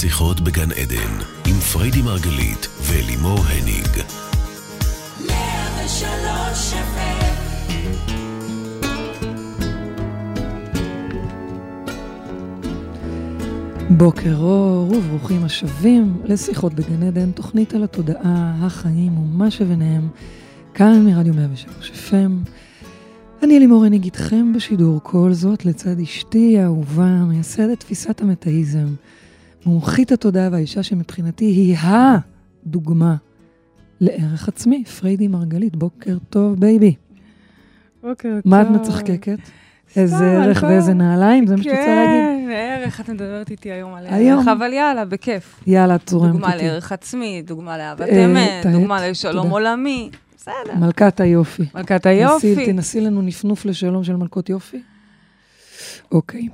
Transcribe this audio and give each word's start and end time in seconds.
שיחות 0.00 0.40
בגן 0.40 0.72
עדן, 0.72 1.12
עם 1.46 1.54
פריידי 1.72 2.02
מרגלית 2.02 2.68
ולימור 2.82 3.38
הניג. 3.38 3.88
בוקר 13.90 14.36
אור 14.36 14.92
וברוכים 14.96 15.44
השבים 15.44 16.22
לשיחות 16.24 16.74
בגן 16.74 17.02
עדן, 17.02 17.30
תוכנית 17.30 17.74
על 17.74 17.84
התודעה, 17.84 18.54
החיים 18.60 19.18
ומה 19.18 19.50
שביניהם, 19.50 20.08
כאן 20.74 21.06
מרדיו 21.06 21.34
103 21.34 21.90
FM. 21.90 22.50
אני 23.42 23.58
לימור 23.58 23.84
הניג 23.84 24.04
איתכם 24.04 24.52
בשידור 24.52 25.00
כל 25.02 25.32
זאת 25.32 25.64
לצד 25.64 26.00
אשתי 26.00 26.58
האהובה, 26.58 27.24
מייסדת 27.28 27.80
תפיסת 27.80 28.20
המטאיזם, 28.20 28.86
מומחית 29.66 30.12
התודעה 30.12 30.48
והאישה 30.52 30.82
שמבחינתי 30.82 31.44
היא 31.44 31.76
הדוגמה 31.80 33.16
לערך 34.00 34.48
עצמי, 34.48 34.84
פריידי 34.84 35.28
מרגלית, 35.28 35.76
בוקר 35.76 36.16
טוב 36.30 36.60
baby. 36.60 36.94
בוקר 38.02 38.28
טוב. 38.42 38.50
מה 38.50 38.62
את 38.62 38.66
מצחקקת? 38.66 39.38
איזה 39.96 40.24
ערך 40.24 40.62
ואיזה 40.62 40.94
נעליים, 40.94 41.46
זה 41.46 41.56
מה 41.56 41.62
שאת 41.62 41.72
רוצה 41.72 41.86
להגיד? 41.86 42.48
כן, 42.48 42.50
ערך, 42.52 43.00
את 43.00 43.08
מדברת 43.08 43.50
איתי 43.50 43.70
היום 43.70 43.94
על. 43.94 44.06
ערך, 44.06 44.48
אבל 44.48 44.72
יאללה, 44.72 45.04
בכיף. 45.04 45.60
יאללה, 45.66 45.94
את 45.94 46.08
זורמת 46.08 46.32
דוגמה 46.32 46.52
איתי. 46.52 46.64
לערך 46.64 46.92
עצמי, 46.92 47.42
דוגמה 47.46 47.78
לאהבת 47.78 48.08
אה, 48.08 48.24
אמת, 48.24 48.66
דוגמה 48.72 49.08
לשלום. 49.08 49.50
עולמי. 49.50 50.10
בסדר. 50.36 50.74
מלכת 50.78 51.20
היופי. 51.20 51.62
מלכת 51.74 52.06
היופי. 52.06 52.66
תנסי 52.66 53.00
לנו 53.00 53.22
נפנוף 53.22 53.64
לשלום 53.64 54.04
של 54.04 54.16
מלכות 54.16 54.48
יופי. 54.48 54.82
אוקיי. 56.12 56.48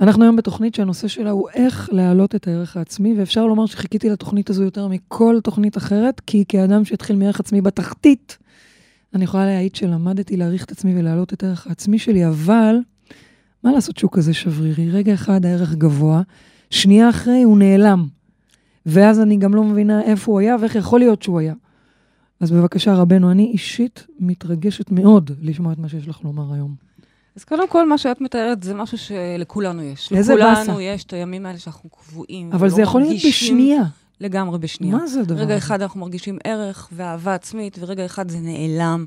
אנחנו 0.00 0.24
היום 0.24 0.36
בתוכנית 0.36 0.74
שהנושא 0.74 1.08
שלה 1.08 1.30
הוא 1.30 1.48
איך 1.54 1.88
להעלות 1.92 2.34
את 2.34 2.48
הערך 2.48 2.76
העצמי, 2.76 3.14
ואפשר 3.18 3.46
לומר 3.46 3.66
שחיכיתי 3.66 4.08
לתוכנית 4.08 4.50
הזו 4.50 4.62
יותר 4.62 4.88
מכל 4.88 5.38
תוכנית 5.42 5.76
אחרת, 5.76 6.20
כי 6.20 6.44
כאדם 6.48 6.84
שהתחיל 6.84 7.16
מערך 7.16 7.40
עצמי 7.40 7.60
בתחתית, 7.60 8.38
אני 9.14 9.24
יכולה 9.24 9.46
להעיד 9.46 9.74
שלמדתי 9.74 10.36
להעריך 10.36 10.64
את 10.64 10.70
עצמי 10.70 10.98
ולהעלות 10.98 11.32
את 11.32 11.42
הערך 11.42 11.66
העצמי 11.66 11.98
שלי, 11.98 12.28
אבל 12.28 12.76
מה 13.64 13.72
לעשות 13.72 13.96
שהוא 13.96 14.10
כזה 14.12 14.34
שברירי? 14.34 14.90
רגע 14.90 15.14
אחד 15.14 15.46
הערך 15.46 15.74
גבוה, 15.74 16.22
שנייה 16.70 17.10
אחרי 17.10 17.42
הוא 17.42 17.58
נעלם. 17.58 18.06
ואז 18.86 19.20
אני 19.20 19.36
גם 19.36 19.54
לא 19.54 19.64
מבינה 19.64 20.02
איפה 20.02 20.32
הוא 20.32 20.40
היה 20.40 20.56
ואיך 20.60 20.74
יכול 20.74 21.00
להיות 21.00 21.22
שהוא 21.22 21.40
היה. 21.40 21.54
אז 22.40 22.50
בבקשה, 22.50 22.94
רבנו, 22.94 23.30
אני 23.30 23.50
אישית 23.52 24.06
מתרגשת 24.20 24.90
מאוד 24.90 25.30
לשמוע 25.40 25.72
את 25.72 25.78
מה 25.78 25.88
שיש 25.88 26.08
לך 26.08 26.20
לומר 26.24 26.54
היום. 26.54 26.74
אז 27.36 27.44
קודם 27.44 27.68
כל, 27.68 27.88
מה 27.88 27.98
שאת 27.98 28.20
מתארת 28.20 28.62
זה 28.62 28.74
משהו 28.74 28.98
שלכולנו 28.98 29.82
יש. 29.82 30.12
איזה 30.12 30.34
לכולנו 30.34 30.56
באסה. 30.56 30.82
יש 30.82 31.04
את 31.04 31.12
הימים 31.12 31.46
האלה 31.46 31.58
שאנחנו 31.58 31.90
קבועים. 31.90 32.52
אבל 32.52 32.68
זה 32.68 32.82
יכול 32.82 33.00
להיות 33.00 33.16
בשנייה. 33.26 33.82
לגמרי 34.20 34.58
בשנייה. 34.58 34.96
מה 34.96 35.06
זה 35.06 35.20
הדבר? 35.20 35.40
רגע 35.40 35.56
אחד 35.56 35.82
אנחנו 35.82 36.00
מרגישים 36.00 36.38
ערך 36.44 36.88
ואהבה 36.92 37.34
עצמית, 37.34 37.78
ורגע 37.80 38.06
אחד 38.06 38.30
זה 38.30 38.38
נעלם. 38.40 39.04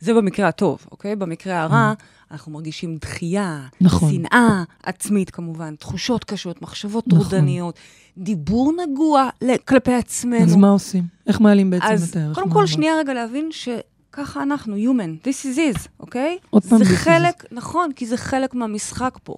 זה 0.00 0.14
במקרה 0.14 0.48
הטוב, 0.48 0.86
אוקיי? 0.90 1.16
במקרה 1.16 1.62
הרע, 1.62 1.92
אנחנו 2.30 2.52
מרגישים 2.52 2.96
דחייה, 2.96 3.66
נכון. 3.80 4.12
שנאה 4.12 4.62
עצמית 4.82 5.30
כמובן, 5.30 5.74
תחושות 5.74 6.24
קשות, 6.24 6.62
מחשבות 6.62 7.08
נכון. 7.08 7.20
טרודניות, 7.20 7.78
דיבור 8.18 8.72
נגוע 8.86 9.28
כלפי 9.64 9.94
עצמנו. 9.94 10.44
אז 10.44 10.56
מה 10.56 10.70
עושים? 10.70 11.04
איך 11.26 11.40
מעלים 11.40 11.70
בעצם 11.70 11.86
אז 11.86 12.10
את 12.10 12.16
הערך? 12.16 12.34
קודם 12.34 12.48
מה 12.48 12.54
כל? 12.54 12.66
שנייה 12.66 12.98
רגע 12.98 13.14
להבין 13.14 13.48
שככה 14.10 14.42
אנחנו, 14.42 14.76
human, 14.76 15.26
this 15.26 15.44
is 15.44 15.76
is, 15.76 15.88
אוקיי? 16.00 16.38
עוד 16.50 16.64
פעם 16.64 16.84
זה 16.84 16.96
חלק, 16.96 17.44
נכון, 17.52 17.92
כי 17.92 18.06
זה 18.06 18.16
חלק 18.16 18.54
מהמשחק 18.54 19.18
פה. 19.22 19.34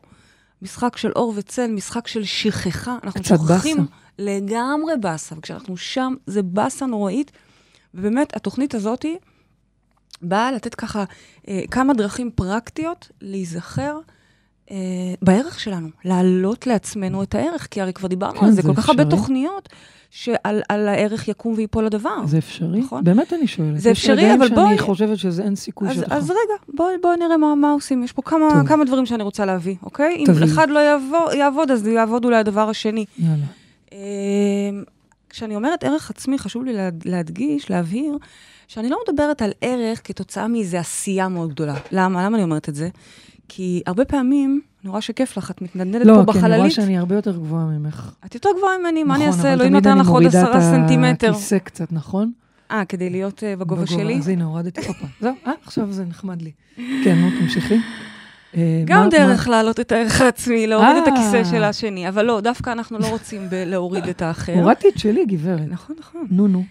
משחק 0.62 0.96
של 0.96 1.12
אור 1.16 1.32
וצל, 1.36 1.66
משחק 1.66 2.06
של 2.06 2.24
שכחה. 2.24 2.98
אנחנו 3.04 3.24
שוכחים. 3.24 3.86
לגמרי 4.18 4.92
באסה, 5.00 5.34
וכשאנחנו 5.38 5.76
שם, 5.76 6.14
זה 6.26 6.42
באסה 6.42 6.86
נוראית. 6.86 7.32
ובאמת, 7.94 8.36
התוכנית 8.36 8.74
הזאת 8.74 9.04
באה 10.22 10.52
לתת 10.52 10.74
ככה 10.74 11.04
אה, 11.48 11.60
כמה 11.70 11.94
דרכים 11.94 12.30
פרקטיות 12.34 13.08
להיזכר 13.20 13.98
אה, 14.70 14.76
בערך 15.22 15.60
שלנו, 15.60 15.88
להעלות 16.04 16.66
לעצמנו 16.66 17.22
את 17.22 17.34
הערך, 17.34 17.68
כי 17.70 17.80
הרי 17.80 17.92
כבר 17.92 18.08
דיברנו 18.08 18.40
כן, 18.40 18.46
על 18.46 18.50
זה 18.52 18.62
זה 18.62 18.68
כל 18.68 18.74
כך 18.74 18.88
הרבה 18.88 19.02
אפשרי. 19.02 19.18
תוכניות, 19.18 19.68
שעל 20.10 20.60
על 20.68 20.88
הערך 20.88 21.28
יקום 21.28 21.54
ויפול 21.56 21.86
הדבר. 21.86 22.26
זה 22.26 22.38
אפשרי? 22.38 22.80
נכון. 22.80 23.04
באמת 23.04 23.32
אני 23.32 23.46
שואלת. 23.46 23.80
זה 23.80 23.90
יש 23.90 23.98
אפשרי, 23.98 24.14
רגעים 24.16 24.32
אבל 24.42 24.48
שאני 24.48 24.60
בואי- 24.60 24.78
חושבת 24.78 25.18
שזה 25.18 25.42
אין 25.42 25.56
סיכוי 25.56 25.88
אז, 25.88 25.94
שאתה... 25.96 26.16
אז 26.16 26.30
רגע, 26.30 26.38
בואי 26.76 26.94
בוא 27.02 27.14
נראה 27.16 27.36
מה, 27.36 27.54
מה 27.54 27.72
עושים. 27.72 28.02
יש 28.02 28.12
פה 28.12 28.22
כמה, 28.22 28.48
טוב. 28.54 28.68
כמה 28.68 28.84
דברים 28.84 29.06
שאני 29.06 29.22
רוצה 29.22 29.44
להביא, 29.44 29.74
אוקיי? 29.82 30.16
אם 30.18 30.24
תביאי. 30.26 30.44
אחד 30.52 30.70
לא 30.70 30.78
יעבוד, 30.78 31.32
יעבוד, 31.36 31.70
אז 31.70 31.86
יעבוד 31.86 32.24
אולי 32.24 32.36
הדבר 32.36 32.68
השני. 32.68 33.04
יאללה. 33.18 33.34
אמ, 33.92 33.98
כשאני 35.30 35.56
אומרת 35.56 35.84
ערך 35.84 36.10
עצמי, 36.10 36.38
חשוב 36.38 36.64
לי 36.64 36.72
להד- 36.72 37.02
להדגיש, 37.04 37.70
להבהיר, 37.70 38.18
שאני 38.68 38.88
לא 38.88 38.98
מדברת 39.08 39.42
על 39.42 39.50
ערך 39.60 40.00
כתוצאה 40.04 40.48
מאיזו 40.48 40.76
עשייה 40.78 41.28
מאוד 41.28 41.50
גדולה. 41.50 41.74
למה? 41.92 42.24
למה 42.26 42.36
אני 42.36 42.44
אומרת 42.44 42.68
את 42.68 42.74
זה? 42.74 42.88
כי 43.52 43.82
הרבה 43.86 44.04
פעמים, 44.04 44.60
אני 44.82 44.90
רואה 44.90 45.00
שכיף 45.00 45.36
לך, 45.36 45.50
את 45.50 45.62
מתנדנדת 45.62 46.06
לא, 46.06 46.22
פה 46.26 46.32
כי 46.32 46.38
אני 46.38 46.46
רואה 46.46 46.56
בחללית. 46.56 46.72
שאני 46.72 46.98
הרבה 46.98 47.14
יותר 47.14 47.32
גבוהה 47.36 47.64
ממך. 47.64 48.10
את 48.26 48.34
יותר 48.34 48.48
גבוהה 48.58 48.78
ממני, 48.78 49.04
מה 49.04 49.14
אני 49.14 49.26
נכון, 49.26 49.38
אעשה? 49.38 49.48
אבל 49.48 49.52
אלוהים 49.52 49.70
תמיד 49.72 49.82
נתן 49.86 49.90
אני 49.90 50.00
לך 50.00 50.08
עוד 50.08 50.22
מורידה 50.22 50.42
עשרה 50.42 50.58
את 50.58 50.62
סנטימטר. 50.62 51.30
הכיסא 51.30 51.58
קצת, 51.58 51.92
נכון? 51.92 52.32
אה, 52.70 52.84
כדי 52.84 53.10
להיות 53.10 53.44
אה, 53.44 53.56
בגובה 53.56 53.82
בגובה. 53.84 54.02
שלי? 54.02 54.18
אז 54.18 54.28
הנה, 54.28 54.44
הורדתי 54.44 54.86
הופה. 54.86 55.06
זהו, 55.20 55.34
אה, 55.46 55.52
עכשיו 55.66 55.92
זה 55.92 56.04
נחמד 56.04 56.42
לי. 56.42 56.50
כן, 56.76 57.18
נו, 57.20 57.30
תמשיכי. 57.40 57.78
אה, 58.56 58.82
גם 58.84 59.02
מה- 59.02 59.08
דרך 59.08 59.46
מה- 59.48 59.50
להעלות 59.50 59.80
את 59.80 59.92
הערך 59.92 60.20
העצמי, 60.20 60.66
להוריד 60.66 60.96
את 61.02 61.08
אה. 61.08 61.12
הכיסא 61.14 61.44
של 61.44 61.64
השני. 61.64 62.08
אבל 62.08 62.24
לא, 62.24 62.40
דווקא 62.40 62.70
אנחנו 62.70 62.98
לא 62.98 63.06
רוצים 63.06 63.42
להוריד 63.52 64.04
את 64.08 64.22
האחר. 64.22 64.54
הורדתי 64.54 64.88
את 64.88 64.98
שלי, 64.98 65.24
גברת. 65.26 65.60
נכון, 65.70 65.96
נכון. 65.98 66.26
נו, 66.30 66.48
נו. 66.48 66.64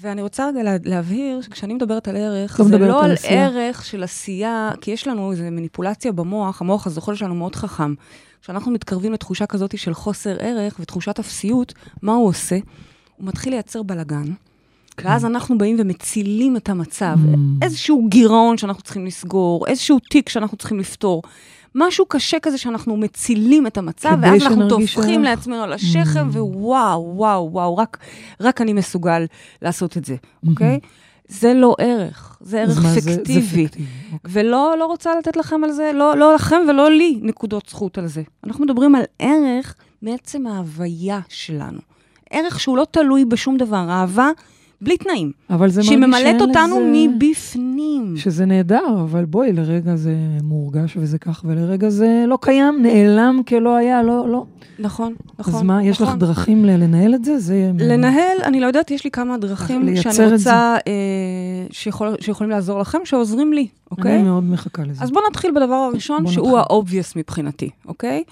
ואני 0.00 0.22
רוצה 0.22 0.48
רגע 0.48 0.62
לה- 0.62 0.76
להבהיר 0.84 1.40
שכשאני 1.40 1.74
מדברת 1.74 2.08
על 2.08 2.16
ערך, 2.16 2.60
לא 2.60 2.66
זה 2.66 2.78
לא 2.78 3.04
על 3.04 3.10
על. 3.10 3.16
ערך 3.24 3.84
של 3.84 4.02
עשייה, 4.04 4.70
כי 4.80 4.90
יש 4.90 5.06
לנו 5.08 5.32
איזו 5.32 5.42
מניפולציה 5.42 6.12
במוח, 6.12 6.60
המוח 6.60 6.86
הזוחל 6.86 7.14
שלנו 7.14 7.34
מאוד 7.34 7.54
חכם. 7.56 7.94
כשאנחנו 8.42 8.72
מתקרבים 8.72 9.12
לתחושה 9.12 9.46
כזאת 9.46 9.78
של 9.78 9.94
חוסר 9.94 10.36
ערך 10.40 10.76
ותחושת 10.80 11.18
אפסיות, 11.18 11.74
מה 12.02 12.12
הוא 12.14 12.28
עושה? 12.28 12.58
הוא 13.16 13.26
מתחיל 13.26 13.52
לייצר 13.52 13.82
בלאגן, 13.82 14.24
כן. 14.96 15.08
ואז 15.08 15.24
אנחנו 15.24 15.58
באים 15.58 15.76
ומצילים 15.80 16.56
את 16.56 16.68
המצב. 16.68 17.16
Mm. 17.24 17.38
איזשהו 17.62 18.06
גירעון 18.08 18.58
שאנחנו 18.58 18.82
צריכים 18.82 19.06
לסגור, 19.06 19.66
איזשהו 19.66 19.98
תיק 20.10 20.28
שאנחנו 20.28 20.56
צריכים 20.56 20.78
לפתור. 20.80 21.22
משהו 21.78 22.06
קשה 22.06 22.36
כזה 22.42 22.58
שאנחנו 22.58 22.96
מצילים 22.96 23.66
את 23.66 23.78
המצב, 23.78 24.16
ואז 24.22 24.42
אנחנו 24.42 24.68
טופחים 24.68 25.20
ערך. 25.20 25.28
לעצמנו 25.30 25.62
על 25.62 25.72
השכם, 25.72 26.28
Mm. 26.32 26.36
ווואו, 26.36 27.12
וואו, 27.16 27.48
וואו, 27.52 27.76
רק, 27.76 27.98
רק 28.40 28.60
אני 28.60 28.72
מסוגל 28.72 29.24
לעשות 29.62 29.96
את 29.96 30.04
זה, 30.04 30.14
Mm-hmm. 30.14 30.48
אוקיי? 30.50 30.80
זה 31.28 31.54
לא 31.54 31.74
ערך, 31.78 32.38
זה 32.40 32.60
ערך 32.60 32.82
מה 32.82 32.88
זה- 32.94 33.00
זה 33.00 33.10
פיקטיבי. 33.16 33.40
פיקטיבי. 33.40 33.84
אוקיי. 34.12 34.18
ולא 34.32 34.74
לא 34.78 34.86
רוצה 34.86 35.10
לתת 35.18 35.36
לכם 35.36 35.64
על 35.64 35.72
זה, 35.72 35.90
לא, 35.94 36.16
לא 36.16 36.34
לכם 36.34 36.60
ולא 36.68 36.90
לי 36.90 37.18
נקודות 37.22 37.66
זכות 37.68 37.98
על 37.98 38.06
זה. 38.06 38.22
אנחנו 38.46 38.64
מדברים 38.64 38.94
על 38.94 39.02
ערך 39.18 39.74
מעצם 40.02 40.46
ההוויה 40.46 41.20
שלנו. 41.28 41.78
ערך 42.30 42.60
שהוא 42.60 42.76
לא 42.76 42.86
תלוי 42.90 43.24
בשום 43.24 43.56
דבר, 43.56 43.86
אהבה 43.90 44.30
בלי 44.80 44.96
תנאים. 44.96 45.32
אבל 45.50 45.70
זה 45.70 45.82
שהיא 45.82 45.98
מרגיש 45.98 46.14
ממלאת 46.20 46.38
שאין 46.38 46.48
אותנו 46.50 46.80
לזה- 46.80 47.08
מבפנים. 47.16 48.14
שזה 48.16 48.44
נהדר, 48.46 49.00
אבל 49.04 49.24
בואי, 49.24 49.52
לרגע 49.52 49.96
זה 49.96 50.14
מורגש 50.42 50.96
וזה 50.96 51.18
כך, 51.18 51.42
ולרגע 51.44 51.88
זה 51.90 52.24
לא 52.28 52.38
קיים, 52.40 52.82
נעלם 52.82 53.40
כלא 53.48 53.76
היה, 53.76 54.02
לא, 54.02 54.28
לא. 54.28 54.44
נכון, 54.78 55.14
נכון. 55.38 55.54
אז 55.54 55.62
מה, 55.62 55.84
יש 55.84 56.00
לך 56.00 56.08
נכון. 56.08 56.18
דרכים 56.18 56.64
לנהל 56.64 57.14
את 57.14 57.24
זה? 57.24 57.38
זה... 57.38 57.70
לנהל, 57.78 58.36
אני 58.44 58.60
לא 58.60 58.66
יודעת, 58.66 58.90
יש 58.90 59.04
לי 59.04 59.10
כמה 59.10 59.38
דרכים 59.38 59.96
שאני. 59.96 60.32
רוצה, 60.32 60.76
אה, 60.86 60.92
שיכול, 61.70 62.14
שיכולים 62.20 62.50
לעזור 62.50 62.78
לכם, 62.80 62.98
שעוזרים 63.04 63.52
לי, 63.52 63.66
אוקיי? 63.90 64.14
אני 64.14 64.22
מאוד 64.22 64.44
מחכה 64.44 64.82
לזה. 64.82 65.04
אז 65.04 65.10
בואו 65.10 65.24
נתחיל 65.30 65.50
בדבר 65.50 65.74
הראשון, 65.74 66.26
שהוא. 66.26 66.58
ה-obvious 66.58 67.12
מבחינתי, 67.16 67.70
אוקיי? 67.88 68.22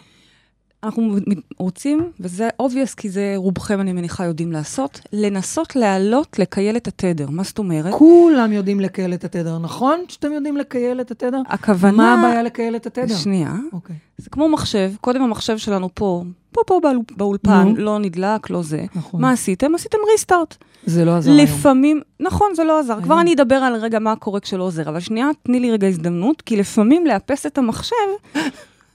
אנחנו 0.85 1.17
רוצים, 1.59 2.11
וזה 2.21 2.49
obvious 2.63 2.95
כי 2.97 3.09
זה 3.11 3.33
רובכם, 3.37 3.81
אני 3.81 3.93
מניחה, 3.93 4.25
יודעים 4.25 4.53
לעשות, 4.53 5.01
לנסות 5.13 5.77
להעלות, 5.77 6.39
לקייל 6.39 6.77
את 6.77 6.89
התדר. 6.89 7.27
מה 7.31 7.43
זאת 7.43 7.59
אומרת? 7.59 7.95
כולם 7.95 8.53
יודעים 8.53 8.81
לקייל 8.81 9.15
את 9.15 9.25
התדר, 9.25 9.59
נכון? 9.59 10.01
שאתם 10.09 10.33
יודעים 10.33 10.57
לקייל 10.57 11.01
את 11.01 11.11
התדר? 11.11 11.41
הכוונה... 11.47 11.97
מה 11.97 12.15
הבעיה 12.15 12.43
לקייל 12.43 12.77
את 12.77 12.87
התדר? 12.87 13.15
שנייה. 13.17 13.55
אוקיי, 13.73 13.97
זה 14.19 14.31
כמו 14.31 14.49
מחשב, 14.49 14.93
קודם 15.01 15.23
המחשב 15.23 15.59
שלנו 15.59 15.89
פה, 15.95 16.23
פה, 16.53 16.61
פה 16.67 16.81
באול- 16.83 17.17
באולפן, 17.17 17.63
נו. 17.69 17.77
לא 17.77 17.99
נדלק, 17.99 18.51
לא 18.51 18.63
זה. 18.63 18.85
נכון. 18.95 19.21
מה 19.21 19.31
עשיתם? 19.31 19.75
עשיתם 19.75 19.99
ריסטארט. 20.13 20.57
זה 20.87 21.05
לא 21.05 21.17
עזר 21.17 21.31
היום. 21.31 21.41
לפעמים, 21.43 22.01
נכון, 22.21 22.49
זה 22.55 22.65
לא 22.65 22.81
עזר. 22.81 23.01
כבר 23.03 23.15
היום. 23.15 23.21
אני 23.21 23.35
אדבר 23.35 23.55
על 23.55 23.75
רגע 23.77 23.99
מה 23.99 24.17
קורה 24.17 24.41
כשלא 24.41 24.63
עוזר, 24.65 24.89
אבל 24.89 25.01
שנייה, 25.01 25.29
תני 25.43 25.61
לי 25.61 25.71
רגע 25.71 25.87
הזדמנות, 25.87 26.43
כי 26.43 26.57
לפעמים 26.57 27.07
לאפס 27.07 27.47
את 27.47 27.59
המחשב 27.59 27.95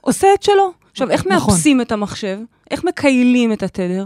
עושה 0.01 0.27
את 0.33 0.43
שלו. 0.43 0.71
עכשיו, 0.91 1.11
איך 1.11 1.27
נכון. 1.27 1.53
מאפסים 1.53 1.81
את 1.81 1.91
המחשב? 1.91 2.39
איך 2.71 2.83
מקיילים 2.83 3.53
את 3.53 3.63
התדר? 3.63 4.05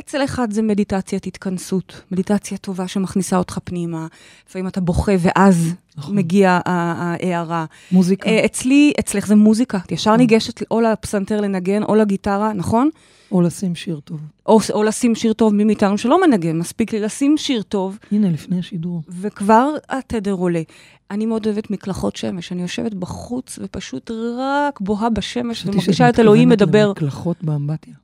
אצל 0.00 0.24
אחד 0.24 0.50
זה 0.50 0.62
מדיטציית 0.62 1.26
התכנסות, 1.26 2.00
מדיטציה 2.10 2.58
טובה 2.58 2.88
שמכניסה 2.88 3.36
אותך 3.36 3.58
פנימה. 3.64 4.06
לפעמים 4.48 4.68
אתה 4.68 4.80
בוכה 4.80 5.12
ואז 5.18 5.74
נכון. 5.96 6.16
מגיעה 6.16 6.60
ה- 6.66 6.70
ההערה. 7.02 7.64
מוזיקה. 7.92 8.28
אה, 8.30 8.44
אצלי, 8.44 8.92
אצלך 9.00 9.26
זה 9.26 9.34
מוזיקה. 9.36 9.78
את 9.86 9.92
ישר 9.92 10.10
נכון. 10.10 10.20
ניגשת 10.20 10.62
או 10.70 10.80
לפסנתר 10.80 11.40
לנגן 11.40 11.82
או 11.82 11.94
לגיטרה, 11.94 12.52
נכון? 12.52 12.88
או 13.32 13.40
לשים 13.42 13.74
שיר 13.74 14.00
טוב. 14.04 14.20
או, 14.46 14.58
או 14.72 14.82
לשים 14.82 15.14
שיר 15.14 15.32
טוב, 15.32 15.54
מי 15.54 15.64
מאיתנו 15.64 15.98
שלא 15.98 16.26
מנגן, 16.26 16.58
מספיק 16.58 16.92
לי 16.92 17.00
לשים 17.00 17.36
שיר 17.36 17.62
טוב, 17.62 17.98
הנה, 18.12 18.30
לפני 18.30 18.58
השידור. 18.58 19.02
וכבר 19.08 19.70
התדר 19.88 20.32
עולה. 20.32 20.62
אני 21.10 21.26
מאוד 21.26 21.46
אוהבת 21.46 21.70
מקלחות 21.70 22.16
שמש, 22.16 22.52
אני 22.52 22.62
יושבת 22.62 22.94
בחוץ 22.94 23.58
ופשוט 23.62 24.10
רק 24.38 24.80
בוהה 24.80 25.10
בשמש 25.10 25.56
חשבתי 25.58 25.70
ומרגישה 25.76 25.92
שאת 26.06 26.14
את 26.14 26.20
אלוהים 26.20 26.48
מתכוונת 26.48 26.68
מדבר. 26.68 26.88
למקלחות 26.88 27.36
באמבטיה. 27.44 27.94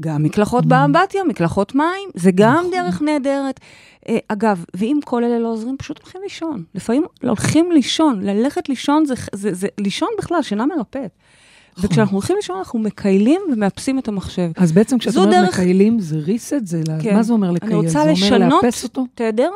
גם 0.00 0.22
מקלחות. 0.22 0.66
באמבטיה, 0.66 1.24
מקלחות 1.24 1.74
מים, 1.74 2.08
זה 2.14 2.30
גם 2.34 2.56
נכון. 2.58 2.70
דרך 2.70 3.02
נהדרת. 3.02 3.60
אה, 4.08 4.18
אגב, 4.28 4.64
ואם 4.74 4.98
כל 5.04 5.24
אלה 5.24 5.38
לא 5.38 5.48
עוזרים, 5.48 5.76
פשוט 5.78 5.98
הולכים 6.02 6.20
לישון. 6.24 6.62
לפעמים 6.74 7.02
הולכים 7.22 7.72
לישון, 7.72 8.20
ללכת 8.22 8.68
לישון 8.68 9.04
זה, 9.04 9.14
זה, 9.32 9.54
זה 9.54 9.66
לישון 9.78 10.08
בכלל, 10.18 10.42
שינה 10.42 10.66
מרפאת. 10.66 11.10
נכון. 11.76 11.84
וכשאנחנו 11.90 12.16
הולכים 12.16 12.36
לישון, 12.36 12.56
אנחנו 12.58 12.78
מקיילים 12.78 13.40
ומאפסים 13.52 13.98
את 13.98 14.08
המחשב. 14.08 14.50
אז 14.56 14.72
בעצם 14.72 14.98
כשאת 14.98 15.16
אומרת 15.16 15.30
דרך- 15.30 15.48
מקיילים, 15.60 16.00
זה 16.00 16.16
reset? 16.26 16.64
זה 16.64 16.82
כן. 17.02 17.14
מה 17.16 17.22
זה 17.22 17.32
אומר 17.32 17.50
לקייל? 17.50 17.74
רוצה 17.74 17.88
זה 17.88 18.00
אומר 18.00 18.12
לשנות? 18.12 18.64
תדר, 19.14 19.50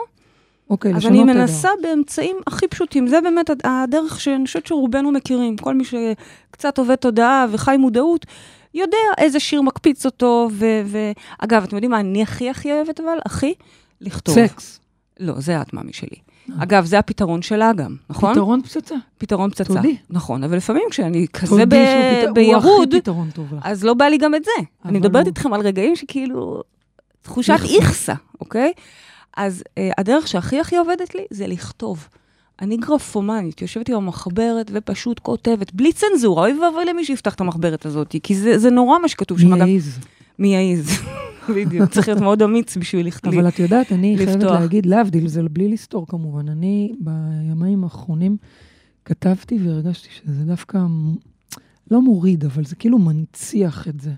אוקיי, 0.71 0.91
אז 0.93 0.97
לשנות 0.97 1.13
אני 1.13 1.33
תדר. 1.33 1.33
מנסה 1.41 1.69
באמצעים 1.83 2.37
הכי 2.47 2.69
פשוטים. 2.69 3.07
זה 3.09 3.21
באמת 3.21 3.51
הד- 3.51 3.61
הדרך 3.65 4.21
שאני 4.21 4.47
חושבת 4.47 4.67
שרובנו 4.67 5.13
מכירים. 5.13 5.57
כל 5.57 5.75
מי 5.75 5.85
שקצת 5.85 6.79
עובד 6.79 6.95
תודעה 6.95 7.47
וחי 7.51 7.77
מודעות, 7.79 8.27
יודע 8.75 8.97
איזה 9.19 9.41
שיר 9.41 9.63
מקפיץ 9.63 10.07
אותו. 10.07 10.49
ו- 10.53 10.83
ו- 10.87 11.11
אגב, 11.39 11.63
אתם 11.63 11.77
יודעים 11.77 11.91
מה 11.91 12.01
אני 12.01 12.23
הכי 12.23 12.51
הכי 12.51 12.73
אוהבת 12.73 13.01
אבל? 13.01 13.19
הכי? 13.27 13.55
לכתוב. 14.01 14.35
סקס. 14.35 14.81
לא, 15.21 15.41
זה 15.41 15.61
את 15.61 15.73
מאמי 15.75 15.93
שלי. 15.93 16.17
אגב, 16.59 16.85
זה 16.85 16.99
הפתרון 16.99 17.43
שלה 17.43 17.73
גם, 17.73 17.97
נכון? 18.11 18.33
פתרון 18.33 18.63
פצצה. 18.63 18.95
פתרון 19.19 19.51
פצצה. 19.51 19.65
תודי. 19.65 19.97
נכון, 20.11 20.45
אבל 20.45 20.57
לפעמים 20.57 20.83
כשאני 20.91 21.27
כזה 21.33 21.67
ב- 21.67 21.75
הוא 22.27 22.33
בירוד, 22.35 22.89
הכי 22.89 23.01
פתרון 23.01 23.31
טוב 23.31 23.55
לך. 23.55 23.61
אז 23.67 23.85
לא 23.85 23.95
בא 23.95 24.05
לי 24.05 24.19
גם 24.19 24.35
את 24.35 24.45
זה. 24.45 24.51
אני 24.85 24.99
מדברת 24.99 25.23
הוא- 25.25 25.29
איתכם 25.31 25.53
על 25.53 25.61
רגעים 25.61 25.97
שכאילו, 25.97 26.63
תחושת 27.23 27.51
איכסה. 27.51 27.75
איכסה, 27.75 28.15
אוקיי? 28.41 28.73
אז 29.37 29.65
אה, 29.79 29.91
הדרך 29.99 30.29
שהכי 30.29 30.61
הכי 30.61 30.77
עובדת 30.77 31.15
לי 31.15 31.25
זה 31.31 31.47
לכתוב. 31.47 32.09
אני 32.63 32.77
גרפומנית, 32.77 33.63
יושבת 33.63 33.89
עם 33.89 33.97
המחברת 33.97 34.71
ופשוט 34.75 35.19
כותבת, 35.19 35.75
בלי 35.75 35.93
צנזורה, 35.93 36.43
אוי 36.43 36.61
ואבוי 36.61 36.85
למי 36.85 37.05
שיפתח 37.05 37.35
את 37.35 37.41
המחברת 37.41 37.87
הזאת, 37.87 38.15
כי 38.23 38.35
זה, 38.35 38.59
זה 38.59 38.71
נורא 38.71 38.99
מה 38.99 39.09
שכתוב 39.09 39.39
שם. 39.39 39.53
מי 39.53 39.71
יעז. 39.71 39.99
מי 40.39 40.57
יעז? 40.57 40.91
בדיוק, 41.57 41.91
צריך 41.91 42.09
להיות 42.09 42.21
מאוד 42.21 42.43
אמיץ 42.43 42.77
בשביל 42.77 43.07
לכתוב. 43.07 43.35
אבל 43.35 43.49
את 43.49 43.59
יודעת, 43.59 43.93
אני 43.93 44.17
חייבת. 44.17 44.43
להגיד, 44.43 44.87
להבדיל, 44.87 45.29
זה 45.29 45.43
בלי 45.43 45.69
לסתור 45.69 46.07
כמובן. 46.07 46.49
אני 46.49 46.93
בימיים 46.99 47.85
האחרונים 47.85 48.37
כתבתי 49.05 49.59
והרגשתי 49.65 50.09
שזה 50.11 50.45
דווקא 50.45 50.79
לא 51.91 52.03
מוריד, 52.03 52.45
אבל 52.45 52.65
זה 52.65 52.77
כאילו 52.77 52.99
מנציח 52.99 53.89
את 53.89 54.01
זה. 54.01 54.11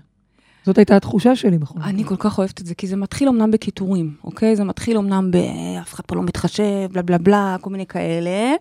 זאת 0.67 0.77
הייתה 0.77 0.95
התחושה 0.95 1.35
שלי 1.35 1.57
בכל 1.57 1.79
אני 1.83 2.03
מקרה. 2.03 2.17
כל 2.17 2.29
כך 2.29 2.37
אוהבת 2.37 2.61
את 2.61 2.65
זה, 2.65 2.75
כי 2.75 2.87
זה 2.87 2.95
מתחיל 2.95 3.29
אמנם 3.29 3.51
בקיטורים, 3.51 4.13
אוקיי? 4.23 4.55
זה 4.55 4.63
מתחיל 4.63 4.97
אמנם 4.97 5.31
ב... 5.31 5.35
אף 5.81 5.93
אחד 5.93 6.03
פה 6.07 6.15
לא 6.15 6.23
מתחשב, 6.23 6.87
בלה 6.91 7.01
בלה 7.01 7.17
בלה, 7.17 7.55
כל 7.61 7.69
מיני 7.69 7.85
כאלה. 7.85 8.53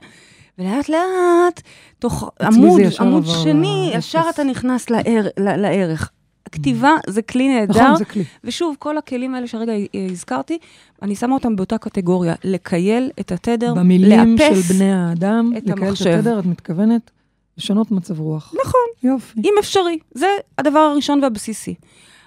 ולאט 0.59 0.89
לאט, 0.89 1.63
תוך 1.99 2.31
עמוד, 2.41 2.81
עמוד 3.01 3.23
עבר 3.23 3.43
שני. 3.43 3.91
ישר 3.95 4.23
אתה 4.31 4.45
נכנס 4.45 4.91
לער, 4.91 5.27
לערך. 5.37 6.11
הכתיבה 6.47 6.91
זה 7.07 7.23
כלי 7.23 7.49
נהדר, 7.49 7.83
נכון, 7.83 7.97
זה 7.97 8.05
כלי. 8.05 8.25
ושוב, 8.45 8.77
כל 8.79 8.99
הכלים 8.99 9.35
האלה 9.35 9.47
שהרגע 9.47 9.73
הזכרתי, 10.11 10.59
אני 11.03 11.15
שמה 11.15 11.35
אותם 11.35 11.57
באותה 11.57 11.79
קטגוריה, 11.79 12.35
לקייל 12.45 13.11
את 13.21 13.33
התדר, 13.33 13.75
במילים 13.75 14.37
לאפס. 14.37 14.69
של 14.69 14.75
בני 14.75 14.93
האדם, 14.93 15.53
את 15.57 15.63
לקהל 15.63 15.79
את 15.79 15.83
המחשב. 15.83 16.11
התדר, 16.11 16.39
את 16.39 16.47
מתכוונת 16.47 17.11
לשנות 17.59 17.91
מצב 17.91 18.21
רוח. 18.21 18.55
נכון. 18.61 19.11
יופי. 19.11 19.41
אם 19.45 19.55
אפשרי. 19.61 19.99
זה 20.15 20.27
הדבר 20.59 20.79
הראשון 20.79 21.23
והבסיסי. 21.23 21.75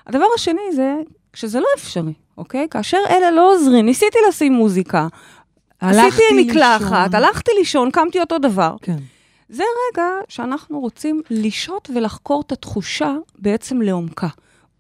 הדבר 0.08 0.26
השני 0.36 0.62
זה 0.76 0.96
כשזה 1.34 1.60
לא 1.60 1.66
אפשרי, 1.78 2.14
אוקיי? 2.38 2.68
כאשר 2.72 2.98
אלה 3.10 3.32
לא 3.32 3.54
עוזרים, 3.54 3.86
ניסיתי 3.86 4.18
לשים 4.30 4.54
מוזיקה, 4.54 5.08
עשיתי 5.80 6.24
מקלחת. 6.36 7.14
הלכתי 7.14 7.52
לישון, 7.58 7.92
קמתי 7.92 8.20
אותו 8.20 8.38
דבר. 8.38 8.76
כן. 8.82 8.98
זה 9.50 9.64
רגע 9.64 10.04
שאנחנו 10.28 10.80
רוצים 10.80 11.22
לשהות 11.30 11.90
ולחקור 11.96 12.44
את 12.46 12.52
התחושה 12.52 13.16
בעצם 13.40 13.82
לעומקה. 13.82 14.28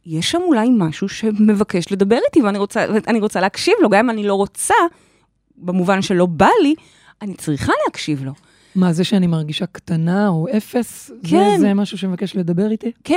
יש 0.05 0.31
שם 0.31 0.41
אולי 0.41 0.69
משהו 0.71 1.09
שמבקש 1.09 1.91
לדבר 1.91 2.19
איתי 2.27 2.41
ואני 2.41 2.57
רוצה, 2.57 2.85
רוצה 3.21 3.41
להקשיב 3.41 3.73
לו, 3.81 3.89
גם 3.89 3.99
אם 3.99 4.09
אני 4.09 4.23
לא 4.23 4.33
רוצה, 4.33 4.73
במובן 5.57 6.01
שלא 6.01 6.25
בא 6.25 6.49
לי, 6.61 6.75
אני 7.21 7.33
צריכה 7.33 7.73
להקשיב 7.85 8.23
לו. 8.23 8.31
מה, 8.75 8.93
זה 8.93 9.03
שאני 9.03 9.27
מרגישה 9.27 9.65
קטנה 9.65 10.27
או 10.27 10.47
אפס? 10.57 11.11
כן. 11.23 11.55
זה, 11.55 11.59
זה 11.59 11.73
משהו 11.73 11.97
שמבקש 11.97 12.35
לדבר 12.35 12.71
איתי? 12.71 12.91
כן, 13.03 13.15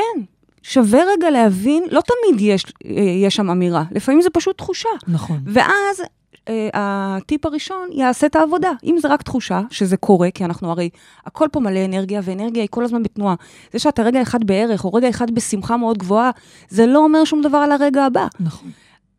שווה 0.62 1.00
רגע 1.16 1.30
להבין, 1.30 1.84
לא 1.90 2.00
תמיד 2.00 2.40
יש, 2.40 2.64
אה, 2.84 2.90
יש 3.02 3.36
שם 3.36 3.50
אמירה, 3.50 3.84
לפעמים 3.90 4.22
זה 4.22 4.30
פשוט 4.32 4.58
תחושה. 4.58 4.88
נכון. 5.08 5.40
ואז 5.46 6.02
אה, 6.48 6.68
הטיפ 6.72 7.46
הראשון 7.46 7.88
יעשה 7.92 8.26
את 8.26 8.36
העבודה. 8.36 8.70
אם 8.84 8.96
זה 9.00 9.08
רק 9.08 9.22
תחושה, 9.22 9.60
שזה 9.70 9.96
קורה, 9.96 10.30
כי 10.30 10.44
אנחנו 10.44 10.70
הרי, 10.70 10.88
הכל 11.26 11.46
פה 11.52 11.60
מלא 11.60 11.84
אנרגיה, 11.84 12.20
ואנרגיה 12.24 12.62
היא 12.62 12.68
כל 12.70 12.84
הזמן 12.84 13.02
בתנועה. 13.02 13.34
זה 13.72 13.78
שאתה 13.78 14.02
רגע 14.02 14.22
אחד 14.22 14.44
בערך, 14.44 14.84
או 14.84 14.92
רגע 14.92 15.08
אחד 15.08 15.30
בשמחה 15.30 15.76
מאוד 15.76 15.98
גבוהה, 15.98 16.30
זה 16.68 16.86
לא 16.86 16.98
אומר 16.98 17.24
שום 17.24 17.42
דבר 17.42 17.58
על 17.58 17.72
הרגע 17.72 18.04
הבא. 18.04 18.26
נכון, 18.40 18.70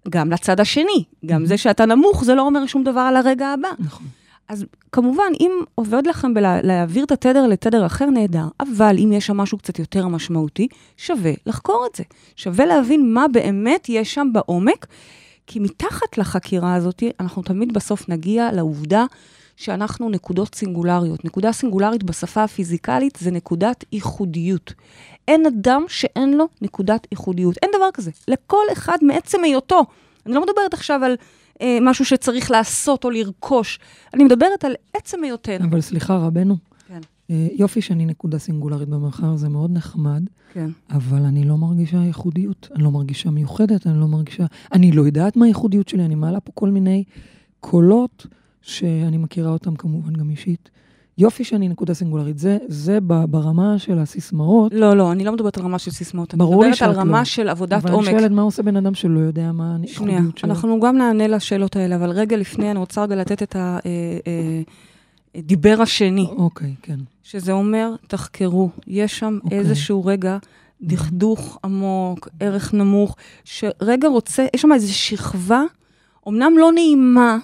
גם 0.09 0.31
לצד 0.31 0.59
השני, 0.59 1.03
גם 1.25 1.44
Mhm. 1.44 1.47
זה 1.47 1.57
שאתה 1.57 1.85
נמוך, 1.85 2.24
זה 2.24 2.35
לא 2.35 2.41
אומר 2.41 2.65
שום 2.65 2.83
דבר 2.83 3.00
על 3.00 3.15
הרגע 3.15 3.47
הבא. 3.47 3.69
נכון. 3.80 4.07
אז 4.48 4.66
כמובן, 4.92 5.31
אם 5.40 5.51
עובד 5.75 6.07
לכם 6.07 6.34
בלהעביר 6.34 7.04
את 7.04 7.12
התדר 7.12 7.48
לתדר 7.48 7.86
אחר, 7.86 8.06
נהדר, 8.06 8.48
אבל 8.60 8.95
אם 9.00 9.12
יש 9.13 9.25
שם 9.25 9.38
משהו 9.38 9.57
קצת 9.57 9.80
יותר 9.80 10.07
משמעותי, 10.07 10.68
שווה 10.98 11.31
לחקור 11.45 11.88
את 11.92 11.95
זה. 11.95 12.04
שווה 12.36 12.66
להבין 12.66 13.13
מה 13.13 13.25
באמת 13.28 13.90
יש 13.90 14.13
שם 14.13 14.28
בעומק, 14.34 14.88
כי 15.48 15.60
מתחת 15.60 16.18
לחקירה 16.18 16.74
הזאת, 16.74 17.04
אנחנו 17.19 17.42
תמיד 17.42 17.74
בסוף 17.74 18.10
נגיע 18.10 18.51
לעובדה 18.51 19.06
שאנחנו 19.56 20.10
נקודות 20.10 20.56
סינגולריות. 20.56 21.25
נקודה 21.25 21.51
סינגולרית 21.51 22.04
בשפה 22.04 22.44
הפיזיקלית 22.44 23.18
זה 23.22 23.31
נקודת 23.31 23.86
ייחודיות. 23.92 24.74
אין 25.28 25.45
אדם 25.45 25.84
שאין 25.88 26.34
לו 26.34 26.48
נקודת 26.62 27.07
ייחודיות. 27.12 27.56
אין 27.62 27.72
דבר 27.75 27.90
כזה. 27.94 28.12
לכל 28.28 28.63
אחד 28.74 28.98
מעצם 29.01 29.44
היותו. 29.44 29.86
אני 30.25 30.34
לא 30.34 30.42
מדברת 30.42 30.74
עכשיו 30.74 31.04
על 31.04 31.16
אה, 31.62 31.78
משהו 31.82 32.06
שצריך 32.06 32.52
לעשות 32.52 33.06
או 33.06 33.10
לרכוש, 33.10 33.80
אני 34.14 34.24
מדברת 34.24 34.64
על 34.66 34.74
עצם 34.94 35.24
היותנו. 35.24 35.66
אבל 35.66 35.82
סליחה, 35.82 36.18
רבנו, 36.18 36.58
כן. 36.88 37.00
אה, 37.30 37.48
יופי 37.54 37.82
שאני 37.82 38.06
נקודה 38.06 38.40
סינגולרית 38.40 38.90
במרחב, 38.90 39.36
זה 39.36 39.50
מאוד 39.50 39.72
נחמד, 39.72 40.24
כן. 40.54 40.70
אבל 40.90 41.22
אני 41.22 41.44
לא 41.44 41.58
מרגישה 41.58 41.98
ייחודיות, 41.98 42.70
אני 42.76 42.84
לא 42.84 42.92
מרגישה 42.92 43.30
מיוחדת, 43.30 43.88
אני 43.88 44.00
לא 44.00 44.07
מרגישה... 44.07 44.45
אני 44.74 44.92
לא 44.92 45.02
יודעת 45.02 45.36
מה 45.36 45.45
הייחודיות 45.45 45.88
שלי, 45.88 46.06
אני 46.06 46.16
מעלה 46.16 46.40
פה 46.40 46.52
כל 46.56 46.69
מיני 46.69 47.04
קולות 47.60 48.28
שאני 48.62 49.18
מכירה 49.18 49.52
אותם 49.52 49.76
כמובן 49.76 50.14
גם 50.14 50.30
אישית. 50.30 50.69
יופי 51.18 51.44
שאני 51.44 51.70
נקודה 51.70 51.94
סינגולרית, 51.94 52.38
זה, 52.40 52.58
זה 52.68 53.00
ברמה 53.30 53.80
של 53.80 54.00
הסיסמאות, 54.00 54.74
לא, 54.74 54.98
לא, 54.98 55.12
אני 55.12 55.24
לא 55.24 55.32
מדברת 55.32 55.58
על 55.58 55.64
רמה 55.64 55.80
של 55.80 55.92
סיסמאות, 55.92 56.34
אני 56.34 56.44
מדברת 56.44 56.66
על 56.66 56.74
שאת 56.74 56.96
רמה 56.96 57.20
לא. 57.20 57.24
של 57.24 57.50
עבודת 57.50 57.74
אבל 57.84 57.92
עומק. 57.92 58.08
אני 58.08 58.20
שואלת 58.20 58.32
מה 58.32 58.42
עושה 58.42 58.64
בן 58.64 58.76
אדם 58.76 58.94
שלא 58.94 59.20
יודע 59.20 59.52
מה 59.52 59.76
שנייה, 59.86 60.18
הייחודיות 60.18 60.38
שלו. 60.38 60.50
אנחנו 60.50 60.80
גם 60.80 60.98
נענה 60.98 61.28
לשאלות 61.28 61.76
האלה, 61.76 61.96
אבל 61.96 62.10
רגע 62.10 62.38
לפני, 62.38 62.72
אני 62.72 62.80
רוצה 62.80 63.04
רגע 63.04 63.16
לתת 63.16 63.44
את 63.44 63.56
הדיבר 65.36 65.82
השני, 65.82 66.28
אוקיי, 66.38 66.74
כן. 66.82 67.00
שזה 67.24 67.52
אומר, 67.52 67.96
תחקרו, 68.08 68.70
יש 68.88 69.20
שם 69.20 69.40
אוקיי. 69.44 69.60
איזשהו 69.60 70.06
רגע, 70.06 70.38
דכדוך 70.82 71.60
עמוק, 71.64 72.28
ערך 72.40 72.74
נמוך, 72.74 73.16
שרגע 73.44 74.08
רוצה, 74.08 74.46
יש 74.56 74.62
שם 74.62 74.74
איזו 74.74 74.94
שכבה, 74.94 75.64
אמנם 76.28 76.54
לא 76.58 76.72
נעימה, 76.72 77.38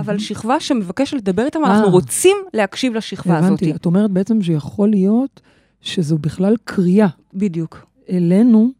אבל 0.00 0.18
שכבה 0.18 0.60
שמבקשת 0.60 1.16
לדבר 1.16 1.44
איתם, 1.44 1.64
אה. 1.64 1.74
אנחנו 1.76 1.90
רוצים 1.90 2.36
להקשיב 2.54 2.94
לשכבה 2.94 3.38
הזאת. 3.38 3.48
הבנתי, 3.48 3.72
את 3.74 3.86
אומרת 3.86 4.10
בעצם 4.10 4.42
שיכול 4.42 4.88
להיות 4.88 5.40
שזו 5.80 6.18
בכלל 6.18 6.54
קריאה 6.64 7.08
בדיוק. 7.34 7.86
אלינו, 8.10 8.70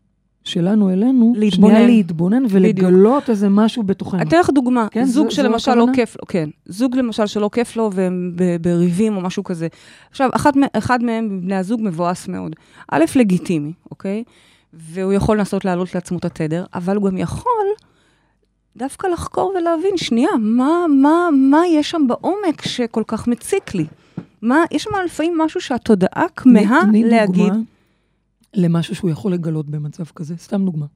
שלנו 0.44 0.90
אלינו, 0.90 1.32
להתבונן. 1.37 1.75
שנייה 1.75 1.87
להתבונן 1.87 2.42
ולגלות 2.50 3.30
איזה 3.30 3.48
משהו 3.48 3.82
בתוכנו. 3.82 4.20
אני 4.20 4.28
אתן 4.28 4.40
לך 4.40 4.50
דוגמה, 4.50 4.87
כן, 4.90 5.04
זוג 5.04 5.30
זו- 5.30 5.34
שלמשל 5.37 5.75
לא? 5.75 5.87
כיף 5.94 6.16
לו, 6.20 6.26
כן, 6.28 6.48
זוג 6.66 6.96
למשל 6.96 7.26
שלא 7.26 7.50
כיף 7.52 7.76
לו 7.76 7.90
והם 7.92 8.32
בריבים 8.60 9.16
או 9.16 9.20
משהו 9.20 9.44
כזה. 9.44 9.68
עכשיו, 10.10 10.30
אחד, 10.34 10.52
אחד 10.72 11.02
מהם, 11.02 11.38
מבני 11.38 11.56
הזוג, 11.56 11.80
מבואס 11.82 12.28
מאוד. 12.28 12.56
א', 12.92 13.04
לגיטימי, 13.16 13.72
אוקיי? 13.90 14.25
והוא 14.72 15.12
יכול 15.12 15.38
לנסות 15.38 15.64
להעלות 15.64 15.94
לעצמו 15.94 16.18
את 16.18 16.25
התדר, 16.25 16.64
אבל 16.75 16.96
הוא 16.96 17.10
גם 17.10 17.16
יכול 17.16 17.66
דווקא 18.78 19.06
לחקור 19.06 19.54
ולהבין, 19.58 19.97
שנייה, 19.97 20.30
מה, 20.40 20.87
מה, 21.02 21.28
מה 21.32 21.66
יש 21.66 21.90
שם 21.90 22.02
בעומק 22.08 22.62
שכל 22.62 23.02
כך 23.06 23.28
מציק 23.28 23.75
לי? 23.75 23.87
מה, 24.42 24.64
יש 24.70 24.82
שם 24.82 24.90
לפעמים 25.04 25.38
משהו 25.38 25.61
שהתודעה 25.61 26.26
כמהה 26.37 26.80
תני 26.82 27.04
להגיד. 27.04 27.47
דוגמה 27.47 27.61
למשהו 28.54 28.94
שהוא 28.94 29.11
יכול 29.11 29.32
לגלות 29.32 29.66
במצב 29.66 30.04
כזה, 30.04 30.37
סתם 30.37 30.64
דוגמה. 30.64 30.87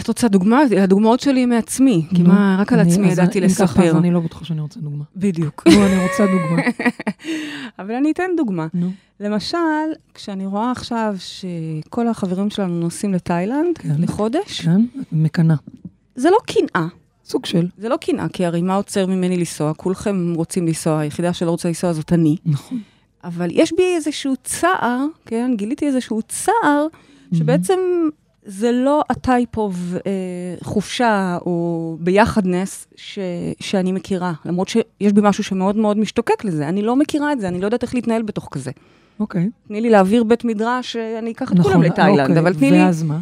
את 0.00 0.08
רוצה 0.08 0.28
דוגמה? 0.28 0.60
הדוגמאות 0.82 1.20
שלי 1.20 1.46
מעצמי, 1.46 2.06
כי 2.14 2.22
מה, 2.22 2.56
רק 2.60 2.72
על 2.72 2.80
עצמי 2.80 3.12
ידעתי 3.12 3.38
אם 3.38 3.48
ככה, 3.48 3.64
לספר. 3.64 3.90
אז 3.90 3.96
אני 3.96 4.10
לא 4.10 4.20
בטוחה 4.20 4.44
שאני 4.44 4.60
רוצה 4.60 4.80
דוגמה. 4.80 5.04
בדיוק. 5.16 5.66
נו, 5.66 5.86
אני 5.86 6.02
רוצה 6.02 6.26
דוגמה. 6.26 6.62
אבל 7.78 7.94
אני 7.94 8.12
אתן 8.12 8.30
דוגמה. 8.36 8.66
נו, 8.74 8.90
למשל, 9.20 9.56
כשאני 10.14 10.46
רואה 10.46 10.70
עכשיו 10.70 11.14
שכל 11.18 12.08
החברים 12.08 12.50
שלנו 12.50 12.80
נוסעים 12.80 13.14
לתאילנד 13.14 13.78
כן. 13.78 13.94
לחודש, 13.98 14.60
כן? 14.60 14.80
מקנאה. 15.12 15.56
זה 16.14 16.30
לא 16.30 16.38
קנאה. 16.46 16.86
סוג 17.24 17.46
של, 17.46 17.66
זה 17.78 17.88
לא 17.88 17.96
קנאה, 17.96 18.28
כי 18.28 18.46
הרי 18.46 18.62
מה 18.62 18.74
עוצר 18.74 19.06
ממני 19.06 19.36
לנסוע? 19.36 19.74
כולכם 19.74 20.32
רוצים 20.36 20.66
לנסוע, 20.66 20.98
היחידה 20.98 21.32
שלא 21.32 21.50
רוצה 21.50 21.68
לנסוע 21.68 21.92
זאת 21.92 22.12
אני. 22.12 22.36
נכון. 22.46 22.78
אבל 23.24 23.48
יש 23.50 23.72
בי 23.76 23.94
איזשהו 23.96 24.34
צער, 24.44 25.06
כן? 25.26 25.50
גיליתי 25.56 25.86
איזשהו 25.86 26.22
צער, 26.22 26.86
שבעצם 27.34 27.78
זה 28.44 28.72
לא 28.72 29.02
הטייפ 29.10 29.56
אוף 29.56 29.74
אה, 29.94 30.10
חופשה 30.62 31.38
או 31.46 31.96
ביחדנס 32.00 32.86
ש, 32.96 33.18
שאני 33.60 33.92
מכירה, 33.92 34.32
למרות 34.44 34.68
שיש 34.68 35.12
בי 35.12 35.20
משהו 35.24 35.44
שמאוד 35.44 35.76
מאוד 35.76 35.98
משתוקק 35.98 36.44
לזה. 36.44 36.68
אני 36.68 36.82
לא 36.82 36.96
מכירה 36.96 37.32
את 37.32 37.40
זה, 37.40 37.48
אני 37.48 37.60
לא 37.60 37.64
יודעת 37.64 37.82
איך 37.82 37.94
להתנהל 37.94 38.22
בתוך 38.22 38.48
כזה. 38.50 38.70
אוקיי. 39.20 39.48
תני 39.68 39.80
לי 39.80 39.90
להעביר 39.90 40.24
בית 40.24 40.44
מדרש, 40.44 40.92
שאני 40.92 41.32
אקח 41.32 41.52
את 41.52 41.56
נכון, 41.56 41.72
כולם 41.72 41.82
לתאילנד, 41.82 42.20
אוקיי, 42.20 42.38
אבל 42.38 42.54
תני 42.54 42.70
לי... 42.70 42.78
ואז 42.78 43.02
מה? 43.02 43.18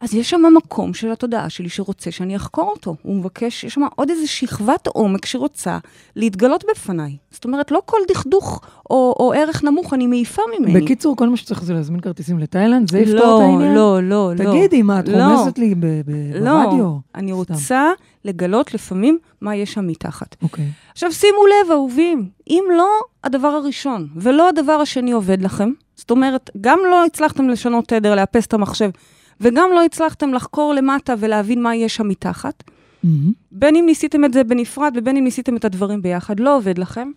אז 0.00 0.14
יש 0.14 0.30
שם 0.30 0.42
מקום 0.56 0.94
של 0.94 1.12
התודעה 1.12 1.50
שלי 1.50 1.68
שרוצה 1.68 2.10
שאני 2.10 2.36
אחקור 2.36 2.70
אותו. 2.70 2.96
הוא 3.02 3.16
מבקש, 3.16 3.64
יש 3.64 3.74
שם 3.74 3.80
עוד 3.96 4.10
איזו 4.10 4.28
שכבת 4.28 4.86
עומק 4.86 5.26
שרוצה 5.26 5.78
להתגלות 6.16 6.64
בפניי. 6.70 7.16
זאת 7.30 7.44
אומרת, 7.44 7.70
לא 7.70 7.82
כל 7.84 7.96
דכדוך 8.08 8.60
או, 8.90 9.14
או 9.18 9.32
ערך 9.32 9.64
נמוך 9.64 9.94
אני 9.94 10.06
מעיפה 10.06 10.42
ממני. 10.58 10.80
בקיצור, 10.80 11.16
כל 11.16 11.28
מה 11.28 11.36
שצריך 11.36 11.64
זה 11.64 11.74
להזמין 11.74 12.00
כרטיסים 12.00 12.38
לתאילנד, 12.38 12.90
זה 12.90 12.98
יפתור 12.98 13.16
לא, 13.16 13.36
את 13.36 13.42
העניין? 13.42 13.74
לא, 13.74 14.02
לא, 14.02 14.32
לא. 14.38 14.44
תגידי, 14.44 14.82
מה, 14.82 15.00
את 15.00 15.08
לא. 15.08 15.24
רומזת 15.24 15.58
לי 15.58 15.74
ב- 15.74 15.86
ב- 15.86 16.34
לא, 16.34 16.64
ברדיו? 16.64 16.96
אני 17.14 17.30
סתם. 17.32 17.36
רוצה 17.36 17.90
לגלות 18.24 18.74
לפעמים 18.74 19.18
מה 19.40 19.56
יש 19.56 19.72
שם 19.72 19.86
מתחת. 19.86 20.36
אוקיי. 20.42 20.64
עכשיו, 20.92 21.12
שימו 21.12 21.46
לב, 21.46 21.70
אהובים, 21.70 22.28
אם 22.50 22.64
לא 22.76 22.90
הדבר 23.24 23.48
הראשון 23.48 24.08
ולא 24.16 24.48
הדבר 24.48 24.72
השני 24.72 25.12
עובד 25.12 25.42
לכם, 25.42 25.70
זאת 25.94 26.10
אומרת, 26.10 26.50
גם 26.60 26.78
לא 26.90 27.04
הצלחתם 27.04 27.48
לשנות 27.48 27.88
תדר, 27.88 28.14
לאפס 28.14 28.46
את 28.46 28.54
המחשב, 28.54 28.90
וגם 29.40 29.70
לא 29.74 29.84
הצלחתם 29.84 30.34
לחקור 30.34 30.74
למטה 30.74 31.14
ולהבין 31.18 31.62
מה 31.62 31.76
יש 31.76 31.96
שם 31.96 32.08
מתחת, 32.08 32.62
מהמם. 33.04 33.32
בין 33.52 33.76
אם 33.76 33.86
ניסיתם 33.86 34.24
את 34.24 34.32
זה 34.32 34.44
בנפרד 34.44 34.92
ובין 34.96 35.16
אם 35.16 35.24
ניסיתם 35.24 35.56
את 35.56 35.64
הדברים 35.64 36.02
ביחד, 36.02 36.40
לא 36.40 36.56
עובד 36.56 36.78
לכם. 36.78 37.10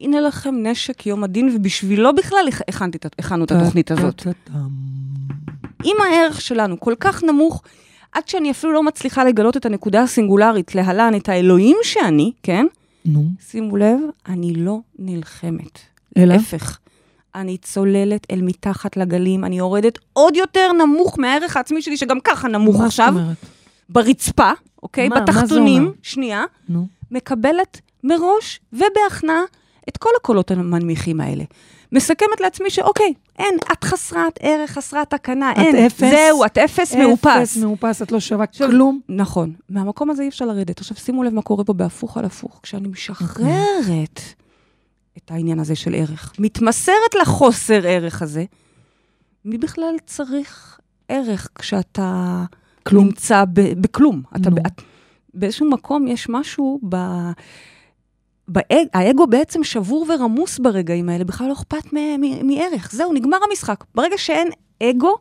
הנה 0.00 0.20
לכם 0.20 0.54
נשק 0.62 1.06
יום 1.06 1.24
הדין, 1.24 1.50
ובשבילו 1.56 2.14
בכלל 2.14 2.48
הכ- 2.52 2.62
הכנתי 2.68 2.98
הכנו 3.18 3.44
את 3.44 3.52
התוכנית 3.52 3.90
הזאת. 3.90 4.26
אם 5.84 5.96
הערך 6.04 6.40
שלנו 6.40 6.80
כל 6.80 6.94
כך 7.00 7.24
נמוך, 7.24 7.62
עד 8.12 8.28
שאני 8.28 8.50
אפילו 8.50 8.72
לא 8.72 8.82
מצליחה 8.82 9.24
לגלות 9.24 9.56
את 9.56 9.66
הנקודה 9.66 10.02
הסינגולרית, 10.02 10.74
להלן 10.74 11.14
את 11.16 11.28
האלוהים 11.28 11.76
שאני, 11.82 12.32
כן? 12.42 12.66
נו, 13.04 13.24
שימו 13.50 13.76
לב, 13.76 13.98
אני 14.28 14.54
לא 14.54 14.78
נלחמת. 14.98 15.78
אלא? 16.16 16.34
להפך. 16.34 16.78
אני 17.36 17.56
צוללת 17.58 18.26
אל 18.30 18.42
מתחת 18.42 18.96
לגלים, 18.96 19.44
אני 19.44 19.58
יורדת 19.58 19.98
עוד 20.12 20.36
יותר 20.36 20.72
נמוך 20.72 21.18
מהערך 21.18 21.56
העצמי 21.56 21.82
שלי, 21.82 21.96
שגם 21.96 22.20
ככה 22.24 22.48
נמוך 22.48 22.78
מה 22.80 22.86
עכשיו? 22.86 23.14
ברצפה, 23.88 24.50
אוקיי? 24.82 25.08
מה- 25.08 25.14
מה 25.14 25.20
בתחתונים, 25.20 25.82
אומר? 25.82 25.92
שנייה, 26.02 26.44
נו, 26.68 26.86
מקבלת 27.10 27.80
מראש 28.04 28.60
ובהכנעה 28.72 29.42
את 29.88 29.96
כל 29.96 30.10
הקולות 30.20 30.50
המנמיכים 30.50 31.20
האלה. 31.20 31.44
מסכמת 31.92 32.40
לעצמי 32.40 32.70
שאוקיי, 32.70 33.12
אין, 33.38 33.54
את 33.72 33.84
חסרת 33.84 34.38
ערך, 34.40 34.70
חסרת 34.70 35.10
תקנה, 35.10 35.52
את 35.52 35.56
אין, 35.58 35.76
אפס. 35.86 36.00
זהו, 36.10 36.44
את 36.44 36.58
אפס 36.58 36.94
מאופס. 36.94 37.26
אפס 37.26 37.56
מאופס, 37.56 38.02
את 38.02 38.12
לא 38.12 38.20
שווה 38.20 38.46
כלום. 38.46 39.00
נכון. 39.08 39.52
מהמקום 39.68 40.10
הזה 40.10 40.22
אי 40.22 40.28
אפשר 40.28 40.44
לרדת. 40.44 40.80
עכשיו 40.80 40.96
שימו 40.96 41.22
לב 41.24 41.34
מה 41.34 41.42
קורה 41.42 41.64
פה 41.64 41.72
בהפוך 41.72 42.16
על 42.16 42.24
הפוך. 42.24 42.60
כשאני 42.62 42.88
משחררת 42.88 44.20
את 45.26 45.30
העניין 45.30 45.60
הזה 45.60 45.74
של 45.76 45.94
ערך, 45.94 46.32
מתמסרת 46.38 47.14
לחוסר 47.20 47.80
ערך 47.86 48.22
הזה, 48.22 48.44
מי 49.44 49.58
בכלל 49.58 49.94
צריך 50.06 50.78
ערך 51.08 51.48
כשאתה 51.54 52.44
כלום. 52.82 53.04
נמצא 53.06 53.44
ב- 53.52 53.80
בכלום? 53.80 54.22
אתה 54.36 54.50
נו. 54.50 54.56
את- 54.66 54.82
באיזשהו 55.34 55.70
מקום 55.70 56.06
יש 56.06 56.28
משהו 56.28 56.80
ב... 56.88 56.96
באג, 58.48 58.86
האגו 58.94 59.26
בעצם 59.26 59.64
שבור 59.64 60.06
ורמוס 60.08 60.58
ברגעים 60.58 61.08
האלה, 61.08 61.24
בכלל 61.24 61.48
לא 61.48 61.52
אכפת 61.52 61.92
מערך. 62.42 62.90
זהו, 62.92 63.12
נגמר 63.12 63.38
המשחק. 63.50 63.84
ברגע 63.94 64.18
שאין 64.18 64.48
אגו, 64.82 65.16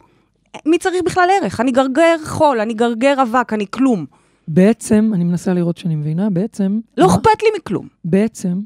מי 0.65 0.77
צריך 0.77 1.03
בכלל 1.05 1.29
ערך? 1.41 1.59
אני 1.59 1.71
גרגר 1.71 2.15
חול, 2.25 2.59
אני 2.59 2.73
גרגר 2.73 3.21
אבק, 3.21 3.53
אני 3.53 3.65
כלום. 3.69 4.05
בעצם, 4.47 5.11
אני 5.13 5.23
מנסה 5.23 5.53
לראות 5.53 5.77
שאני 5.77 5.95
מבינה, 5.95 6.29
בעצם... 6.29 6.79
לא 6.97 7.05
אכפת 7.05 7.41
לי 7.43 7.49
מכלום. 7.57 7.87
בעצם, 8.05 8.59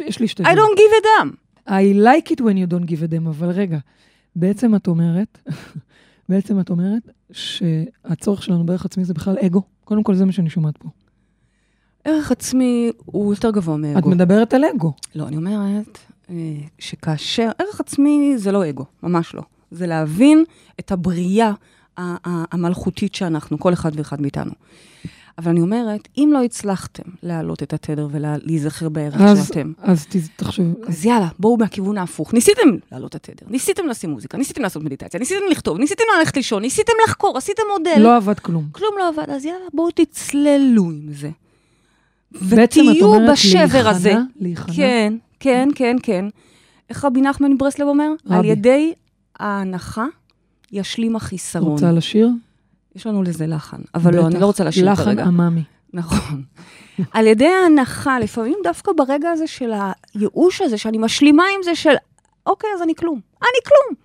יש 0.00 0.18
לי 0.20 0.28
שתי 0.28 0.42
I 0.42 0.46
don't 0.46 0.76
give 0.76 0.92
a 1.02 1.04
damn. 1.04 1.36
I 1.68 1.94
like 1.94 2.32
it 2.32 2.40
when 2.40 2.56
you 2.56 2.72
don't 2.72 2.86
give 2.86 3.02
a 3.02 3.12
damn, 3.12 3.28
אבל 3.28 3.50
רגע, 3.50 3.78
בעצם 4.36 4.74
את 4.74 4.86
אומרת, 4.86 5.38
בעצם 6.28 6.60
את 6.60 6.70
אומרת 6.70 7.10
שהצורך 7.32 8.42
שלנו 8.42 8.66
בערך 8.66 8.84
עצמי 8.84 9.04
זה 9.04 9.14
בכלל 9.14 9.36
אגו. 9.46 9.62
קודם 9.84 10.02
כל, 10.02 10.14
זה 10.14 10.24
מה 10.24 10.32
שאני 10.32 10.50
שומעת 10.50 10.78
פה. 10.78 10.88
ערך 12.04 12.32
עצמי 12.32 12.90
הוא 13.04 13.34
יותר 13.34 13.50
גבוה 13.50 13.74
את 13.74 13.80
מאגו. 13.80 14.10
מדברת 14.10 14.54
על 14.54 14.64
אגו. 14.64 14.92
לא, 15.14 15.28
אני 15.28 15.36
אומרת 15.36 15.98
אה, 16.30 16.34
שכאשר, 16.78 17.50
ערך 17.58 17.80
עצמי 17.80 18.34
זה 18.36 18.52
לא 18.52 18.68
אגו, 18.68 18.84
ממש 19.02 19.34
לא. 19.34 19.42
זה 19.70 19.86
להבין 19.86 20.44
את 20.80 20.92
הבריאה 20.92 21.52
המלכותית 21.96 23.14
שאנחנו, 23.14 23.58
כל 23.58 23.72
אחד 23.72 23.90
ואחד 23.94 24.20
מאיתנו. 24.20 24.52
אבל 25.38 25.50
אני 25.50 25.60
אומרת, 25.60 26.08
אם 26.16 26.30
לא 26.32 26.42
הצלחתם 26.42 27.02
להעלות 27.22 27.62
את 27.62 27.72
התדר 27.72 28.08
ולהיזכר 28.10 28.88
בערך 28.88 29.20
אז, 29.20 29.46
שאתם, 29.48 29.72
אז 29.78 30.06
תחשוב, 30.36 30.66
אז 30.86 31.04
יאללה, 31.04 31.28
בואו 31.38 31.56
מהכיוון 31.56 31.98
ההפוך. 31.98 32.34
ניסיתם 32.34 32.68
להעלות 32.92 33.16
את 33.16 33.28
התדר, 33.28 33.46
ניסיתם 33.50 33.86
לשים 33.86 34.10
מוזיקה, 34.10 34.38
ניסיתם 34.38 34.62
לעשות 34.62 34.82
מדיטציה, 34.82 35.20
ניסיתם 35.20 35.40
לכתוב, 35.50 35.78
ניסיתם 35.78 36.04
ללכת 36.18 36.36
לישון, 36.36 36.62
ניסיתם 36.62 36.92
לחקור, 37.06 37.38
עשיתם 37.38 37.62
מודל. 37.78 37.98
לא 37.98 38.16
עבד 38.16 38.38
כלום. 38.38 38.64
כלום 38.72 38.94
לא 38.98 39.08
עבד, 39.08 39.30
אז 39.30 39.44
יאללה, 39.44 39.64
בואו 39.74 39.90
תצללו 39.90 40.84
עם 40.84 41.12
זה. 41.12 41.30
ותהיו 42.32 43.12
בשבר 43.32 43.58
להיכנע, 43.60 43.90
הזה. 43.90 44.14
להיכנע. 44.40 44.74
כן, 44.74 45.14
כן, 45.40 45.68
כן, 45.74 45.96
כן. 46.02 46.24
איך 46.90 47.04
רבי 47.04 47.20
נחמן 47.20 47.52
מברסלב 47.52 47.86
אומר? 47.88 48.08
רבי. 48.26 48.36
על 48.36 48.44
ידי 48.44 48.92
ההנחה 49.38 50.06
ישלים 50.72 51.16
החיסרון. 51.16 51.72
רוצה 51.72 51.92
לשיר? 51.92 52.28
יש 52.96 53.06
לנו 53.06 53.22
לזה 53.22 53.46
לחן, 53.46 53.80
אבל 53.94 54.16
לא, 54.16 54.20
אני 54.20 54.30
בטח. 54.30 54.40
לא 54.40 54.46
רוצה 54.46 54.64
לשיר 54.64 54.92
לחן 54.92 55.04
כרגע. 55.04 55.24
עממי. 55.24 55.62
נכון. 55.92 56.42
על 57.14 57.26
ידי 57.26 57.48
ההנחה, 57.48 58.18
לפעמים 58.18 58.58
דווקא 58.64 58.92
ברגע 58.96 59.30
הזה 59.30 59.46
של 59.46 59.72
הייאוש 60.14 60.60
הזה, 60.60 60.78
שאני 60.78 60.98
משלימה 60.98 61.44
עם 61.56 61.62
זה 61.62 61.74
של, 61.74 61.94
אוקיי, 62.46 62.70
אז 62.74 62.82
אני 62.82 62.94
כלום. 62.94 63.20
אני 63.42 63.60
כלום. 63.66 63.96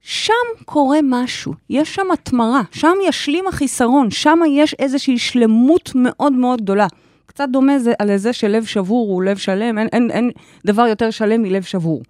שם 0.00 0.64
קורה 0.64 0.98
משהו, 1.02 1.54
יש 1.70 1.94
שם 1.94 2.10
התמרה, 2.12 2.62
שם 2.70 2.94
ישלים 3.08 3.46
החיסרון, 3.46 4.10
שם 4.10 4.38
יש 4.50 4.74
איזושהי 4.78 5.18
שלמות 5.18 5.92
מאוד 5.94 6.32
מאוד 6.32 6.62
גדולה. 6.62 6.86
קצת 7.26 7.48
דומה 7.52 7.78
זה, 7.78 7.92
על 7.98 8.16
זה 8.16 8.32
שלב 8.32 8.64
שבור 8.64 9.08
הוא 9.08 9.22
לב 9.22 9.36
שלם, 9.36 9.78
אין, 9.78 9.88
אין, 9.92 10.10
אין 10.10 10.30
דבר 10.66 10.86
יותר 10.86 11.10
שלם 11.10 11.42
מלב 11.42 11.62
שבור. 11.62 12.02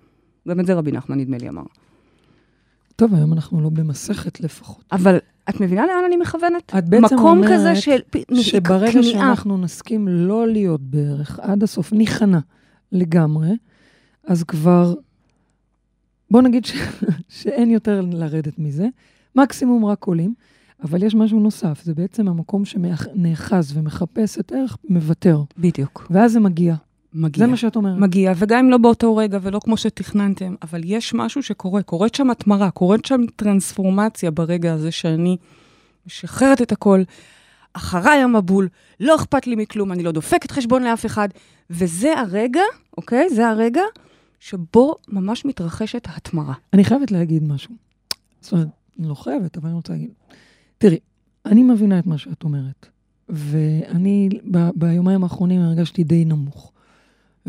גם 0.49 0.61
את 0.61 0.67
זה 0.67 0.75
רבי 0.75 0.93
נחמן, 0.93 1.19
נדמה 1.19 1.39
לי, 1.39 1.49
אמר. 1.49 1.63
טוב, 2.97 3.15
היום 3.15 3.33
אנחנו 3.33 3.61
לא 3.61 3.69
במסכת 3.69 4.41
לפחות. 4.41 4.85
אבל 4.93 5.19
את 5.49 5.61
מבינה 5.61 5.87
לאן 5.87 6.05
אני 6.07 6.17
מכוונת? 6.17 6.73
את 6.79 6.89
בעצם 6.89 7.05
מקום 7.17 7.39
אומרת 7.39 7.53
כזה 7.53 7.77
של 7.77 7.99
שברגע 8.35 8.93
כניעה. 8.93 9.03
שאנחנו 9.03 9.59
נסכים 9.59 10.09
לא 10.09 10.49
להיות 10.49 10.81
בערך 10.81 11.41
עד 11.43 11.63
הסוף, 11.63 11.93
ניכנע 11.93 12.39
לגמרי, 12.93 13.51
אז 14.25 14.45
כבר, 14.45 14.95
בוא 16.31 16.43
נגיד 16.43 16.65
ש... 16.65 16.73
שאין 17.29 17.71
יותר 17.71 18.01
לרדת 18.13 18.59
מזה, 18.59 18.87
מקסימום 19.37 19.85
רק 19.85 20.05
עולים, 20.05 20.35
אבל 20.83 21.03
יש 21.03 21.15
משהו 21.15 21.41
נוסף, 21.41 21.83
זה 21.83 21.95
בעצם 21.95 22.29
המקום 22.29 22.65
שנאחז 22.65 23.77
ומחפש 23.77 24.39
את 24.39 24.53
ערך, 24.53 24.77
מוותר, 24.89 25.43
בדיוק. 25.59 26.07
ואז 26.11 26.33
זה 26.33 26.41
מגיע. 26.41 26.75
מגיע. 27.15 27.45
זה 27.45 27.51
מה 27.51 27.57
שאת 27.57 27.77
אומרת. 27.77 27.99
מגיע, 27.99 28.33
וגם 28.37 28.59
אם 28.59 28.71
לא 28.71 28.79
באותו 28.79 29.17
רגע 29.17 29.39
ולא 29.43 29.61
כמו 29.65 29.77
שתכננתם, 29.77 30.55
אבל 30.63 30.81
יש 30.85 31.15
משהו 31.15 31.43
שקורה, 31.43 31.83
קורית 31.83 32.15
שם 32.15 32.31
התמרה, 32.31 32.71
קורית 32.71 33.05
שם 33.05 33.21
טרנספורמציה 33.37 34.31
ברגע 34.31 34.73
הזה 34.73 34.91
שאני 34.91 35.37
משחררת 36.07 36.63
את 36.63 36.73
הכל, 36.73 37.03
אחריי 37.73 38.19
המבול, 38.19 38.69
לא 39.01 39.17
אכפת 39.17 39.47
לי 39.47 39.57
מכלום, 39.57 39.93
אני 39.93 40.03
לא 40.03 40.13
דופקת 40.13 40.51
חשבון 40.51 40.83
לאף 40.83 41.07
אחד, 41.07 41.29
וזה 41.71 42.19
הרגע, 42.19 42.63
אוקיי? 42.97 43.31
זה 43.31 43.49
הרגע 43.49 43.83
שבו 44.41 44.95
ממש 45.09 45.45
מתרחשת 45.45 46.07
התמרה. 46.17 46.55
אני 46.73 46.85
חייבת 46.85 47.11
להגיד 47.11 47.43
משהו. 47.43 47.75
זאת 48.41 48.53
אומרת, 48.53 48.69
לא 48.99 49.15
חייבת, 49.15 49.57
אבל 49.57 49.67
אני 49.67 49.77
רוצה 49.77 49.93
להגיד. 49.93 50.11
תראי, 50.79 50.99
אני 51.47 51.63
מבינה 51.63 51.99
את 51.99 52.07
מה 52.07 52.19
שאת 52.19 52.45
אומרת, 52.45 52.87
ואני 53.29 54.29
ב- 54.51 54.71
ביומיים 54.75 55.23
האחרונים 55.25 55.61
הרגשתי 55.61 56.05
די 56.05 56.25
נמוך. 56.25 56.73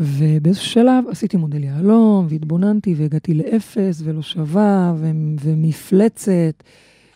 ובאיזשהו 0.00 0.66
שלב 0.66 1.04
עשיתי 1.08 1.36
מודל 1.36 1.64
יהלום, 1.64 2.26
והתבוננתי, 2.30 2.94
והגעתי 2.96 3.34
לאפס, 3.34 4.02
ולא 4.04 4.22
שווה, 4.22 4.94
ו- 4.96 5.10
ומפלצת, 5.40 6.62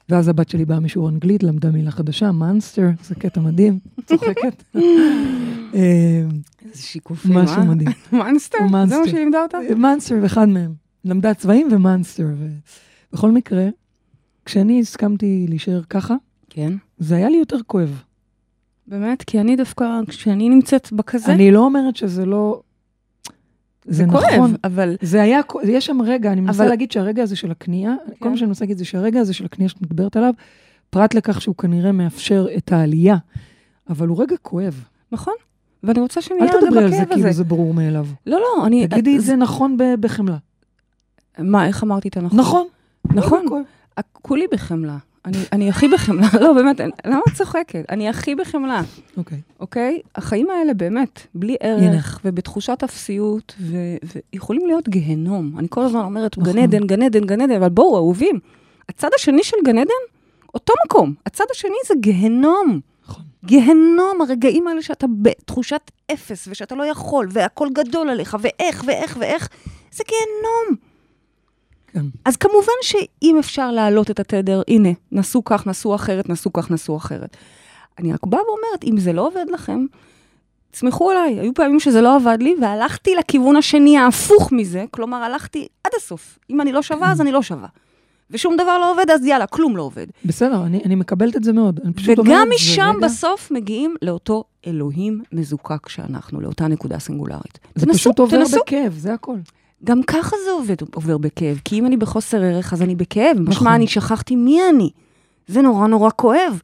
ואז 0.09 0.29
הבת 0.29 0.49
שלי 0.49 0.65
באה 0.65 0.81
משיעור 0.81 1.09
אנגלית, 1.09 1.43
למדה 1.43 1.71
מילה 1.71 1.91
חדשה, 1.91 2.33
מאנסטר, 2.33 2.89
זה 3.03 3.15
קטע 3.15 3.41
מדהים, 3.41 3.79
צוחקת. 4.07 4.65
אה, 5.75 6.23
איזה 6.65 6.83
שיקופים, 6.83 7.37
אה? 7.39 7.43
משהו 7.43 7.65
מדהים. 7.65 7.91
מאנסטר? 8.13 8.59
זה 8.59 8.65
מה 8.65 8.71
מאנסטר. 8.71 9.05
שהיא 9.05 9.19
לימדה 9.19 9.43
אותה? 9.43 9.59
מאנסטר, 9.77 10.27
אחד 10.27 10.49
מהם. 10.49 10.75
למדה 11.05 11.35
צבעים 11.35 11.69
ומאנסטר. 11.71 12.27
בכל 13.13 13.31
מקרה, 13.31 13.69
כשאני 14.45 14.81
הסכמתי 14.81 15.47
להישאר 15.49 15.83
ככה, 15.91 16.15
כן. 16.51 16.73
זה 16.99 17.17
היה 17.17 17.29
לי 17.29 17.37
יותר 17.37 17.59
כואב. 17.67 18.03
באמת? 18.87 19.23
כי 19.23 19.41
אני 19.41 19.57
דווקא, 19.57 20.01
כשאני 20.07 20.49
נמצאת 20.49 20.93
בכזה, 20.93 21.33
אני 21.33 21.51
לא 21.51 21.65
אומרת 21.65 21.97
שזה 21.97 22.27
לא... 22.27 22.61
זה 23.87 24.07
נכון. 24.07 24.21
כואב, 24.37 24.57
אבל... 24.65 24.97
זה 25.03 25.23
היה, 25.23 25.41
יש 25.65 25.87
שם 25.87 26.03
רגע, 26.03 26.33
אני 26.33 26.41
מנסה 26.41 26.63
אבל- 26.63 26.71
להגיד 26.71 26.93
שהרגע 26.93 27.23
הזה 27.23 27.37
של 27.37 27.51
הכניעה, 27.51 27.95
כל 28.07 28.15
כן. 28.25 28.31
מה 28.31 28.37
שאני 28.37 28.47
מנסה 28.49 28.65
להגיד 28.65 28.79
זה 28.79 28.85
שהרגע 28.85 29.21
הזה 29.21 29.35
של 29.35 29.45
הכניעה 29.45 29.69
שאת 29.69 29.83
מדברת 29.83 30.17
עליו, 30.17 30.35
פרט 30.91 31.15
לכך 31.15 31.41
שהוא 31.41 31.55
כנראה 31.57 31.93
מאפשר 31.93 32.47
את 32.57 32.73
העלייה, 32.73 33.17
אבל 33.91 34.09
הוא 34.09 34.23
רגע 34.23 34.37
כואב. 34.43 34.85
נכון. 35.13 35.35
ואני 35.83 36.01
רוצה 36.01 36.21
שנהיה 36.23 36.43
אל 36.45 36.49
רגע 36.49 36.67
תדברי 36.67 36.85
על 36.85 36.91
זה 36.91 36.97
בכאב 36.97 37.09
כאילו 37.15 37.29
הזה. 37.29 37.37
זה 37.37 37.45
ברור 37.45 37.75
מאליו. 37.75 38.07
לא, 38.27 38.39
לא, 38.41 38.67
אני... 38.67 38.89
תגידי 38.89 39.17
את 39.17 39.23
זה 39.23 39.37
נכון 39.37 39.77
ב- 39.77 39.95
בחמלה. 40.01 40.37
מה, 41.39 41.67
איך 41.67 41.83
אמרתי 41.85 42.09
את 42.09 42.17
הנכון? 42.17 42.39
נכון. 42.41 42.67
נכון. 43.05 43.65
כולי 44.13 44.45
בחמלה. 44.53 44.97
אני, 45.25 45.39
אני 45.53 45.69
הכי 45.69 45.89
בחמלה. 45.89 46.27
לא, 46.41 46.53
באמת, 46.53 46.81
אני- 46.81 46.91
למה 47.07 47.21
את 47.29 47.35
צוחקת? 47.35 47.85
אני 47.91 48.09
הכי 48.09 48.35
בחמלה, 48.35 48.83
אוקיי. 49.17 49.39
אוקיי? 49.61 50.01
החיים 50.17 50.51
האלה 50.51 50.75
באמת, 50.75 51.27
בלי 51.35 51.57
ערך 51.61 52.21
ובתחושת 52.25 52.79
אפסיות, 52.85 53.55
ו- 53.61 53.97
ויכולים 54.33 54.67
להיות 54.67 54.89
גיהנום. 54.89 55.59
אני 55.59 55.67
כל 55.71 55.83
הזמן 55.83 56.01
אומרת, 56.01 56.39
נכון. 56.39 56.53
גן 56.53 56.59
עדן, 56.63 56.87
גן 56.87 57.03
עדן, 57.03 57.25
גן 57.25 57.41
עדן, 57.41 57.55
אבל 57.57 57.69
בואו, 57.69 57.97
אהובים, 57.97 58.41
הצד 58.89 59.09
השני 59.15 59.43
של 59.45 59.57
גן 59.65 59.79
עדן, 59.79 59.91
אותו 60.55 60.73
מקום. 60.87 61.15
הצד 61.27 61.45
השני 61.53 61.75
זה 61.89 61.95
גיהנום. 62.01 62.81
נכון. 63.09 63.25
גיהנום, 63.45 64.21
הרגעים 64.29 64.69
האלה 64.69 64.83
שאתה 64.83 65.07
בתחושת 65.23 65.91
אפס, 66.13 66.49
ושאתה 66.51 66.75
לא 66.75 66.85
יכול, 66.87 67.29
והכל 67.33 67.69
גדול 67.73 68.09
עליך, 68.09 68.37
ואיך, 68.41 68.85
ואיך, 68.87 69.17
ואיך, 69.21 69.49
זה 69.93 70.05
גיהנום. 70.09 70.94
כן. 71.95 72.05
אז 72.25 72.37
כמובן 72.37 72.73
שאם 72.83 73.37
אפשר 73.39 73.71
להעלות 73.71 74.11
את 74.11 74.21
התדר, 74.21 74.63
הנה, 74.69 74.89
נסו 75.13 75.45
כך, 75.45 75.67
נסו 75.67 75.95
אחרת, 75.95 76.29
נסו 76.29 76.53
כך, 76.53 76.71
נסו 76.71 76.97
אחרת. 76.97 77.37
אני 77.99 78.13
רק 78.13 78.27
באה 78.27 78.41
ואומרת, 78.41 78.85
אם 78.85 78.99
זה 78.99 79.13
לא 79.13 79.27
עובד 79.27 79.45
לכם, 79.53 79.87
תסמכו 80.71 81.11
עליי. 81.11 81.41
היו 81.41 81.55
פעמים 81.55 81.81
שזה 81.81 82.01
לא 82.01 82.17
עבד 82.17 82.39
לי, 82.41 82.55
והלכתי 82.61 83.15
לכיוון 83.15 83.57
השני 83.57 83.99
ההפוך 83.99 84.53
מזה, 84.53 84.85
כלומר, 84.91 85.17
הלכתי 85.17 85.67
עד 85.85 85.93
הסוף. 85.97 86.39
אם 86.51 86.61
אני 86.61 86.73
לא 86.73 86.83
שווה, 86.83 87.13
אז 87.13 87.21
אני 87.21 87.33
לא 87.33 87.43
שווה. 87.43 87.69
ושום 88.31 88.55
דבר 88.57 88.79
לא 88.79 88.93
עובד, 88.93 89.11
אז 89.11 89.25
יאללה, 89.27 89.47
כלום 89.47 89.77
לא 89.77 89.83
עובד. 89.83 90.07
בסדר, 90.25 90.63
אני, 90.67 90.81
אני 90.85 90.95
מקבלת 90.95 91.37
את 91.37 91.45
זה 91.45 91.53
מאוד. 91.53 91.81
אני 91.85 91.93
פשוט 91.93 92.19
אומרת, 92.19 92.35
וגם 92.37 92.49
משם 92.55 92.93
רגע- 92.97 93.07
בסוף 93.07 93.51
מגיעים 93.51 93.95
לאותו 94.03 94.45
אלוהים 94.67 95.23
מזוקק 95.33 95.89
שאנחנו, 95.89 96.41
לאותה 96.41 96.69
נקודה 96.69 96.99
סינגולרית. 96.99 97.59
זה 97.75 97.87
תנסו, 97.87 97.99
פשוט 97.99 98.19
עובר 98.19 98.37
תנסו. 98.37 98.57
בכאב, 98.67 98.95
זה 98.99 99.15
הכל. 99.15 99.37
גם 99.85 100.03
ככה 100.03 100.37
זה 100.45 100.51
עובד, 100.51 100.77
עובר 100.95 101.19
בכאב, 101.19 101.61
כי 101.65 101.79
אם 101.79 101.87
אני 101.87 101.97
בחוסר 101.97 102.43
ערך, 102.43 102.73
אז 102.73 102.83
אני 102.83 102.95
בכאב. 102.97 103.37
נכון. 103.41 103.49
משמע, 103.49 103.75
אני 103.75 103.87
שכחתי 103.87 104.37
מי 104.37 104.61
אני. 104.71 104.91
זה 105.47 105.63
נורא 105.63 105.87
נורא 105.87 106.11
כואב. 106.17 106.61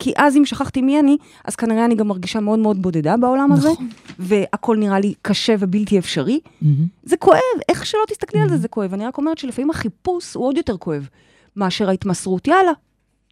כי 0.00 0.12
אז 0.16 0.36
אם 0.36 0.44
שכחתי 0.44 0.82
מי 0.82 1.00
אני, 1.00 1.16
אז 1.44 1.56
כנראה 1.56 1.84
אני 1.84 1.94
גם 1.94 2.08
מרגישה 2.08 2.40
מאוד 2.40 2.58
מאוד 2.58 2.82
בודדה 2.82 3.16
בעולם 3.16 3.52
הזה, 3.52 3.68
נכון. 3.68 3.88
והכל 4.18 4.76
נראה 4.76 5.00
לי 5.00 5.14
קשה 5.22 5.54
ובלתי 5.58 5.98
אפשרי. 5.98 6.40
מהמם. 6.62 6.86
זה 7.02 7.16
כואב, 7.16 7.40
איך 7.68 7.86
שלא 7.86 8.00
תסתכלי 8.08 8.40
Mm-hmm. 8.40 8.42
על 8.42 8.48
זה, 8.48 8.56
זה 8.56 8.68
כואב. 8.68 8.94
אני 8.94 9.06
רק 9.06 9.18
אומרת 9.18 9.38
שלפעמים 9.38 9.70
החיפוש 9.70 10.34
הוא 10.34 10.46
עוד 10.46 10.56
יותר 10.56 10.76
כואב 10.76 11.08
מאשר 11.56 11.88
ההתמסרות. 11.88 12.48
יאללה, 12.48 12.72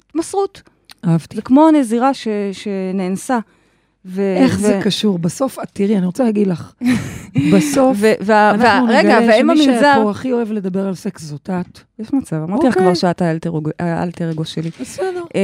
התמסרות. 0.09 0.63
אהבתי. 1.05 1.37
זה 1.37 1.43
כמו 1.43 1.69
הנזירה 1.69 2.15
ש, 2.15 2.29
שנאנסה. 2.53 3.39
ו- 4.07 4.35
איך 4.37 4.55
ו- 4.55 4.59
זה 4.61 4.81
קשור? 4.83 5.19
בסוף, 5.19 5.59
תראי, 5.73 5.97
אני 5.99 6.07
רוצה 6.07 6.25
להגיד 6.25 6.47
לך, 6.47 6.73
בסוף, 7.53 7.97
ו- 8.01 8.13
וה- 8.21 8.51
אנחנו 8.51 8.87
וה- 8.89 8.99
רגע, 8.99 9.21
נגלה 9.21 9.33
ואם 9.33 9.57
שמי 9.57 9.73
המנזר... 9.73 9.93
שפה 10.01 10.11
הכי 10.11 10.33
אוהב 10.33 10.53
לדבר 10.53 10.87
על 10.89 10.95
סקס 10.95 11.23
זאת 11.23 11.51
את. 11.51 11.79
יש 11.99 12.13
מצב, 12.13 12.37
אמרתי 12.37 12.67
לך 12.69 12.75
אוקיי. 12.75 12.83
כבר 12.83 12.95
שאת 12.95 13.23
האלטר 13.23 13.51
אגו- 14.31 14.45
שלי. 14.45 14.71
בסדר. 14.81 15.23
אה, 15.35 15.41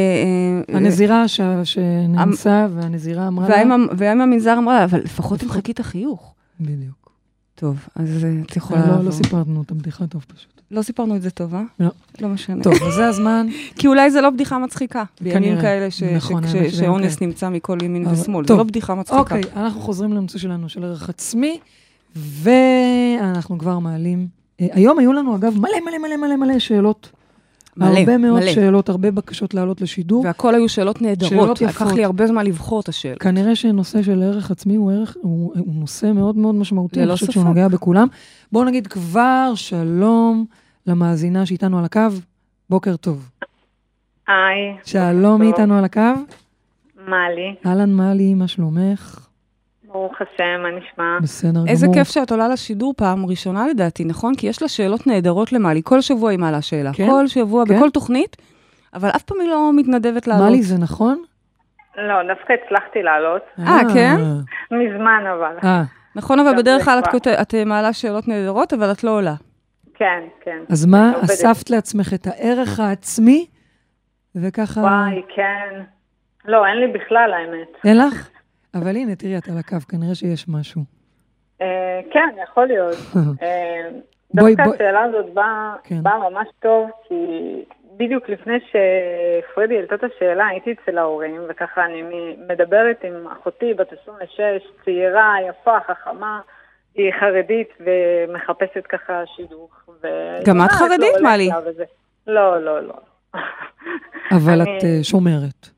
אה, 0.70 0.76
הנזירה 0.76 1.28
ש- 1.28 1.40
שנאנסה, 1.64 2.66
והנזירה 2.75 3.28
אמרה 3.28 3.49
לה... 3.49 3.54
והאם 3.54 3.73
המ- 3.73 3.88
והאם 3.96 4.20
המנזר 4.20 4.58
אמרה 4.58 4.78
לה, 4.78 4.84
אבל 4.84 5.00
לפחות 5.00 5.40
תמחקי 5.40 5.73
את 5.73 5.80
החיוך. 5.80 6.34
בדיוק. 6.60 7.10
טוב, 7.54 7.76
אז 7.96 8.25
אה, 8.25 8.30
את 8.46 8.56
יכולה 8.56 8.86
לא, 8.96 9.04
לא. 9.04 9.10
סיפרנו 9.10 9.62
את 9.62 9.70
הבדיחה 9.70 10.06
טוב 10.06 10.25
פשוט. 10.34 10.59
לא 10.71 10.83
סיפרנו 10.83 11.17
את 11.17 11.23
זה 11.23 11.30
טוב, 11.30 11.54
אה? 11.54 11.63
לא. 11.80 11.89
לא 12.21 12.28
משנה. 12.28 12.63
טוב, 12.63 12.73
אז 12.87 12.95
זה 12.95 13.06
הזמן. 13.09 13.47
כי 13.78 13.87
אולי 13.87 14.11
זה 14.11 14.21
לא 14.21 14.30
בדיחה 14.30 14.59
מצחיקה. 14.59 15.04
בימים. 15.21 15.61
כאלה 15.61 15.91
ש- 15.91 16.02
נכון, 16.02 16.47
ש- 16.47 16.50
ש- 16.52 16.75
שאונס 16.78 17.13
אוקיי. 17.15 17.26
נמצא 17.26 17.49
מכל 17.49 17.78
ימין 17.83 18.06
אבל- 18.06 18.15
ושמאל. 18.21 18.45
זה 18.45 18.49
טוב. 18.49 18.59
לא 18.59 18.65
בדיחה 18.65 18.95
מצחיקה. 18.95 19.21
אוקיי, 19.21 19.43
אנחנו 19.56 19.80
חוזרים 19.80 20.13
לנושא 20.13 20.39
שלנו 20.39 20.69
של 20.69 20.85
ערך 20.85 21.09
עצמי, 21.09 21.59
ואנחנו 22.17 23.59
כבר 23.59 23.78
מעלים. 23.78 24.26
אה, 24.61 24.67
היום 24.73 24.99
היו 24.99 25.13
לנו, 25.13 25.37
אגב, 25.37 25.59
מלא 25.59 25.69
מלא 25.87 25.99
מלא 25.99 26.17
מלא 26.17 26.37
מלא 26.37 26.59
שאלות. 26.59 27.11
מלא, 27.76 27.99
הרבה 27.99 28.17
מאוד 28.19 28.41
מלא. 28.41 28.52
שאלות, 28.52 28.89
הרבה 28.89 29.11
בקשות 29.11 29.54
לעלות 29.54 29.80
לשידור. 29.80 30.25
והכל 30.25 30.54
היו 30.54 30.69
שאלות 30.69 31.02
נהדרות. 31.02 31.30
שאלות 31.30 31.61
לקח 31.63 31.80
יפות. 31.80 31.93
לי 31.93 32.04
הרבה 32.04 32.26
זמן 32.26 32.47
לבחור 32.47 32.80
את 32.80 32.89
השאלות. 32.89 33.19
כנראה 33.19 33.56
שנושא 33.56 34.02
של 34.02 34.23
ערך 34.23 34.50
עצמי 34.50 34.75
הוא, 34.76 34.93
ערך, 34.93 35.17
הוא, 35.21 35.52
הוא 35.59 35.75
נושא 35.75 36.13
מאוד 36.15 36.37
מאוד 36.37 36.54
משמעותי, 36.54 37.00
ללא 37.00 37.04
אני 37.06 37.15
חושבת 37.15 37.33
שהוא 37.33 37.43
ספק. 37.43 37.49
נוגע 37.49 37.69
בכולם. 37.69 38.09
בואו 38.52 38.65
נגיד 38.65 38.87
כבר 38.87 39.52
שלום 39.54 40.45
למאזינה 40.86 41.47
שאיתנו 41.47 41.78
על 41.78 41.84
הקו, 41.84 42.00
בוקר 42.71 42.97
טוב. 42.97 43.30
היי, 44.28 44.76
שלום, 44.84 45.40
מי. 45.40 45.47
איתנו 45.47 45.78
על 45.78 45.84
הקו? 45.84 46.00
מלי, 47.08 47.54
אהלן 47.66 47.95
מלי, 47.95 48.34
מה 48.34 48.49
שלומך? 48.49 49.26
ברוך 49.84 50.14
השם, 50.21 50.62
מה 50.62 50.69
נשמע? 50.71 51.19
בסדר 51.23 51.50
גמור. 51.50 51.69
איזה 51.69 51.86
כיף 51.95 52.08
שאת 52.08 52.30
עולה 52.30 52.49
לשידור 52.49 52.95
פעם 52.97 53.26
ראשונה 53.26 53.66
לדעתי, 53.69 54.04
נכון? 54.04 54.34
כי 54.34 54.47
יש 54.47 54.62
לה 54.62 54.69
שאלות 54.69 55.06
נהדרות 55.06 55.52
למעלי. 55.52 55.80
כל 55.84 56.00
שבוע 56.00 56.30
היא 56.30 56.38
מעלה 56.38 56.62
שאלה. 56.62 56.90
כן? 56.93 57.06
כל 57.06 57.26
שבוע, 57.26 57.64
כן? 57.66 57.76
בכל 57.76 57.90
תוכנית, 57.90 58.36
אבל 58.95 59.08
אף 59.08 59.23
פעם 59.23 59.40
היא 59.40 59.49
לא 59.49 59.71
מתנדבת 59.76 60.26
לעלות. 60.26 60.49
מלי, 60.49 60.62
זה 60.62 60.78
נכון? 60.78 61.23
לא, 61.97 62.14
דווקא 62.34 62.52
הצלחתי 62.52 63.02
לעלות, 63.02 63.43
אה, 63.58 63.80
כן? 63.95 64.16
מזמן 64.71 65.25
אבל. 65.36 65.56
אה, 65.64 65.82
נכון, 66.16 66.40
אבל 66.40 66.50
גם 66.50 66.56
בדרך 66.56 66.84
כלל 66.84 66.99
את 66.99 67.28
את 67.43 67.54
אה, 67.54 67.64
מעלה 67.64 67.93
שאלות 67.93 68.28
נהדרות, 68.28 68.73
אבל 68.73 68.93
את 68.93 69.04
לא 69.04 69.10
עולה. 69.10 69.34
כן, 70.00 70.23
כן. 70.41 70.58
אז 70.71 70.86
מה. 70.86 71.13
אספת 71.25 71.71
לעצמך 71.71 72.15
את 72.15 72.26
הערך 72.26 72.80
העצמי, 72.80 73.47
וככה... 74.34 74.80
וואי, 74.80 75.23
כן. 75.34 75.82
לא, 76.45 76.67
אין 76.67 76.76
לי 76.76 76.86
בכלל, 76.86 77.32
האמת. 77.32 77.69
אין 77.84 77.97
לך? 77.99 78.30
אבל 78.75 78.97
הנה, 78.97 79.17
תראי, 79.17 79.39
את 79.39 79.49
על 79.49 79.58
הקו, 79.58 79.76
כנראה 79.89 80.15
שיש 80.15 80.49
משהו. 80.49 80.80
אה, 81.60 82.00
כן, 82.13 82.28
יכול 82.43 82.67
להיות. 82.67 82.97
אה, 83.43 83.89
דווקא. 84.34 84.63
השאלה 84.75 85.02
הזאת 85.02 85.34
באה 85.34 85.75
כן. 85.84 86.02
באה 86.02 86.30
ממש 86.30 86.49
טוב, 86.60 86.91
כי 87.08 87.15
בדיוק 87.97 88.28
לפני 88.28 88.58
שפרדי 88.60 89.76
העלתה 89.76 89.95
את 89.95 90.04
השאלה, 90.04 90.47
הייתי 90.47 90.73
אצל 90.73 90.99
ההורים, 90.99 91.41
וככה 91.49 91.84
אני 91.84 92.02
מדברת 92.49 93.04
עם 93.04 93.26
אחותי 93.26 93.75
בת 93.75 93.93
26, 94.02 94.41
צעירה, 94.84 95.34
יפה, 95.49 95.78
חכמה, 95.86 96.41
היא 96.94 97.12
חרדית 97.20 97.68
ומחפשת 97.80 98.86
ככה 98.88 99.22
שידוך. 99.36 99.70
ו- 100.02 100.38
גם 100.46 100.56
את 100.56 100.62
יודעת, 100.62 100.70
חרדית, 100.70 101.14
לא 101.20 101.30
מלי? 101.30 101.50
לא, 102.26 102.64
לא, 102.64 102.80
לא. 102.82 102.94
אבל 104.36 104.60
אני- 104.60 104.78
את 104.78 104.84
אה, 104.84 104.98
שומרת. 105.02 105.68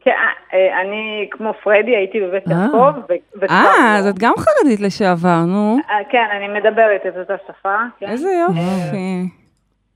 כן, 0.00 0.10
אה, 0.54 0.80
אני 0.80 1.28
כמו 1.30 1.52
פרדי 1.64 1.96
הייתי 1.96 2.20
בבית 2.20 2.48
אה. 2.48 2.52
יעקב, 2.52 3.12
אה, 3.50 3.62
לא. 3.62 3.98
אז 3.98 4.06
את 4.06 4.18
גם 4.18 4.32
חרדית 4.38 4.80
לשעבר, 4.80 5.40
נו. 5.46 5.76
אה, 5.90 5.94
כן, 6.10 6.26
אני 6.36 6.48
מדברת 6.48 7.00
את 7.08 7.16
אותה 7.16 7.34
שפה. 7.46 7.76
כן. 7.98 8.08
איזה 8.08 8.28
יופי. 8.28 9.28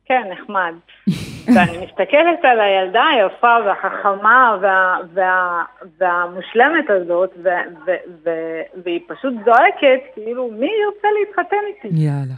כן, 0.04 0.22
נחמד. 0.30 0.74
ואני 1.54 1.86
מסתכלת 1.86 2.44
על 2.44 2.60
הילדה 2.60 3.04
היפה 3.04 3.56
והחכמה 3.64 4.56
וה, 4.60 4.98
וה, 5.14 5.62
והמושלמת 5.98 6.90
הזאת, 6.90 7.30
ו, 7.42 7.48
ו, 7.86 7.90
ו, 8.24 8.30
והיא 8.84 9.00
פשוט 9.08 9.34
זועקת, 9.44 10.00
כאילו, 10.14 10.50
מי 10.50 10.70
ירצה 10.84 11.08
להתחתן 11.20 11.56
איתי? 11.66 11.88
יאללה. 11.92 12.34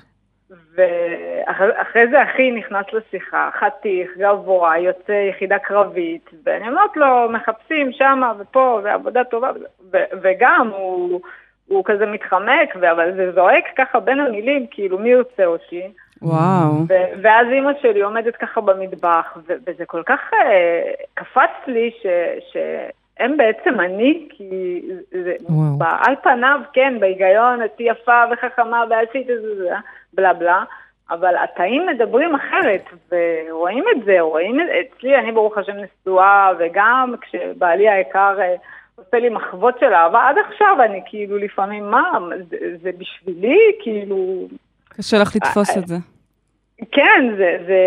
ואחרי 0.74 2.08
זה 2.10 2.22
אחי 2.22 2.50
נכנס 2.50 2.86
לשיחה, 2.92 3.50
חתיך, 3.60 4.10
גבוה, 4.18 4.78
יוצא 4.78 5.12
יחידה 5.12 5.58
קרבית, 5.58 6.30
ואני 6.44 6.68
אומרת 6.68 6.96
לו, 6.96 7.30
מחפשים 7.30 7.92
שמה 7.92 8.32
ופה, 8.38 8.80
ועבודה 8.84 9.24
טובה, 9.24 9.50
ו, 9.92 9.96
וגם 10.22 10.70
הוא, 10.76 11.20
הוא 11.68 11.82
כזה 11.84 12.06
מתחמק, 12.06 12.76
אבל 12.76 13.12
זה 13.16 13.32
זועק 13.32 13.64
ככה 13.76 14.00
בין 14.00 14.20
המילים, 14.20 14.66
כאילו, 14.70 14.98
מי 14.98 15.08
ירצה 15.08 15.44
אותי? 15.44 15.82
וואו. 16.22 16.72
ו- 16.88 17.20
ואז 17.22 17.46
אימא 17.52 17.70
שלי 17.82 18.00
עומדת 18.02 18.36
ככה 18.36 18.60
במטבח, 18.60 19.36
ו- 19.46 19.54
וזה 19.66 19.84
כל 19.86 20.02
כך 20.06 20.20
אה, 20.34 20.92
קפץ 21.14 21.66
לי 21.66 21.90
ש- 22.02 22.52
שהם 22.52 23.36
בעצם 23.36 23.80
אני, 23.80 24.28
כי 24.30 24.82
זה. 25.10 25.34
ב- 25.78 26.06
על 26.06 26.14
פניו, 26.22 26.60
כן, 26.72 27.00
בהיגיון, 27.00 27.64
את 27.64 27.80
יפה 27.80 28.22
וחכמה 28.32 28.84
ועשית 28.90 29.30
את 29.30 29.42
זה, 29.42 29.56
זה, 29.56 29.70
בלה 30.14 30.32
בלה, 30.32 30.64
אבל 31.10 31.34
התאים 31.36 31.86
מדברים 31.86 32.34
אחרת, 32.34 32.84
ורואים 33.12 33.84
את 33.96 34.04
זה, 34.04 34.20
רואים 34.20 34.60
את 34.60 34.66
זה. 34.66 34.72
אצלי, 34.80 35.16
אני 35.16 35.32
ברוך 35.32 35.58
השם 35.58 35.72
נשואה, 35.72 36.52
וגם 36.58 37.14
כשבעלי 37.20 37.88
היקר 37.88 38.36
אה, 38.40 38.54
עושה 38.96 39.18
לי 39.18 39.28
מחוות 39.28 39.74
של 39.80 39.94
אהבה, 39.94 40.28
עד 40.28 40.36
עכשיו 40.46 40.76
אני 40.84 41.00
כאילו 41.06 41.38
לפעמים, 41.38 41.90
מה, 41.90 42.02
זה, 42.50 42.56
זה 42.82 42.90
בשבילי, 42.98 43.58
כאילו... 43.82 44.48
קשה 44.88 45.18
לך 45.18 45.36
לתפוס 45.36 45.78
את 45.78 45.88
זה. 45.88 45.96
כן, 46.92 47.34
זה... 47.36 47.56
זה 47.66 47.78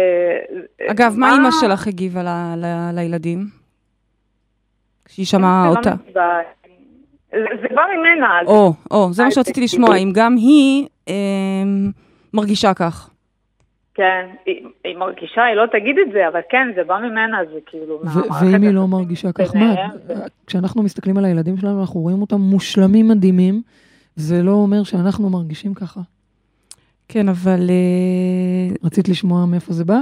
אגב, 0.91 1.13
מה 1.17 1.33
אימא 1.33 1.49
שלך 1.61 1.87
הגיבה 1.87 2.23
ל, 2.23 2.27
ל, 2.57 2.65
לילדים? 2.93 3.39
כשהיא 5.05 5.25
שמעה 5.25 5.67
אותה. 5.67 5.93
זה, 7.33 7.67
בא 7.75 7.81
ממנה. 7.97 8.39
או, 8.45 8.73
או, 8.91 9.13
זה 9.13 9.23
מה 9.23 9.31
שרציתי 9.31 9.61
לשמוע, 9.61 9.95
אם 9.95 10.11
גם 10.13 10.35
היא 10.35 10.87
אה, 11.09 11.13
מרגישה 12.33 12.73
כך. 12.73 13.09
כן, 13.97 14.25
היא, 14.45 14.65
היא 14.83 14.97
מרגישה, 14.97 15.43
היא 15.43 15.55
לא 15.55 15.65
תגיד 15.71 15.95
את 16.07 16.13
זה, 16.13 16.27
אבל 16.27 16.39
כן, 16.49 16.67
זה 16.75 16.83
בא 16.83 16.97
ממנה, 16.99 17.37
זה 17.53 17.59
כאילו... 17.65 18.01
ואם 18.41 18.61
היא 18.61 18.71
לא 18.71 18.87
מרגישה 18.87 19.31
כך, 19.31 19.55
מה? 19.55 19.75
כשאנחנו 20.47 20.83
מסתכלים 20.83 21.17
על 21.17 21.25
הילדים 21.25 21.57
שלנו, 21.57 21.81
אנחנו 21.81 21.99
רואים 21.99 22.21
אותם 22.21 22.41
מושלמים 22.41 23.07
מדהימים, 23.07 23.61
זה 24.15 24.43
לא 24.43 24.51
אומר 24.51 24.83
שאנחנו 24.83 25.29
מרגישים 25.29 25.73
ככה. 25.73 26.01
כן, 27.07 27.29
אבל... 27.29 27.69
אה, 27.69 28.75
רצית 28.83 29.09
לשמוע 29.09 29.45
מאיפה 29.45 29.73
זה 29.73 29.85
בא? 29.85 29.99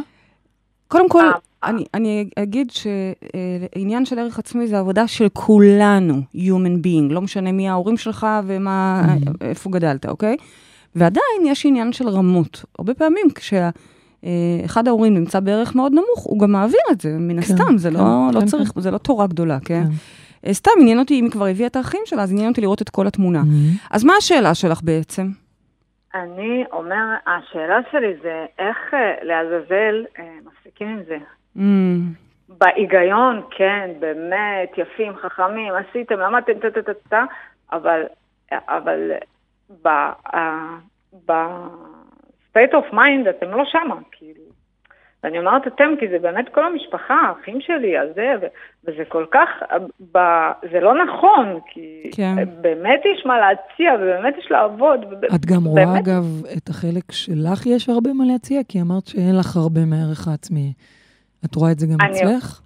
קודם 0.87 1.09
כל, 1.09 1.25
אה. 1.25 1.31
אני, 1.63 1.85
אני 1.93 2.29
אגיד 2.39 2.71
שעניין 2.71 4.05
של 4.05 4.19
ערך 4.19 4.39
עצמי 4.39 4.67
זה 4.67 4.79
עבודה 4.79 5.07
של 5.07 5.27
כולנו, 5.33 6.13
Human 6.35 6.85
being, 6.85 7.13
לא 7.13 7.21
משנה 7.21 7.51
מי 7.51 7.69
ההורים 7.69 7.97
שלך 7.97 8.27
ומה. 8.45 9.01
איפה 9.41 9.69
גדלת, 9.69 10.05
אוקיי? 10.05 10.37
ועדיין 10.95 11.41
יש 11.45 11.65
עניין 11.65 11.93
של 11.93 12.09
רמות. 12.09 12.65
הרבה 12.79 12.93
פעמים 12.93 13.27
כשאחד 13.35 14.87
ההורים 14.87 15.13
נמצא 15.13 15.39
בערך 15.39 15.75
מאוד 15.75 15.91
נמוך, 15.91 16.23
הוא 16.23 16.39
גם 16.39 16.51
מעביר 16.51 16.79
את 16.91 17.01
זה, 17.01 17.09
מן 17.19 17.33
כן, 17.33 17.39
הסתם, 17.39 17.77
זה 17.77 17.89
כן, 17.89 17.95
לא, 17.95 18.29
לא 18.33 18.39
כן, 18.39 18.45
צריך, 18.45 18.69
כן. 18.69 18.81
זה 18.81 18.91
לא 18.91 18.97
תורה 18.97 19.27
גדולה, 19.27 19.57
כן? 19.65 19.83
כן. 20.45 20.53
סתם 20.53 20.71
עניין 20.81 20.99
אותי, 20.99 21.19
אם 21.19 21.23
היא 21.23 21.31
כבר 21.31 21.45
הביאה 21.45 21.67
את 21.67 21.75
האחים 21.75 22.01
שלה, 22.05 22.23
אז 22.23 22.31
עניין 22.31 22.49
אותי 22.49 22.61
לראות 22.61 22.81
את 22.81 22.89
כל 22.89 23.07
התמונה. 23.07 23.41
Mm-hmm. 23.41 23.87
אז 23.91 24.03
מה 24.03 24.13
השאלה 24.17 24.55
שלך 24.55 24.81
בעצם? 24.83 25.27
אני 26.15 26.63
אומר, 26.71 27.15
השאלה 27.27 27.79
שלי 27.91 28.13
זה 28.21 28.45
איך 28.59 28.77
אה, 28.93 29.13
לעזאזל 29.21 30.05
אה, 30.19 30.23
מפסיקים 30.45 30.87
עם 30.87 30.99
זה. 31.07 31.17
Mm. 31.57 31.59
בהיגיון, 32.49 33.41
כן, 33.57 33.89
באמת, 33.99 34.77
יפים, 34.77 35.13
חכמים, 35.15 35.73
עשיתם, 35.73 36.19
למדתם, 36.19 36.53
טה-טה-טה, 36.61 37.23
אבל, 37.71 38.01
אבל 38.51 39.11
ב-state 39.83 42.73
of 42.73 42.93
mind 42.93 43.29
אתם 43.29 43.51
לא 43.51 43.63
שמה, 43.65 43.95
כאילו. 44.11 44.45
ואני 45.23 45.39
אומרת 45.39 45.67
אתם, 45.67 45.93
כי 45.99 46.07
זה 46.07 46.19
באמת 46.19 46.49
כל 46.49 46.65
המשפחה, 46.65 47.13
האחים 47.13 47.61
שלי, 47.61 47.97
הזה, 47.97 48.33
וזה 48.83 49.05
כל 49.07 49.25
כך, 49.31 49.49
ב, 50.11 50.17
זה 50.71 50.79
לא 50.79 51.05
נכון, 51.05 51.59
כי 51.71 52.11
כן. 52.15 52.35
באמת 52.61 53.01
יש 53.05 53.25
מה 53.25 53.39
להציע, 53.39 53.93
ובאמת 53.99 54.37
יש 54.37 54.51
לעבוד. 54.51 55.05
את 55.35 55.45
גם 55.45 55.65
רואה, 55.65 55.85
באמת... 55.85 56.07
אגב, 56.07 56.45
את 56.57 56.69
החלק 56.69 57.11
שלך 57.11 57.65
יש 57.65 57.89
הרבה 57.89 58.13
מה 58.13 58.25
להציע, 58.25 58.61
כי 58.67 58.81
אמרת 58.81 59.07
שאין 59.07 59.37
לך 59.39 59.55
הרבה 59.55 59.85
מערך 59.85 60.27
העצמי. 60.27 60.73
את 61.45 61.55
רואה 61.55 61.71
את 61.71 61.79
זה 61.79 61.87
גם 61.87 61.97
אני... 62.01 62.11
אצלך? 62.11 62.61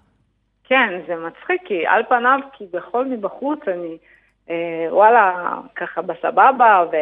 כן, 0.64 0.90
זה 1.08 1.16
מצחיק, 1.16 1.62
כי 1.66 1.88
על 1.88 2.04
פניו, 2.10 2.40
כביכול 2.58 3.06
מבחוץ, 3.06 3.60
אני... 3.68 3.98
אה, 4.50 4.88
וואלה, 4.90 5.54
ככה 5.76 6.02
בסבבה, 6.02 6.86
ו... 6.92 6.96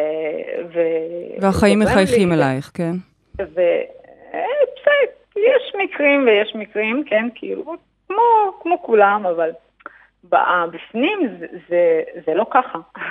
ו... 0.74 0.80
והחיים 1.40 1.78
מחייכים 1.78 2.32
אלייך, 2.32 2.70
כן. 2.74 2.92
ובסדר, 3.34 3.62
יש 5.36 5.72
מקרים 5.84 6.26
ויש 6.26 6.52
מקרים, 6.54 7.04
כן, 7.06 7.28
כאילו, 7.34 7.76
כמו, 8.08 8.22
כמו 8.62 8.82
כולם, 8.82 9.26
אבל 9.26 9.50
בפנים 10.24 11.18
זה, 11.38 11.46
זה, 11.68 12.02
זה 12.26 12.34
לא 12.34 12.46
ככה. 12.50 12.78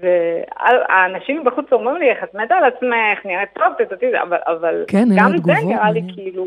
והאנשים 0.00 1.44
בחוץ 1.44 1.72
אומרים 1.72 1.96
לי, 1.96 2.10
איך 2.10 2.24
את 2.24 2.34
מתה 2.34 2.54
על 2.54 2.64
עצמך, 2.64 3.24
נראית 3.26 3.48
טוב, 3.52 3.66
תתתי 3.78 4.06
אבל, 4.22 4.36
אבל 4.46 4.84
כן, 4.88 5.08
גם 5.16 5.32
זה 5.44 5.52
נראה 5.64 5.90
לי 5.90 6.02
כאילו, 6.14 6.46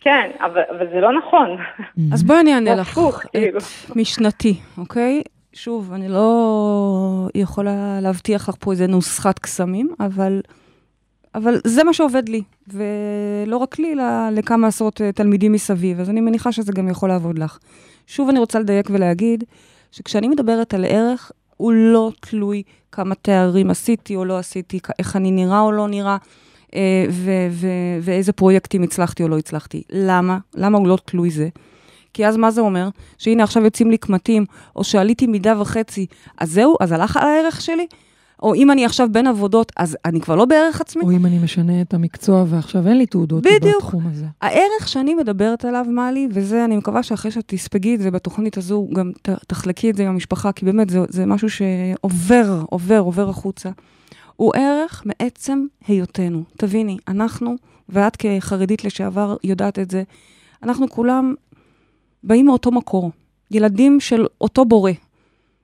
כן, 0.00 0.30
אבל, 0.40 0.62
אבל 0.70 0.88
זה 0.90 1.00
לא 1.00 1.12
נכון. 1.12 1.56
אז 2.12 2.22
בואי 2.22 2.40
אני 2.40 2.54
אענה 2.54 2.74
לך 2.80 2.98
כאילו. 3.32 3.58
את 3.58 3.96
משנתי, 3.96 4.54
אוקיי? 4.78 5.22
שוב, 5.62 5.92
אני 5.92 6.08
לא 6.08 7.28
יכולה 7.34 8.00
להבטיח 8.00 8.48
לך 8.48 8.54
פה 8.60 8.72
איזה 8.72 8.86
נוסחת 8.86 9.38
קסמים, 9.38 9.90
אבל 10.00 10.40
אבל 11.34 11.60
זה 11.64 11.84
מה 11.84 11.92
שעובד 11.92 12.28
לי, 12.28 12.42
ולא 12.68 13.56
רק 13.56 13.78
לי, 13.78 13.92
אלא 13.92 14.30
לכמה 14.32 14.66
עשרות 14.66 15.00
אה, 15.00 15.12
תלמידים 15.12 15.52
מסביב, 15.52 16.00
אז 16.00 16.10
אני 16.10 16.20
מניחה 16.20 16.52
שזה 16.52 16.72
גם 16.72 16.88
יכול 16.88 17.08
לעבוד 17.08 17.38
לך. 17.38 17.58
שוב, 18.06 18.28
אני 18.28 18.38
רוצה 18.38 18.58
לדייק 18.58 18.90
ולהגיד, 18.90 19.44
שכשאני 19.92 20.28
מדברת 20.28 20.74
על 20.74 20.84
ערך, 20.84 21.32
הוא 21.56 21.72
לא 21.72 22.10
תלוי 22.20 22.62
כמה 22.92 23.14
תארים 23.14 23.70
עשיתי 23.70 24.16
או 24.16 24.24
לא 24.24 24.38
עשיתי, 24.38 24.78
איך 24.98 25.16
אני 25.16 25.30
נראה 25.30 25.60
או 25.60 25.72
לא 25.72 25.88
נראה, 25.88 26.16
אה, 26.74 27.06
ו- 27.10 27.48
ו- 27.50 27.98
ואיזה 28.02 28.32
פרויקטים 28.32 28.82
הצלחתי 28.82 29.22
או 29.22 29.28
לא 29.28 29.38
הצלחתי. 29.38 29.82
למה? 29.90 30.38
למה 30.54 30.78
הוא 30.78 30.88
לא 30.88 30.98
תלוי 31.04 31.30
זה? 31.30 31.48
כי 32.18 32.26
אז 32.26 32.36
מה 32.36 32.50
זה 32.50 32.60
אומר? 32.60 32.88
שהנה 33.18 33.42
עכשיו 33.42 33.64
יוצאים 33.64 33.90
לי 33.90 33.98
קמטים, 33.98 34.44
או 34.76 34.84
שעליתי 34.84 35.26
מידה 35.26 35.60
וחצי, 35.60 36.06
אז 36.38 36.50
זהו? 36.52 36.76
אז 36.80 36.92
הלך 36.92 37.16
על 37.16 37.28
הערך 37.28 37.60
שלי? 37.60 37.86
או 38.42 38.54
אם 38.54 38.70
אני 38.70 38.84
עכשיו 38.84 39.08
בין 39.12 39.26
עבודות, 39.26 39.72
אז 39.76 39.96
אני 40.04 40.20
כבר 40.20 40.36
לא 40.36 40.44
בערך 40.44 40.80
עצמי. 40.80 41.02
או 41.02 41.10
אם 41.10 41.26
אני 41.26 41.38
משנה 41.38 41.80
את 41.80 41.94
המקצוע 41.94 42.44
ועכשיו 42.48 42.88
אין 42.88 42.98
לי 42.98 43.06
תעודות 43.06 43.42
בדיוק. 43.42 43.76
בתחום 43.76 44.06
הזה. 44.10 44.26
הערך 44.40 44.88
שאני 44.88 45.14
מדברת 45.14 45.64
עליו, 45.64 45.86
מלי, 45.88 46.28
וזה, 46.30 46.64
אני 46.64 46.76
מקווה 46.76 47.02
שאחרי 47.02 47.30
שתספגי 47.30 47.94
את 47.94 48.00
זה 48.00 48.10
בתוכנית 48.10 48.56
הזו, 48.56 48.88
גם 48.92 49.12
ת, 49.22 49.28
תחלקי 49.28 49.90
את 49.90 49.96
זה 49.96 50.02
עם 50.02 50.08
המשפחה, 50.08 50.52
כי 50.52 50.64
באמת 50.64 50.90
זה, 50.90 50.98
זה 51.08 51.26
משהו 51.26 51.48
שעובר, 51.50 52.62
עובר, 52.70 52.98
עובר 52.98 53.28
החוצה. 53.28 53.70
הוא 54.36 54.52
ערך 54.56 55.02
מעצם 55.06 55.66
היותנו. 55.86 56.42
תביני, 56.56 56.96
אנחנו, 57.08 57.54
ואת 57.88 58.16
כחרדית 58.16 58.84
לשעבר 58.84 59.36
יודעת 59.44 59.78
את 59.78 59.90
זה, 59.90 60.02
אנחנו 60.62 60.88
כולם 60.88 61.34
באים 62.22 62.46
מאותו 62.46 62.70
מקור. 62.70 63.10
ילדים 63.50 64.00
של 64.00 64.26
אותו 64.40 64.64
בורא, 64.64 64.92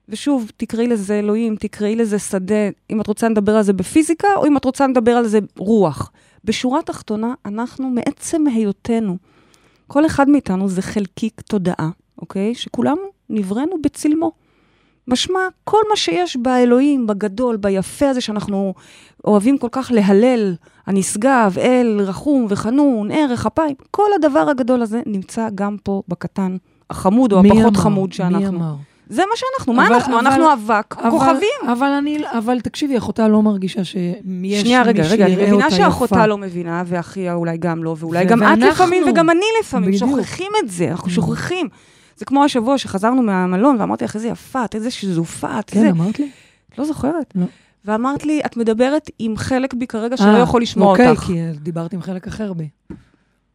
ושוב, 0.09 0.51
תקראי 0.57 0.87
לזה 0.87 1.19
אלוהים, 1.19 1.55
תקראי 1.55 1.95
לזה 1.95 2.19
שדה, 2.19 2.69
אם 2.89 3.01
את 3.01 3.07
רוצה 3.07 3.29
לדבר 3.29 3.55
על 3.55 3.63
זה 3.63 3.73
בפיזיקה, 3.73 4.27
או 4.35 4.45
אם 4.45 4.57
את 4.57 4.65
רוצה 4.65 4.87
לדבר 4.87 5.11
על 5.11 5.27
זה 5.27 5.39
רוח. 5.57 6.11
בשורה 6.43 6.79
התחתונה, 6.79 7.33
אנחנו 7.45 7.89
מעצם 7.89 8.47
היותנו, 8.47 9.17
כל 9.87 10.05
אחד 10.05 10.29
מאיתנו 10.29 10.69
זה 10.69 10.81
חלקיק 10.81 11.41
תודעה, 11.41 11.89
אוקיי? 12.17 12.55
שכולנו 12.55 13.01
נבראנו 13.29 13.81
בצלמו. 13.81 14.31
משמע, 15.07 15.39
כל 15.63 15.81
מה 15.89 15.95
שיש 15.95 16.37
באלוהים, 16.37 17.07
בגדול, 17.07 17.57
ביפה 17.57 18.09
הזה 18.09 18.21
שאנחנו 18.21 18.73
אוהבים 19.25 19.57
כל 19.57 19.67
כך 19.71 19.91
להלל, 19.93 20.55
הנשגב, 20.87 21.55
אל, 21.57 22.01
רחום 22.01 22.45
וחנון, 22.49 23.11
ערך, 23.11 23.45
אפיים, 23.45 23.75
כל 23.91 24.09
הדבר 24.15 24.49
הגדול 24.49 24.81
הזה 24.81 25.01
נמצא 25.05 25.47
גם 25.55 25.77
פה 25.83 26.01
בקטן, 26.07 26.57
החמוד 26.89 27.33
או 27.33 27.39
הפחות 27.39 27.57
אמר? 27.57 27.81
חמוד 27.81 28.13
שאנחנו. 28.13 28.39
מי 28.39 28.47
אמר? 28.47 28.73
זה 29.09 29.21
מה 29.21 29.35
שאנחנו, 29.35 29.73
מה 29.73 29.87
אנחנו? 29.87 30.19
אבל, 30.19 30.27
אנחנו 30.27 30.53
אבק, 30.53 30.95
אבל, 30.97 31.09
כוכבים. 31.09 31.71
אבל 31.71 31.87
אני, 31.87 32.17
אבל 32.37 32.59
תקשיבי, 32.59 32.97
אחותה 32.97 33.27
לא 33.27 33.41
מרגישה 33.41 33.83
שיש 33.83 34.61
שנייה, 34.61 34.83
רגע, 34.83 35.03
רגע, 35.03 35.25
אני 35.25 35.35
מבינה 35.35 35.71
שאחותה 35.71 36.27
לא 36.27 36.37
מבינה, 36.37 36.83
ואחיה 36.85 37.33
אולי 37.33 37.57
גם 37.57 37.83
לא, 37.83 37.95
ואולי 37.99 38.25
גם 38.25 38.43
את 38.43 38.57
לפעמים 38.57 39.03
וגם 39.09 39.29
אני 39.29 39.45
לפעמים, 39.61 39.91
בדיוק. 39.91 40.09
שוכחים 40.09 40.51
את 40.63 40.69
זה, 40.69 40.91
אנחנו 40.91 41.09
שוכחים. 41.09 41.69
זה 42.15 42.25
כמו 42.25 42.43
השבוע 42.43 42.77
שחזרנו 42.77 43.21
מהמלון, 43.21 43.77
ואמרתי 43.79 44.05
לך, 44.05 44.15
איזה 44.15 44.27
יפה, 44.27 44.65
את 44.65 44.75
איזה 44.75 44.91
שזופה, 44.91 45.59
את 45.59 45.69
כן, 45.69 45.79
זה. 45.79 45.85
כן, 45.85 45.91
אמרת 45.91 46.19
לי? 46.19 46.29
לא 46.77 46.85
זוכרת? 46.85 47.33
לא. 47.35 47.45
ואמרת 47.85 48.25
לי, 48.25 48.41
את 48.45 48.57
מדברת 48.57 49.09
עם 49.19 49.37
חלק 49.37 49.73
בי 49.73 49.87
כרגע 49.87 50.17
שלא 50.17 50.37
יכול 50.37 50.61
לשמוע 50.61 50.91
אוקיי, 50.91 51.09
אותך. 51.09 51.21
אוקיי, 51.21 51.53
כי 51.53 51.59
דיברת 51.59 51.93
עם 51.93 52.01
חלק 52.01 52.27
אחר 52.27 52.53
בי. 52.53 52.69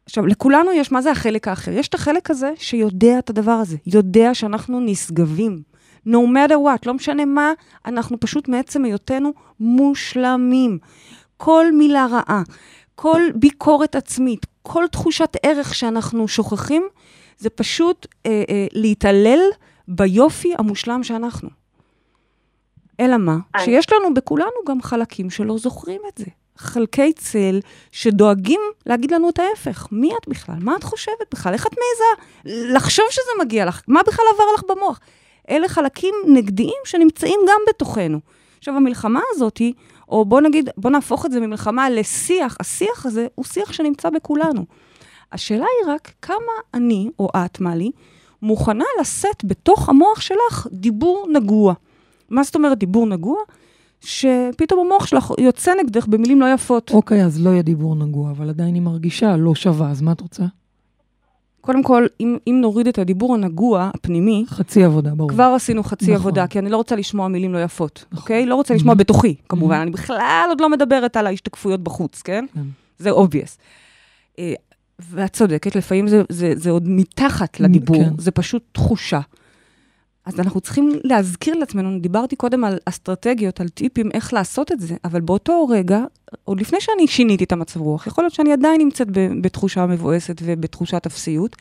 עכשיו, 0.05 0.27
לכולנו 0.27 0.71
יש, 0.71 0.91
מה 0.91 1.01
זה 1.01 1.11
החלק 1.11 1.47
האחר? 1.47 1.71
יש 1.71 1.87
את 1.87 1.93
החלק 1.93 2.31
הזה 2.31 2.51
שיודע 2.55 3.19
את 3.19 3.29
הדבר 3.29 3.51
הזה, 3.51 3.77
יודע 3.85 4.33
שאנחנו 4.33 4.79
נשגבים. 4.79 5.61
no 6.07 6.19
matter 6.33 6.53
what, 6.53 6.79
לא 6.85 6.93
משנה 6.93 7.25
מה, 7.25 7.51
אנחנו 7.85 8.19
פשוט 8.19 8.47
מעצם 8.47 8.85
היותנו 8.85 9.33
מושלמים. 9.59 10.77
כל 11.37 11.65
מילה 11.73 12.07
רעה, 12.11 12.41
כל 12.95 13.21
ביקורת 13.35 13.95
עצמית, 13.95 14.45
כל 14.61 14.85
תחושת 14.91 15.37
ערך 15.43 15.75
שאנחנו 15.75 16.27
שוכחים, 16.27 16.83
זה 17.41 17.49
פשוט 17.49 18.07
אה, 18.25 18.43
אה, 18.49 18.67
להתעלל 18.73 19.39
ביופי 19.87 20.53
המושלם 20.57 21.03
שאנחנו. 21.03 21.49
אלא 22.99 23.17
מה? 23.17 23.37
שיש 23.59 23.93
לנו 23.93 24.13
בכולנו 24.13 24.61
גם 24.67 24.81
חלקים 24.81 25.29
שלא 25.29 25.57
זוכרים 25.57 26.01
את 26.13 26.17
זה. 26.17 26.25
חלקי 26.57 27.13
צל 27.13 27.59
שדואגים 27.91 28.61
להגיד 28.85 29.11
לנו 29.11 29.29
את 29.29 29.39
ההפך. 29.39 29.87
מי 29.91 30.11
את 30.21 30.27
בכלל? 30.27 30.55
מה 30.61 30.75
את 30.75 30.83
חושבת 30.83 31.33
בכלל? 31.33 31.53
איך 31.53 31.67
את 31.67 31.71
מעיזה 31.71 32.73
לחשוב 32.73 33.05
שזה 33.09 33.43
מגיע 33.45 33.65
לך? 33.65 33.81
מה 33.87 34.01
בכלל 34.07 34.25
עבר 34.33 34.43
לך 34.55 34.63
במוח? 34.69 34.99
אלה 35.49 35.67
חלקים 35.69 36.15
נגדיים 36.27 36.81
שנמצאים 36.85 37.39
גם 37.49 37.59
בתוכנו. 37.69 38.19
עכשיו, 38.57 38.75
המלחמה 38.75 39.21
הזאת 39.31 39.61
או 40.09 40.25
בוא 40.25 40.41
נגיד, 40.41 40.69
בוא 40.77 40.89
נהפוך 40.91 41.25
את 41.25 41.31
זה 41.31 41.39
ממלחמה 41.39 41.89
לשיח, 41.89 42.57
השיח 42.59 43.05
הזה 43.05 43.27
הוא 43.35 43.45
שיח 43.45 43.73
שנמצא 43.73 44.09
בכולנו. 44.09 44.65
השאלה 45.31 45.65
היא 45.65 45.93
רק 45.93 46.11
כמה 46.21 46.37
אני, 46.73 47.09
או 47.19 47.29
את, 47.35 47.59
מלי, 47.61 47.91
מוכנה 48.41 48.83
לשאת 49.01 49.45
בתוך 49.45 49.89
המוח 49.89 50.21
שלך 50.21 50.67
דיבור 50.71 51.27
נגוע. 51.33 51.73
מה 52.29 52.43
זאת 52.43 52.55
אומרת 52.55 52.77
דיבור 52.77 53.05
נגוע? 53.07 53.37
שפתאום 54.01 54.79
המוח 54.85 55.05
שלך 55.07 55.31
יוצא 55.39 55.71
נגדך 55.83 56.07
במילים 56.07 56.41
לא 56.41 56.53
יפות. 56.53 56.91
אוקיי, 56.93 57.25
אז 57.25 57.45
לא 57.45 57.49
יהיה 57.49 57.61
דיבור 57.61 57.95
נגוע, 57.95 58.31
אבל 58.31 58.49
עדיין 58.49 58.73
היא 58.75 58.81
מרגישה 58.81 59.37
לא 59.37 59.55
שווה, 59.55 59.89
אז 59.91 60.01
מה 60.01 60.11
את 60.11 60.21
רוצה? 60.21 60.43
קודם 61.61 61.83
כל, 61.83 62.05
אם, 62.19 62.37
אם 62.47 62.57
נוריד 62.61 62.87
את 62.87 62.97
הדיבור 62.99 63.33
הנגוע, 63.33 63.89
הפנימי, 63.93 64.45
חצי 64.47 64.83
עבודה, 64.83 65.15
ברור. 65.15 65.29
כבר 65.29 65.53
עשינו 65.55 65.83
חצי 65.83 66.05
נכון. 66.05 66.15
עבודה, 66.15 66.47
כי 66.47 66.59
אני 66.59 66.69
לא 66.69 66.77
רוצה 66.77 66.95
לשמוע 66.95 67.27
מילים 67.27 67.53
לא 67.53 67.63
יפות, 67.63 68.05
נכון. 68.11 68.21
אוקיי? 68.23 68.45
לא 68.45 68.55
רוצה 68.55 68.73
לשמוע 68.73 68.93
Mhm. 68.93 68.97
בתוכי, 68.97 69.35
כמובן. 69.49 69.79
Mhm. 69.79 69.81
אני 69.81 69.91
בכלל 69.91 70.45
עוד 70.49 70.61
לא 70.61 70.69
מדברת 70.69 71.17
על 71.17 71.27
ההשתקפויות 71.27 71.79
בחוץ, 71.83 72.21
כן? 72.21 72.45
כן. 72.53 72.61
זה 72.97 73.11
obvious. 73.11 73.57
ואת 75.09 75.33
צודקת, 75.33 75.75
לפעמים 75.75 76.07
זה, 76.07 76.21
זה, 76.29 76.53
זה 76.55 76.69
עוד 76.69 76.83
מתחת 76.85 77.59
לדיבור, 77.59 77.95
כן. 77.95 78.13
זה 78.17 78.31
פשוט 78.31 78.63
תחושה. 78.71 79.19
אז 80.25 80.39
אנחנו 80.39 80.61
צריכים 80.61 80.91
להזכיר 81.03 81.55
לעצמנו, 81.55 81.99
דיברתי 81.99 82.35
קודם 82.35 82.63
על 82.63 82.77
אסטרטגיות, 82.85 83.61
על 83.61 83.69
טיפים, 83.69 84.11
איך 84.13 84.33
לעשות 84.33 84.71
את 84.71 84.79
זה, 84.79 84.95
אבל 85.03 85.21
באותו 85.21 85.67
רגע, 85.69 86.03
עוד 86.43 86.61
לפני 86.61 86.81
שאני 86.81 87.07
שיניתי 87.07 87.43
את 87.43 87.51
המצב 87.51 87.81
רוח, 87.81 88.07
יכול 88.07 88.23
להיות 88.23 88.33
שאני 88.33 88.53
עדיין 88.53 88.81
נמצאת 88.81 89.07
ב- 89.11 89.41
בתחושה 89.41 89.85
מבואסת 89.85 90.41
ובתחושת 90.45 91.05
אפסיות, 91.05 91.55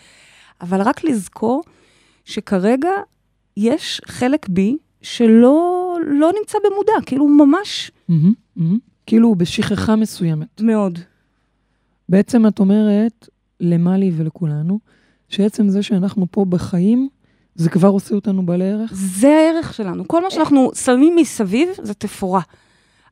אבל 0.60 0.82
רק 0.82 1.04
לזכור 1.04 1.62
שכרגע 2.24 2.90
יש 3.56 4.00
חלק 4.06 4.48
בי 4.48 4.76
שלא 5.02 5.96
לא 6.06 6.30
נמצא 6.40 6.58
במודע, 6.70 6.92
כאילו 7.06 7.28
ממש 7.28 7.90
מהמם, 8.08 8.32
מהמם. 8.56 8.78
כאילו 9.06 9.34
בשכחה 9.34 9.96
מסוימת. 9.96 10.60
מאוד. 10.60 10.98
בעצם 12.10 12.46
את 12.46 12.58
אומרת 12.58 13.28
למלי 13.60 14.12
ולכולנו, 14.16 14.78
שעצם 15.28 15.68
זה 15.68 15.82
שאנחנו 15.82 16.26
פה 16.30 16.44
בחיים, 16.44 17.08
זה 17.54 17.70
כבר 17.70 17.88
עושה 17.88 18.14
אותנו 18.14 18.46
בעלי 18.46 18.70
ערך? 18.70 18.92
זה 18.94 19.28
הערך 19.28 19.74
שלנו. 19.74 20.08
כל 20.08 20.22
מה 20.22 20.30
שאנחנו 20.30 20.70
שמים 20.74 21.16
מסביב 21.16 21.68
זה 21.82 21.94
תפאורה. 21.94 22.40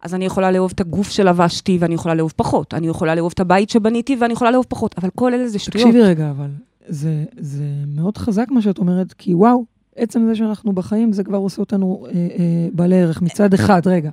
אז 0.02 0.14
אני 0.14 0.24
יכולה 0.24 0.50
לאהוב 0.50 0.70
את 0.74 0.80
הגוף 0.80 1.10
שלבשתי, 1.10 1.78
ואני 1.80 1.94
יכולה 1.94 2.14
לאהוב 2.14 2.32
פחות. 2.36 2.74
אני 2.74 2.88
יכולה 2.88 3.14
לאהוב 3.14 3.32
את 3.34 3.40
הבית 3.40 3.70
שבניתי, 3.70 4.16
ואני 4.20 4.32
יכולה 4.32 4.50
לאהוב 4.50 4.66
פחות. 4.68 4.94
אבל 4.98 5.10
כל 5.14 5.34
אלה 5.34 5.48
זה 5.48 5.58
שטויות. 5.58 5.86
תקשיבי 5.86 6.04
רגע, 6.04 6.30
אבל 6.30 6.50
זה, 6.88 7.24
זה 7.38 7.64
מאוד 7.86 8.16
חזק 8.18 8.46
מה 8.50 8.62
שאת 8.62 8.78
אומרת, 8.78 9.12
כי 9.12 9.34
וואו, 9.34 9.64
עצם 9.96 10.26
זה 10.28 10.34
שאנחנו 10.34 10.72
בחיים, 10.72 11.12
זה 11.12 11.24
כבר 11.24 11.38
עושה 11.38 11.60
אותנו 11.60 12.06
אה, 12.06 12.12
אה, 12.12 12.68
בעלי 12.72 13.02
ערך. 13.02 13.22
מצד 13.22 13.54
אחד, 13.54 13.82
רגע. 13.86 14.10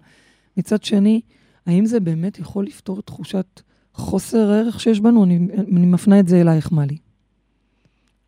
מצד 0.58 0.84
שני, 0.84 1.22
האם 1.66 1.86
זה 1.86 2.00
באמת 2.00 2.40
יכול 2.40 2.66
לפתור 2.66 3.02
תחושת 3.02 3.62
חוסר 3.96 4.52
הערך 4.52 4.80
שיש 4.80 5.00
בנו? 5.00 5.24
אני, 5.24 5.40
אני 5.58 5.86
מפנה 5.86 6.20
את 6.20 6.28
זה 6.28 6.38
אלייך, 6.42 6.72
מלי. 6.72 6.98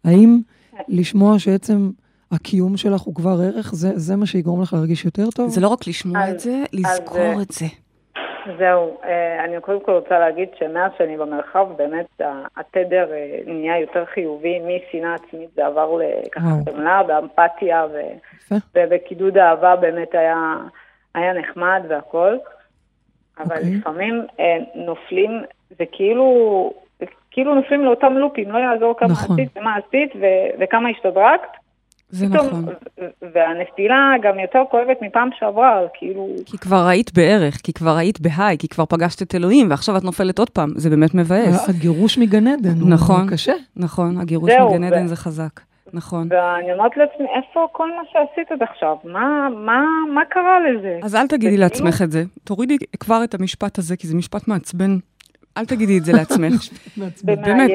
האם 0.05 0.39
לשמוע 0.87 1.39
שעצם 1.39 1.89
הקיום 2.31 2.77
שלך 2.77 3.01
הוא 3.01 3.15
כבר 3.15 3.35
ערך, 3.43 3.73
זה, 3.73 3.89
זה 3.95 4.15
מה 4.15 4.25
שיגרום 4.25 4.61
לך 4.61 4.73
להרגיש 4.73 5.05
יותר 5.05 5.29
טוב? 5.35 5.49
זה 5.49 5.61
לא 5.61 5.67
רק 5.67 5.87
לשמוע 5.87 6.23
אז- 6.23 6.33
את 6.33 6.39
זה, 6.39 6.63
אז, 6.63 6.79
לזכור 6.79 7.17
אה, 7.17 7.41
את 7.41 7.51
זה. 7.51 7.65
זהו, 8.59 8.97
אה, 9.03 9.45
אני 9.45 9.61
קודם 9.61 9.79
כל 9.85 9.91
רוצה 9.91 10.19
להגיד 10.19 10.49
שמאז 10.59 10.91
שאני 10.97 11.17
במרחב, 11.17 11.67
באמת 11.77 12.21
התדר 12.57 13.11
אה, 13.11 13.39
נהיה 13.47 13.79
יותר 13.79 14.05
חיובי, 14.13 14.59
משנאה 14.59 15.15
עצמית 15.15 15.49
זה 15.55 15.65
עבר 15.65 15.97
לככה. 16.25 16.47
חמלה 16.71 17.01
ו- 17.93 17.97
יפה. 18.37 18.55
ובקידוד 18.75 19.37
אהבה 19.37 19.75
באמת 19.75 20.09
היה, 20.13 20.55
היה 21.15 21.33
נחמד 21.33 21.81
והכל. 21.89 22.37
אבל 23.39 23.55
אוקיי. 23.57 23.75
לפעמים 23.75 24.23
אה, 24.39 24.45
נופלים, 24.75 25.31
זה 25.77 25.83
כאילו, 25.91 26.71
כאילו 27.31 27.55
נופלים 27.55 27.85
לאותם 27.85 28.13
לופים, 28.13 28.51
לא 28.51 28.57
יעזור 28.57 28.95
כמה 28.99 29.09
נכון. 29.09 29.39
עשית 29.39 29.57
ומה 29.57 29.75
עשית 29.75 30.09
ו- 30.21 30.63
וכמה 30.63 30.89
השתדרגת. 30.89 31.41
זה 32.09 32.25
פתאום- 32.29 32.47
נכון. 32.47 32.65
והנפילה 33.35 33.95
גם 34.21 34.39
יותר 34.39 34.61
כואבת 34.71 34.97
מפעם 35.01 35.29
שעברה, 35.39 35.79
אז 35.79 35.87
כאילו... 35.93 36.27
כי 36.45 36.57
כבר 36.57 36.85
היית 36.87 37.13
בערך, 37.13 37.55
כי 37.63 37.73
כבר 37.73 37.95
היית 37.97 38.19
בהיי, 38.21 38.57
כי 38.57 38.67
כבר 38.67 38.85
פגשת 38.85 39.21
את 39.21 39.35
אלוהים, 39.35 39.69
ועכשיו 39.69 39.97
את 39.97 40.03
נופלת 40.03 40.39
עוד 40.39 40.49
פעם. 40.49 40.69
זה 40.75 40.89
באמת 40.89 41.13
מבאס. 41.15 41.69
הגירוש 41.69 42.17
מגן 42.17 42.47
עדן 42.47 42.79
הוא 42.81 42.89
נכון. 42.89 43.27
קשה. 43.31 43.53
נכון, 43.75 44.17
הגירוש 44.21 44.51
מגן 44.69 44.83
עדן 44.83 45.05
ו- 45.05 45.07
זה 45.07 45.15
חזק. 45.15 45.59
נכון. 45.93 46.27
ואני 46.31 46.73
אומרת 46.73 46.97
לעצמי, 46.97 47.25
איפה 47.35 47.67
כל 47.71 47.89
מה 47.89 48.01
שעשית 48.11 48.51
עד 48.51 48.63
עכשיו? 48.63 48.95
מה, 49.03 49.47
מה, 49.49 49.85
מה 50.13 50.25
קרה 50.25 50.59
לזה? 50.59 50.99
אז 51.03 51.15
אל 51.15 51.27
תגידי 51.27 51.57
לעצמך 51.57 52.01
את 52.01 52.11
זה. 52.11 52.23
תורידי 52.43 52.77
כבר 52.99 53.23
את 53.23 53.33
המשפט 53.33 53.77
הזה, 53.77 53.97
כי 53.97 54.07
זה 54.07 54.15
משפט 54.15 54.47
מעצבן. 54.47 54.97
אל 55.57 55.65
תגידי 55.65 55.97
את 55.97 56.05
זה 56.05 56.13
לעצמך. 56.13 56.69
באמת. 57.23 57.71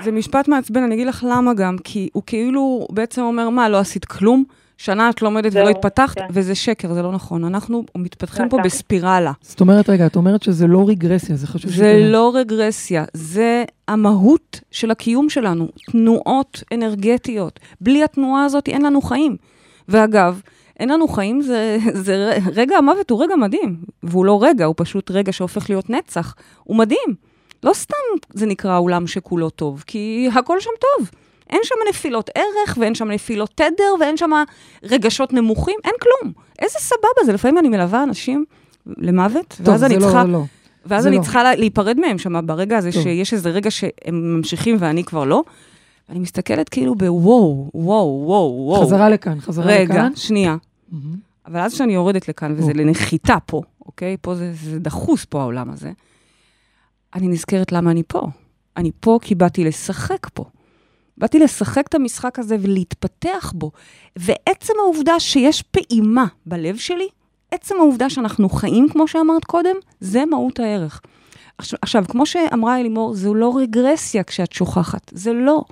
זה 0.00 0.12
משפט 0.12 0.48
מעצבן, 0.48 0.82
אני 0.82 0.94
אגיד 0.94 1.06
לך 1.06 1.26
למה 1.30 1.54
גם, 1.54 1.76
כי 1.84 2.08
הוא 2.12 2.22
כאילו 2.26 2.86
בעצם 2.92 3.22
אומר, 3.22 3.50
מה, 3.50 3.68
לא 3.68 3.78
עשית 3.78 4.04
כלום? 4.04 4.44
שנה 4.82 5.10
את 5.10 5.22
לומדת 5.22 5.52
ולא 5.54 5.68
התפתחת, 5.68 6.18
כן. 6.18 6.26
וזה 6.30 6.54
שקר, 6.54 6.94
זה 6.94 7.02
לא 7.02 7.12
נכון. 7.12 7.44
אנחנו 7.44 7.84
מתפתחים 7.96 8.48
פה 8.48 8.56
נכון. 8.56 8.66
בספירלה. 8.66 9.32
זאת 9.42 9.60
אומרת, 9.60 9.90
רגע, 9.90 10.06
את 10.06 10.16
אומרת 10.16 10.42
שזה 10.42 10.66
לא 10.66 10.84
רגרסיה, 10.88 11.36
זה 11.36 11.46
חשוב 11.46 11.70
זה 11.70 12.00
לא 12.02 12.32
רגרסיה, 12.34 13.04
זה 13.14 13.64
המהות 13.88 14.60
של 14.70 14.90
הקיום 14.90 15.28
שלנו, 15.28 15.68
תנועות 15.90 16.62
אנרגטיות. 16.74 17.60
בלי 17.80 18.04
התנועה 18.04 18.44
הזאת 18.44 18.68
אין 18.68 18.82
לנו 18.82 19.02
חיים. 19.02 19.36
ואגב, 19.88 20.40
אין 20.80 20.88
לנו 20.88 21.08
חיים, 21.08 21.42
זה, 21.42 21.78
זה 21.92 22.38
רגע 22.54 22.76
המוות 22.76 23.10
הוא 23.10 23.22
רגע 23.22 23.36
מדהים. 23.36 23.76
והוא 24.02 24.24
לא 24.24 24.42
רגע, 24.42 24.64
הוא 24.64 24.74
פשוט 24.78 25.10
רגע 25.10 25.32
שהופך 25.32 25.70
להיות 25.70 25.90
נצח. 25.90 26.34
הוא 26.64 26.76
מדהים. 26.76 27.14
לא 27.62 27.72
סתם 27.72 27.96
זה 28.32 28.46
נקרא 28.46 28.78
עולם 28.78 29.06
שכולו 29.06 29.50
טוב, 29.50 29.84
כי 29.86 30.28
הכל 30.34 30.60
שם 30.60 30.70
טוב. 30.80 31.10
אין 31.52 31.60
שם 31.64 31.74
נפילות 31.90 32.30
ערך, 32.34 32.78
ואין 32.80 32.94
שם 32.94 33.10
נפילות 33.10 33.50
תדר, 33.54 33.94
ואין 34.00 34.16
שם 34.16 34.30
רגשות 34.82 35.32
נמוכים, 35.32 35.76
אין 35.84 35.94
כלום. 36.02 36.32
איזה 36.58 36.78
סבבה 36.78 37.24
זה, 37.26 37.32
לפעמים 37.32 37.58
אני 37.58 37.68
מלווה 37.68 38.02
אנשים 38.02 38.44
למוות, 38.86 39.54
טוב, 39.64 39.68
ואז 39.68 39.84
אני 39.84 39.94
לא, 39.96 40.00
צריכה... 40.00 40.24
לא. 40.24 40.42
ואז 40.86 41.02
זה 41.02 41.08
אני 41.08 41.16
לא. 41.16 41.22
צריכה 41.22 41.42
לה- 41.42 41.54
להיפרד 41.54 42.00
מהם 42.00 42.18
שם 42.18 42.46
ברגע 42.46 42.78
הזה, 42.78 42.92
טוב. 42.92 43.02
שיש 43.02 43.32
איזה 43.34 43.50
רגע 43.50 43.70
שהם 43.70 44.34
ממשיכים 44.36 44.76
ואני 44.78 45.04
כבר 45.04 45.24
לא. 45.24 45.42
ואני 46.08 46.20
מסתכלת 46.20 46.68
כאילו 46.68 46.94
בוואו, 46.94 47.70
וואו, 47.74 48.22
וואו, 48.26 48.54
וואו. 48.66 48.82
חזרה 48.82 49.08
לכאן, 49.08 49.40
חזרה 49.40 49.66
רגע, 49.66 49.94
לכאן. 49.94 50.16
שנייה. 50.16 50.56
מהמם. 50.92 51.16
אבל 51.46 51.60
אז 51.60 51.74
כשאני 51.74 51.94
יורדת 51.94 52.28
לכאן, 52.28 52.54
וזה. 52.56 52.72
לנחיתה 52.74 53.36
פה, 53.46 53.62
אוקיי? 53.86 54.16
פה 54.20 54.34
זה, 54.34 54.52
זה 54.64 54.78
דחוס 54.78 55.24
פה 55.24 55.40
העולם 55.40 55.70
הזה. 55.70 55.90
אני 57.14 57.28
נזכרת 57.28 57.72
למה 57.72 57.90
אני 57.90 58.02
פה. 58.08 58.26
אני 58.76 58.90
פה 59.00 59.18
כי 59.22 59.34
באתי 59.34 59.64
לשחק 59.64 60.26
פה. 60.34 60.44
באתי 61.20 61.38
לשחק 61.38 61.86
את 61.86 61.94
המשחק 61.94 62.38
הזה 62.38 62.56
ולהתפתח 62.60 63.52
בו. 63.54 63.70
ועצם 64.16 64.72
העובדה 64.78 65.20
שיש 65.20 65.62
פעימה 65.62 66.26
בלב 66.46 66.76
שלי, 66.76 67.08
עצם 67.50 67.74
העובדה 67.78 68.10
שאנחנו 68.10 68.48
חיים, 68.48 68.88
כמו 68.88 69.08
שאמרת 69.08 69.44
קודם, 69.44 69.76
זה 70.00 70.24
מהות 70.24 70.60
הערך. 70.60 71.00
עכשיו, 71.58 71.78
עכשיו 71.82 72.04
כמו 72.08 72.26
שאמרה 72.26 72.80
אלימור, 72.80 73.14
זו 73.14 73.34
לא 73.34 73.56
רגרסיה 73.56 74.24
כשאת 74.24 74.52
שוכחת, 74.52 75.10
זה 75.14 75.32
לא. 75.32 75.62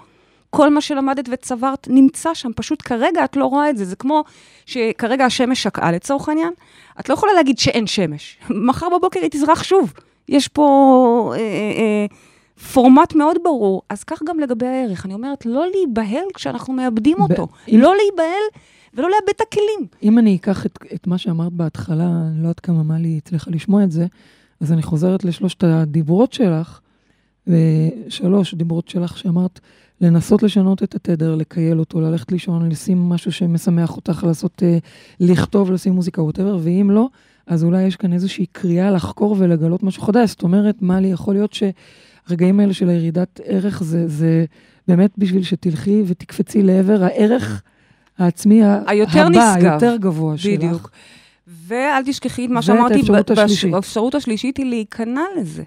כל 0.50 0.70
מה 0.70 0.80
שלמדת 0.80 1.28
וצברת 1.32 1.88
נמצא 1.90 2.34
שם, 2.34 2.50
פשוט 2.56 2.82
כרגע 2.84 3.24
את 3.24 3.36
לא 3.36 3.46
רואה 3.46 3.70
את 3.70 3.76
זה. 3.76 3.84
זה 3.84 3.96
כמו 3.96 4.24
שכרגע 4.66 5.24
השמש 5.24 5.62
שקעה 5.62 5.92
לצורך 5.92 6.28
העניין, 6.28 6.52
את 7.00 7.08
לא 7.08 7.14
יכולה 7.14 7.32
להגיד 7.32 7.58
שאין 7.58 7.86
שמש. 7.86 8.38
מחר 8.66 8.86
בבוקר 8.98 9.20
היא 9.20 9.30
תזרח 9.30 9.62
שוב. 9.62 9.92
יש 10.28 10.48
פה 10.48 11.32
אה, 11.34 11.38
אה, 11.38 11.42
אה, 11.42 12.06
פורמט 12.72 13.14
מאוד 13.14 13.36
ברור. 13.44 13.82
אז 13.88 14.04
כך 14.04 14.22
גם 14.28 14.40
לגבי 14.40 14.66
הערך. 14.66 15.04
אני 15.06 15.14
אומרת, 15.14 15.46
לא 15.46 15.66
להיבהל 15.74 16.24
כשאנחנו 16.34 16.72
מאבדים 16.72 17.16
ב- 17.18 17.20
אותו. 17.20 17.48
אם- 17.68 17.80
לא 17.80 17.94
להיבהל 17.96 18.42
ולא 18.94 19.08
לאבד 19.10 19.32
את 19.36 19.40
הכלים. 19.40 19.86
אם 20.02 20.18
אני 20.18 20.36
אקח 20.36 20.66
את, 20.66 20.78
את 20.94 21.06
מה 21.06 21.18
שאמרת 21.18 21.52
בהתחלה, 21.52 22.04
אני 22.26 22.36
לא 22.38 22.42
יודעת 22.42 22.60
כמה 22.60 22.82
מלי 22.82 23.20
הצליחה 23.24 23.50
לשמוע 23.50 23.84
את 23.84 23.90
זה, 23.90 24.06
אז 24.60 24.72
אני 24.72 24.82
חוזרת 24.82 25.24
לשלושת 25.24 25.64
הדיברות 25.64 26.32
שלך, 26.32 26.80
ושלוש 27.46 28.54
דיברות 28.54 28.88
שלך 28.88 29.18
שאמרת, 29.18 29.60
לנסות 30.00 30.42
לשנות 30.42 30.82
את 30.82 30.94
התדר, 30.94 31.34
לקייל 31.34 31.78
אותו, 31.80 32.00
ללכת 32.00 32.32
לישון, 32.32 32.68
לשים 32.68 33.08
משהו 33.08 33.32
שמשמח 33.32 33.96
אותך, 33.96 34.24
לעשות, 34.26 34.62
אה, 34.62 34.78
לכתוב, 35.20 35.70
לשים 35.70 35.92
מוזיקה, 35.92 36.22
ווטאבר, 36.22 36.58
ואם 36.60 36.90
לא, 36.90 37.08
אז 37.46 37.64
אולי 37.64 37.82
יש 37.82 37.96
כאן 37.96 38.12
איזושהי 38.12 38.46
קריאה 38.46 38.90
לחקור 38.90 39.36
ולגלות 39.38 39.82
משהו 39.82 40.02
חדש. 40.02 40.30
זאת 40.30 40.42
אומרת, 40.42 40.82
מלי, 40.82 41.08
יכול 41.08 41.34
להיות 41.34 41.52
שהרגעים 42.28 42.60
האלה 42.60 42.74
של 42.74 42.88
הירידת 42.88 43.40
ערך, 43.44 43.82
זה, 43.82 44.08
זה 44.08 44.44
באמת 44.88 45.10
בשביל 45.18 45.42
שתלכי 45.42 46.02
ותקפצי 46.06 46.62
לעבר 46.62 47.04
הערך 47.04 47.62
העצמי 48.18 48.62
היותר 48.86 49.26
הבא, 49.26 49.28
נשגב. 49.28 49.70
היותר 49.72 49.96
גבוה 49.96 50.38
שלך. 50.38 50.52
בדיוק. 50.52 50.90
ואל 51.46 52.02
תשכחי 52.06 52.44
את 52.44 52.50
מה 52.50 52.56
ואת 52.56 52.64
שאמרתי, 52.64 52.94
האפשרות 52.94 53.30
השלישית. 53.30 53.74
האפשרות 53.74 54.14
השלישית 54.14 54.56
היא 54.56 54.66
להיכנע 54.66 55.24
לזה. 55.36 55.62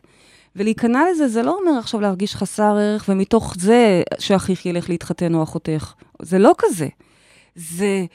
ולהיכנע 0.56 1.00
לזה, 1.12 1.28
זה 1.28 1.44
לא 1.44 1.58
אומר 1.62 1.80
עכשיו 1.80 2.02
להרגיש 2.02 2.36
חסר 2.36 2.78
ערך, 2.78 3.06
ומתוך 3.10 3.56
זה 3.60 4.02
שאחיך 4.20 4.66
ילך 4.66 4.90
להתחתן 4.90 5.36
או 5.36 5.44
אחותך. 5.44 5.94
זה 6.22 6.40
לא 6.40 6.56
כזה. 6.58 6.88
זה 7.56 8.06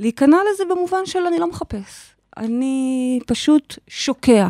להיכנע 0.00 0.36
לזה 0.52 0.64
במובן 0.70 1.06
של 1.06 1.18
אני 1.18 1.38
לא 1.38 1.50
מחפש. 1.50 2.14
אני 2.36 3.18
פשוט 3.26 3.78
שוקע. 3.88 4.48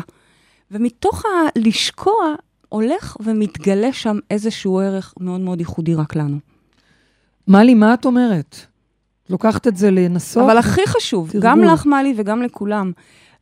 ומתוך 0.71 1.23
הלשקוע 1.25 2.35
הולך 2.69 3.17
ומתגלה 3.19 3.93
שם 3.93 4.19
איזשהו 4.31 4.79
ערך 4.79 5.13
מאוד 5.19 5.41
מאוד 5.41 5.59
ייחודי 5.59 5.95
רק 5.95 6.15
לנו. 6.15 6.37
מלי, 7.47 7.73
מה 7.73 7.93
את 7.93 8.05
אומרת? 8.05 8.57
לוקחת 9.29 9.67
את 9.67 9.77
זה 9.77 9.91
לנסות? 9.91 10.43
אבל 10.43 10.57
הכי 10.57 10.81
חשוב, 10.87 11.31
תרגול. 11.31 11.49
גם 11.49 11.63
לך, 11.63 11.85
מלי, 11.85 12.13
וגם 12.17 12.43
לכולם, 12.43 12.91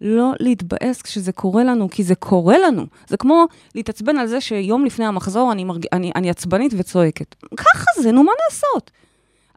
לא 0.02 0.32
להתבאס 0.40 1.02
כשזה 1.02 1.32
קורה 1.32 1.64
לנו, 1.64 1.90
כי 1.90 2.04
זה 2.04 2.16
קורה 2.16 2.58
לנו. 2.58 2.86
זה 3.08 3.18
כמו 3.18 3.46
להתעצבן 3.76 4.18
על 4.18 4.28
זה 4.28 4.42
שיום 4.42 4.86
לפני 4.86 5.06
המחזור 5.06 5.52
אני, 5.52 5.64
מרג... 5.64 5.86
אני, 5.94 6.12
אני 6.16 6.30
עצבנית 6.30 6.74
וצועקת. 6.78 7.36
ככה 7.58 7.86
זה, 8.02 8.12
נו, 8.12 8.24
מה 8.24 8.32
לעשות? 8.46 8.92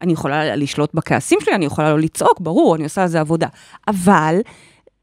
אני 0.02 0.12
יכולה 0.12 0.57
לשלוט 0.57 0.94
בכעסים 0.94 1.38
שלי, 1.40 1.54
אני 1.54 1.64
יכולה 1.64 1.90
לא 1.90 1.98
לצעוק, 1.98 2.40
ברור, 2.40 2.76
אני 2.76 2.85
עושה 2.85 3.02
על 3.02 3.09
זה 3.09 3.20
עבודה. 3.20 3.48
אבל, 3.88 4.37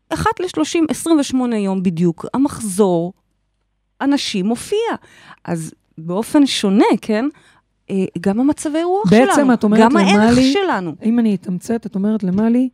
אחת 0.10 0.40
ל-30, 0.40 0.80
28 0.90 1.58
יום 1.58 1.84
בדיוק, 1.84 2.26
המחזור 2.34 3.14
הנשי 4.02 4.42
מופיע. 4.42 4.80
אז 5.44 5.74
באופן 5.98 6.46
שונה, 6.46 6.86
כן? 7.02 7.26
אה, 7.90 8.06
גם 8.20 8.40
המצבי 8.40 8.84
רוח 8.84 9.10
בעצם 9.12 9.32
שלנו, 9.36 9.54
את 9.54 9.64
אומרת 9.64 9.80
גם 9.82 9.98
הערך 9.98 10.32
למלי- 10.32 10.54
שלנו. 10.54 10.96
אם 11.04 11.20
אני 11.20 11.36
אתמצת, 11.36 11.86
את 11.86 11.96
אומרת 11.96 12.24
למלי, 12.24 12.70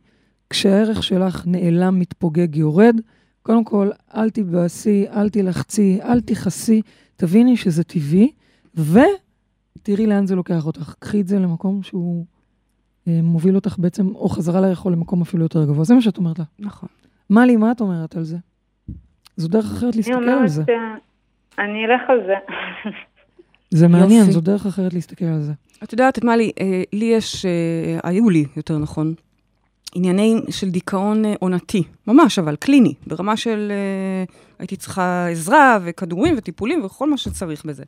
כשהערך 0.50 1.02
שלך 1.02 1.42
נעלם, 1.46 1.98
מתפוגג, 1.98 2.56
יורד, 2.56 3.00
קודם 3.42 3.64
כל, 3.64 3.90
אל 4.14 4.30
תתבאסי, 4.30 5.06
אל 5.08 5.28
תלחצי, 5.28 5.98
אל 6.02 6.20
תכעסי, 6.20 6.82
תביני 7.16 7.56
שזה 7.56 7.84
טבעי, 7.84 8.32
ותראי 8.74 10.06
לאן 10.06 10.26
זה 10.26 10.34
לוקח 10.34 10.66
אותך. 10.66 10.94
קחי 10.98 11.20
את 11.20 11.28
זה 11.28 11.38
למקום 11.38 11.82
שהוא 11.82 12.24
אה, 13.08 13.20
מוביל 13.22 13.54
אותך 13.54 13.78
בעצם, 13.78 14.08
או 14.14 14.28
חזרה 14.28 14.60
לערך, 14.60 14.84
או 14.84 14.90
למקום 14.90 15.22
אפילו 15.22 15.42
יותר 15.42 15.64
גבוה. 15.64 15.84
זה 15.84 15.94
מה 15.94 16.02
שאת 16.02 16.16
אומרת 16.18 16.38
לה. 16.38 16.44
נכון. 16.58 16.88
מלי, 17.30 17.56
מה 17.56 17.72
את 17.72 17.80
אומרת 17.80 18.16
על 18.16 18.24
זה? 18.24 18.36
זו 19.36 19.48
דרך 19.48 19.64
אחרת 19.64 19.96
להסתכל 19.96 20.14
על 20.16 20.28
אומרת 20.34 20.50
זה. 20.50 20.62
שאני 21.56 21.84
אלך 21.86 22.02
על 22.08 22.20
זה. 22.26 22.34
זה 23.70 23.88
מעניין, 23.88 24.20
יופי. 24.20 24.32
זו 24.32 24.40
דרך 24.40 24.66
אחרת 24.66 24.94
להסתכל 24.94 25.24
על 25.24 25.40
זה. 25.40 25.52
את 25.82 25.92
יודעת, 25.92 26.24
מה 26.24 26.36
לי, 26.36 26.52
אה, 26.60 26.82
לי 26.92 27.04
יש, 27.04 27.46
אה, 27.46 28.10
היו 28.10 28.30
לי, 28.30 28.44
יותר 28.56 28.78
נכון, 28.78 29.14
עניינים 29.94 30.38
של 30.50 30.70
דיכאון 30.70 31.24
אה, 31.24 31.34
עונתי, 31.40 31.82
ממש, 32.06 32.38
אבל 32.38 32.56
קליני, 32.56 32.94
ברמה 33.06 33.36
של 33.36 33.72
הייתי 34.58 34.76
צריכה 34.76 35.28
עזרה 35.28 35.78
וכדורים 35.84 36.34
וטיפולים 36.38 36.84
וכל 36.84 37.10
מה 37.10 37.16
שצריך 37.16 37.64
בזה. 37.64 37.84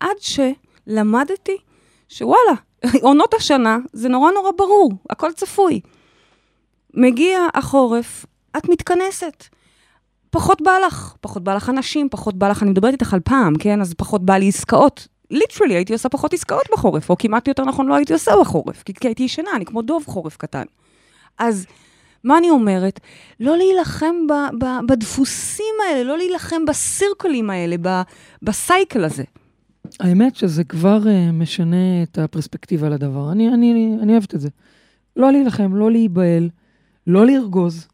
עד 0.00 0.16
שלמדתי 0.20 1.56
שוואלה, 2.08 2.54
עונות 3.02 3.34
השנה 3.34 3.78
זה 3.92 4.08
נורא 4.08 4.30
נורא 4.32 4.50
ברור, 4.56 4.92
הכל 5.10 5.32
צפוי. 5.32 5.80
מגיע 6.94 7.38
החורף, 7.54 8.26
את 8.56 8.68
מתכנסת. 8.68 9.55
פחות 10.36 10.62
בא 10.62 10.72
לך, 10.86 11.14
פחות 11.20 11.44
בא 11.44 11.54
לך 11.54 11.70
אנשים, 11.70 12.08
פחות 12.08 12.38
בא 12.38 12.48
לך, 12.48 12.62
אני 12.62 12.70
מדברת 12.70 12.92
איתך 12.92 13.14
על 13.14 13.20
פעם, 13.20 13.54
כן? 13.58 13.80
אז 13.80 13.94
פחות 13.94 14.24
בא 14.24 14.36
לי 14.36 14.48
עסקאות. 14.48 15.08
ליטרלי 15.30 15.74
הייתי 15.74 15.92
עושה 15.92 16.08
פחות 16.08 16.34
עסקאות 16.34 16.62
בחורף, 16.72 17.10
או 17.10 17.16
כמעט 17.18 17.48
יותר 17.48 17.64
נכון 17.64 17.86
לא 17.86 17.94
הייתי 17.94 18.12
עושה 18.12 18.32
בחורף, 18.40 18.82
כי, 18.82 18.94
כי 18.94 19.08
הייתי 19.08 19.22
ישנה, 19.22 19.50
אני 19.56 19.64
כמו 19.64 19.82
דוב 19.82 20.04
חורף 20.06 20.36
קטן. 20.36 20.64
אז 21.38 21.66
מה 22.24 22.38
אני 22.38 22.50
אומרת? 22.50 23.00
לא 23.40 23.56
להילחם 23.56 24.14
ב, 24.28 24.32
ב, 24.64 24.66
בדפוסים 24.88 25.74
האלה, 25.88 26.02
לא 26.02 26.16
להילחם 26.16 26.64
בסירקלים 26.68 27.50
האלה, 27.50 27.76
ב, 27.82 28.02
בסייקל 28.42 29.04
הזה. 29.04 29.24
האמת 30.00 30.36
שזה 30.36 30.64
כבר 30.64 30.98
uh, 31.02 31.32
משנה 31.32 32.02
את 32.02 32.18
הפרספקטיבה 32.18 32.88
לדבר. 32.88 33.32
אני, 33.32 33.48
אני, 33.48 33.96
אני 34.02 34.12
אוהבת 34.12 34.34
את 34.34 34.40
זה. 34.40 34.48
לא 35.16 35.32
להילחם, 35.32 35.74
לא 35.74 35.90
להיבהל, 35.90 36.48
לא 37.06 37.26
לרגוז. 37.26 37.88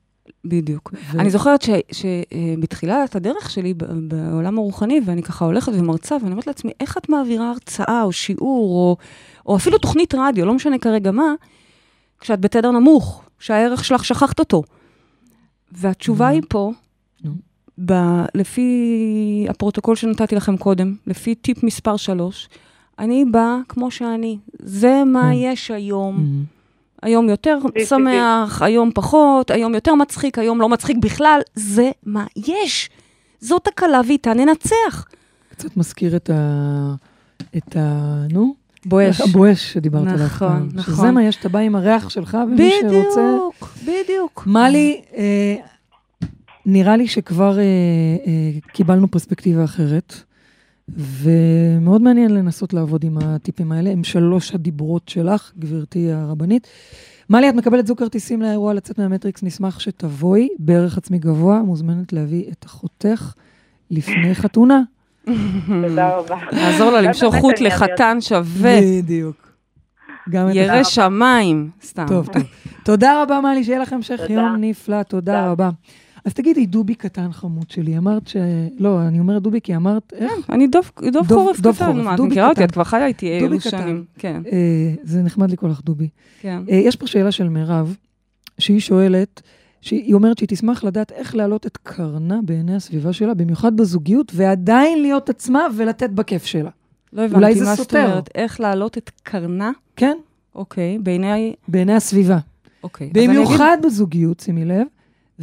בדיוק. 0.44 0.92
ו- 1.12 1.20
אני 1.20 1.30
זוכרת 1.30 1.64
שבתחילת 1.92 3.16
הדרך 3.16 3.50
שלי 3.50 3.74
בעולם 4.08 4.58
הרוחני, 4.58 5.00
ואני 5.04 5.22
ככה 5.22 5.44
הולכת 5.44 5.72
ומרצה, 5.74 6.16
ואני 6.20 6.30
אומרת 6.30 6.46
לעצמי, 6.46 6.72
איך 6.80 6.98
את 6.98 7.08
מעבירה 7.08 7.50
הרצאה 7.50 8.02
או 8.02 8.12
שיעור, 8.12 8.74
או, 8.74 8.96
או 9.46 9.56
אפילו 9.56 9.78
תוכנית 9.78 10.14
רדיו, 10.14 10.46
לא 10.46 10.54
משנה 10.54 10.78
כרגע 10.78 11.10
מה, 11.10 11.34
כשאת 12.20 12.40
בתדר 12.40 12.70
נמוך, 12.70 13.22
שהערך 13.38 13.84
שלך 13.84 14.04
שכחת 14.04 14.38
אותו. 14.38 14.62
והתשובה. 15.72 16.28
היא 16.28 16.42
פה. 16.48 16.72
ב- 17.84 18.24
לפי 18.34 19.46
הפרוטוקול 19.48 19.96
שנתתי 19.96 20.34
לכם 20.36 20.56
קודם, 20.56 20.94
לפי 21.06 21.34
טיפ 21.34 21.62
מספר 21.62 21.96
3, 21.96 22.48
אני 22.98 23.24
באה 23.24 23.56
כמו 23.68 23.90
שאני. 23.90 24.38
זה 24.58 25.02
מה 25.06 25.22
כן. 25.22 25.32
יש 25.34 25.70
היום. 25.70 26.44
היום 27.02 27.28
יותר. 27.28 27.58
שמח, 27.84 28.62
היום 28.62 28.90
פחות, 28.94 29.50
היום 29.50 29.74
יותר 29.74 29.94
מצחיק, 29.94 30.38
היום 30.38 30.60
לא 30.60 30.68
מצחיק 30.68 30.96
בכלל. 31.00 31.40
זה 31.54 31.90
מה 32.06 32.26
יש. 32.36 32.90
זאת 33.40 33.66
הקלה 33.66 34.00
ואיתה 34.06 34.34
ננצח. 34.34 35.06
קצת 35.50 35.76
מזכיר 35.76 36.16
את 36.16 36.30
ה... 36.30 36.94
את 37.56 37.76
ה... 37.76 38.14
נו? 38.30 38.54
בואש. 38.86 39.20
הבואש 39.20 39.72
שדיברת 39.72 40.06
עליו 40.06 40.26
נכון. 40.26 40.68
נכון. 40.74 40.94
שזה 40.94 41.10
מה 41.10 41.24
יש, 41.24 41.36
אתה 41.36 41.48
בא 41.48 41.58
עם 41.58 41.76
הריח 41.76 42.08
שלך, 42.08 42.38
ומי 42.48 42.72
שרוצה... 42.80 43.20
בדיוק, 43.20 43.74
בדיוק. 43.82 44.44
מלי, 44.46 45.00
אה, 45.16 45.54
נראה 46.66 46.96
לי 46.96 47.08
שכבר 47.08 47.58
אה, 47.58 47.62
אה, 48.26 48.50
קיבלנו 48.72 49.10
פרספקטיבה 49.10 49.64
אחרת, 49.64 50.22
ומאוד 50.96 52.02
מעניין 52.02 52.34
לנסות 52.34 52.72
לעבוד 52.72 53.04
עם 53.04 53.18
הטיפים 53.18 53.72
האלה. 53.72 53.90
הם 53.90 54.04
שלוש 54.04 54.54
הדיברות 54.54 55.08
שלך, 55.08 55.52
גברתי 55.58 56.12
הרבנית. 56.12 56.66
מלי, 57.30 57.48
את 57.48 57.54
מקבלת 57.54 57.86
זוג 57.86 57.98
כרטיסים 57.98 58.42
לאירוע 58.42 58.74
לצאת 58.74 58.98
מהמטריקס, 58.98 59.42
נשמח 59.42 59.78
שתבואי 59.80 60.48
בערך 60.58 60.98
עצמי 60.98 61.18
גבוה, 61.18 61.62
מוזמנת 61.62 62.12
להביא 62.12 62.44
את 62.52 62.64
אחותך 62.64 63.32
לפני 63.90 64.34
חתונה. 64.40 64.82
תודה 65.66 66.16
רבה. 66.16 66.36
נעזור 66.52 66.90
לה 66.90 67.00
למשוך 67.00 67.34
חוט. 67.36 67.60
לחתן 67.60 68.16
שווה. 68.20 68.80
בדיוק. 68.80 69.52
גם 70.30 70.48
את 70.48 70.54
ירא 70.54 70.82
שמיים, 70.82 71.70
סתם. 71.84 72.04
טוב, 72.08 72.26
טוב. 72.26 72.42
תודה 72.84 73.22
רבה, 73.22 73.40
מלי, 73.40 73.64
שיהיה 73.64 73.78
לכם 73.78 73.96
המשך. 73.96 74.20
יום 74.28 74.56
נפלא, 74.58 75.02
תודה. 75.02 75.50
רבה. 75.50 75.70
אז 76.24 76.34
תגידי, 76.34 76.66
דובי 76.66 76.94
קטן 76.94 77.32
חמוד 77.32 77.70
שלי, 77.70 77.98
אמרת 77.98 78.28
ש... 78.28 78.36
לא, 78.78 79.02
אני 79.02 79.18
אומרת 79.20 79.42
דובי 79.42 79.60
כי 79.60 79.76
אמרת, 79.76 80.12
איך? 80.16 80.50
אני 80.50 80.66
דוב 80.66 80.90
דוב 81.12 81.12
דוב- 81.12 81.38
חורף 81.38 81.60
דוב 81.60 81.74
קטן, 81.76 81.84
חורף, 81.92 82.04
מה, 82.04 82.14
את 82.14 82.20
מכירה 82.20 82.48
אותי? 82.48 82.64
את 82.64 82.70
כבר 82.70 82.84
חיה 82.84 83.06
איתי 83.06 83.38
אילו 83.38 83.58
קטן. 83.58 83.70
שנים. 83.70 84.04
כן, 84.18 84.42
אה, 84.52 84.58
זה 85.02 85.22
נחמד 85.22 85.50
לקרוא 85.50 85.70
לך 85.70 85.80
דובי. 85.84 86.08
כן. 86.40 86.62
אה, 86.70 86.74
יש 86.76 86.96
פה 86.96 87.06
שאלה 87.06 87.32
של 87.32 87.48
מירב, 87.48 87.96
שהיא 88.58 88.80
שואלת, 88.80 89.42
שהיא 89.80 90.14
אומרת 90.14 90.38
שהיא 90.38 90.48
תשמח 90.48 90.84
לדעת 90.84 91.12
איך 91.12 91.34
להעלות 91.36 91.66
את 91.66 91.76
קרנה 91.82 92.38
בעיני 92.44 92.74
הסביבה 92.76 93.12
שלה, 93.12 93.34
במיוחד 93.34 93.76
בזוגיות, 93.76 94.32
ועדיין 94.34 95.02
להיות 95.02 95.30
עצמה 95.30 95.60
ולתת 95.76 96.10
בכיף 96.10 96.44
שלה. 96.44 96.70
לא 97.12 97.22
אולי 97.22 97.30
הבנתי 97.36 97.54
זה 97.58 97.64
מה 97.64 97.74
זאת. 97.74 97.94
אומרת. 97.94 98.28
איך 98.34 98.60
להעלות 98.60 98.98
את 98.98 99.10
קרנה? 99.22 99.70
כן? 99.96 100.16
אוקיי, 100.54 100.98
בעיני... 100.98 101.54
בעיני 101.68 101.92
הסביבה. 101.94 102.38
אוקיי. 102.82 103.10
אני 103.14 103.24
אגיד- 103.24 103.30
במיוחד 103.36 103.76
בזוגיות, 103.84 104.40
שימי 104.40 104.64
לב, 104.64 104.86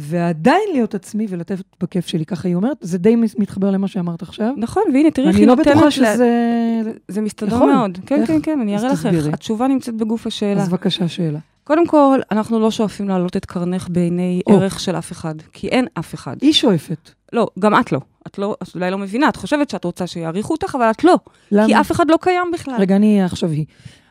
ועדיין 0.00 0.62
להיות 0.72 0.94
עצמי 0.94 1.26
ולתת 1.28 1.58
בכיף 1.82 2.06
שלי, 2.06 2.26
ככה 2.26 2.48
היא 2.48 2.54
אומרת, 2.54 2.76
זה 2.80 2.98
די 2.98 3.16
מתחבר 3.16 3.70
למה 3.70 3.88
שאמרת 3.88 4.22
עכשיו. 4.22 4.52
נכון, 4.56 4.82
והנה, 4.94 5.10
תראי 5.10 5.28
איך 5.28 5.36
אני 5.36 5.46
לא. 5.46 5.54
בטוחה 5.54 5.90
שזה... 5.90 6.92
זה 7.08 7.20
מסתדר 7.20 7.56
יכול. 7.56 7.72
מאוד. 7.72 7.98
כן, 8.06 8.20
איך? 8.20 8.28
כן, 8.28 8.38
כן, 8.42 8.60
אני 8.60 8.76
אראה 8.76 8.92
לך 8.92 9.06
איך. 9.06 9.26
התשובה 9.26 9.68
נמצאת 9.68 9.94
בגוף 9.94 10.26
השאלה. 10.26 10.62
אז 10.62 10.68
בבקשה, 10.68 11.08
שאלה. 11.08 11.38
קודם 11.64 11.86
כל, 11.86 12.20
אנחנו 12.30 12.60
לא 12.60 12.70
שואפים 12.70 13.08
להעלות 13.08 13.36
את 13.36 13.44
קרנך 13.44 13.88
בעיני 13.88 14.40
או. 14.46 14.52
ערך 14.52 14.80
של 14.80 14.96
אף 14.96 15.12
אחד, 15.12 15.34
כי 15.52 15.68
אין 15.68 15.86
אף 15.98 16.14
אחד. 16.14 16.36
היא 16.40 16.52
שואפת. 16.52 17.10
לא, 17.32 17.48
גם 17.58 17.80
את 17.80 17.92
לא. 17.92 18.00
את 18.26 18.38
לא, 18.38 18.56
את 18.62 18.74
אולי 18.74 18.90
לא 18.90 18.98
מבינה, 18.98 19.28
את 19.28 19.36
חושבת 19.36 19.70
שאת 19.70 19.84
רוצה 19.84 20.06
שיעריכו 20.06 20.52
אותך, 20.52 20.74
אבל 20.74 20.90
את 20.90 21.04
לא. 21.04 21.18
למה? 21.52 21.66
כי 21.66 21.80
אף 21.80 21.92
אחד 21.92 22.10
לא 22.10 22.18
קיים 22.20 22.50
בכלל. 22.52 22.74
רגע, 22.78 22.96
אני 22.96 23.22
עכשיו 23.22 23.50
היא. 23.50 23.64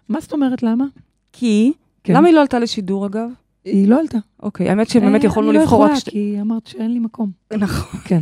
מה 0.09 0.19
זאת 0.21 0.33
אומרת 0.33 0.63
למה? 0.63 0.85
כי... 1.33 1.73
כן. 2.03 2.13
למה 2.13 2.27
היא 2.27 2.35
לא 2.35 2.41
עלתה 2.41 2.59
לשידור, 2.59 3.05
אגב? 3.05 3.29
היא 3.71 3.87
לא 3.87 3.99
עלתה. 3.99 4.17
אוקיי, 4.43 4.69
האמת 4.69 4.89
שבאמת 4.89 5.21
אה, 5.21 5.27
יכולנו 5.27 5.49
אני 5.49 5.57
לא 5.57 5.63
לבחור 5.63 5.79
רק... 5.83 5.87
יכולה, 5.89 5.99
שתי- 5.99 6.11
כי 6.11 6.37
אמרת 6.41 6.67
שאין 6.67 6.93
לי 6.93 6.99
מקום. 6.99 7.31
נכון. 7.57 7.99
כן. 8.07 8.19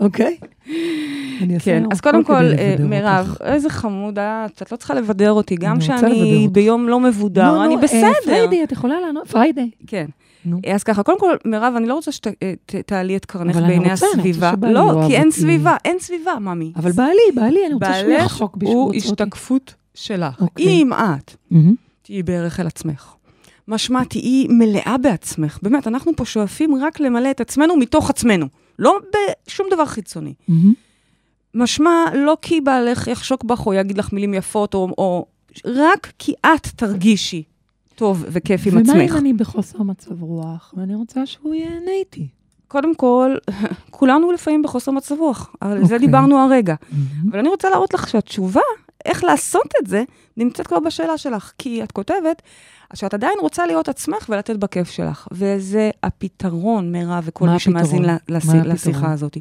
אוקיי? 0.00 0.36
אני 1.42 1.60
כן, 1.60 1.82
אז 1.92 2.00
קודם 2.00 2.24
כל, 2.24 2.34
אה. 2.58 2.76
מירב, 2.78 3.34
איזה 3.44 3.70
חמודה, 3.70 4.46
את 4.62 4.72
לא 4.72 4.76
צריכה 4.76 4.94
לבדר 4.94 5.32
אותי, 5.32 5.56
גם 5.56 5.78
אני 5.90 6.42
אותך. 6.44 6.52
ביום 6.52 6.88
לא 6.88 7.00
מבודר, 7.00 7.52
נו, 7.54 7.64
אני 7.64 7.74
נו, 7.74 7.80
אה, 7.80 7.84
בסדר. 7.84 8.12
פריידי, 8.24 8.64
את 8.64 8.72
יכולה 8.72 9.00
לענות? 9.00 9.28
פריידי. 9.28 9.70
כן. 9.86 10.06
נו. 10.44 10.60
אז 10.74 10.82
ככה, 10.82 11.02
קודם 11.02 11.20
כל, 11.20 11.36
מירב, 11.44 11.74
אני 11.76 11.86
לא 11.86 11.94
רוצה 11.94 12.10
שתעלי 12.12 13.16
את 13.16 13.24
קרנך 13.24 13.56
אני 13.56 13.66
בעיני 13.66 13.84
אני 13.84 13.92
הסביבה. 13.92 14.52
לא, 14.62 15.02
כי 15.06 15.16
אין. 15.16 15.30
סביבה, 15.30 15.76
אין 15.84 15.96
סביבה, 15.98 16.32
ממי. 16.40 16.72
אבל 16.76 16.92
בעלי, 16.92 17.10
בעלי, 17.34 17.66
אני 17.66 17.74
רוצה 17.74 17.94
שהוא 17.94 18.08
בעלך 18.08 18.24
יחשוק 18.24 18.56
בי 18.56 18.66
שהוא 18.66 18.82
הוא. 18.82 18.94
השתקפות 18.94 19.74
שלך. 19.94 20.40
אוקיי. 20.40 20.66
אם 20.66 20.90
את. 20.92 21.54
תהיי 22.02 22.22
בערך 22.22 22.60
אל 22.60 22.66
עצמך, 22.66 23.13
משמע 23.68 24.04
תהיי 24.04 24.46
מלאה 24.48 24.96
בעצמך. 24.98 25.58
באמת, 25.62 25.86
אנחנו 25.86 26.12
פה 26.16 26.24
שואפים 26.24 26.74
רק 26.74 27.00
למלא 27.00 27.30
את 27.30 27.40
עצמנו 27.40 27.76
מתוך 27.76 28.10
עצמנו, 28.10 28.46
לא 28.78 28.98
בשום 29.46 29.66
דבר 29.70 29.86
חיצוני. 29.86 30.34
מהמם. 30.48 30.74
משמע, 31.54 32.04
לא 32.14 32.36
כי 32.42 32.60
בעלך 32.60 33.06
יחשוק 33.06 33.44
בך 33.44 33.66
או 33.66 33.74
יגיד 33.74 33.98
לך 33.98 34.12
מילים 34.12 34.34
יפות, 34.34 34.74
או, 34.74 34.88
או 34.98 35.26
רק 35.66 36.12
כי 36.18 36.34
את 36.46 36.66
תרגישי 36.76 37.42
טוב 37.94 38.24
וכיף 38.28 38.66
עם 38.66 38.72
ומה 38.72 38.80
עצמך. 38.80 39.12
אם 39.12 39.18
אני 39.18 39.32
בחוסר 39.32 39.82
מצב 39.82 40.22
רוח, 40.22 40.74
ואני 40.76 40.94
רוצה 40.94 41.26
שהוא 41.26 41.54
ייהנה 41.54 41.90
איתי? 41.90 42.28
קודם 42.68 42.94
כל, 42.94 43.36
כולנו 43.90 44.32
לפעמים 44.32 44.62
בחוסר 44.62 44.92
מצב 44.92 45.14
רוח, 45.18 45.54
על 45.60 45.78
זה 45.78 45.82
אוקיי. 45.82 45.98
דיברנו 45.98 46.38
הרגע. 46.38 46.74
אבל 47.30 47.38
אני 47.38 47.48
רוצה 47.48 47.70
להראות 47.70 47.94
לך 47.94 48.08
שהתשובה, 48.08 48.60
איך 49.04 49.24
לעשות 49.24 49.68
את 49.82 49.86
זה, 49.86 50.04
נמצאת 50.36 50.66
כבר 50.66 50.80
בשאלה 50.80 51.18
שלך. 51.18 51.52
כי 51.58 51.82
את 51.82 51.92
כותבת 51.92 52.42
שאת 52.94 53.14
עדיין 53.14 53.34
רוצה 53.40 53.66
להיות 53.66 53.88
עצמך 53.88 54.26
ולתת 54.28 54.56
בכיף 54.56 54.90
שלך. 54.90 55.28
וזה 55.32 55.90
הפתרון, 56.02 56.92
מירב, 56.92 57.22
וכל 57.26 57.48
מי 57.48 57.58
שמאזין? 57.58 58.04
לש-? 58.28 58.44
לשיחה 58.64 59.12
הזאת. 59.12 59.36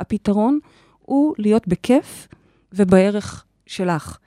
הפתרון 0.00 0.58
הוא 1.02 1.34
להיות 1.38 1.68
בכיף 1.68 2.28
ובערך 2.72 3.44
שלך. 3.66 4.18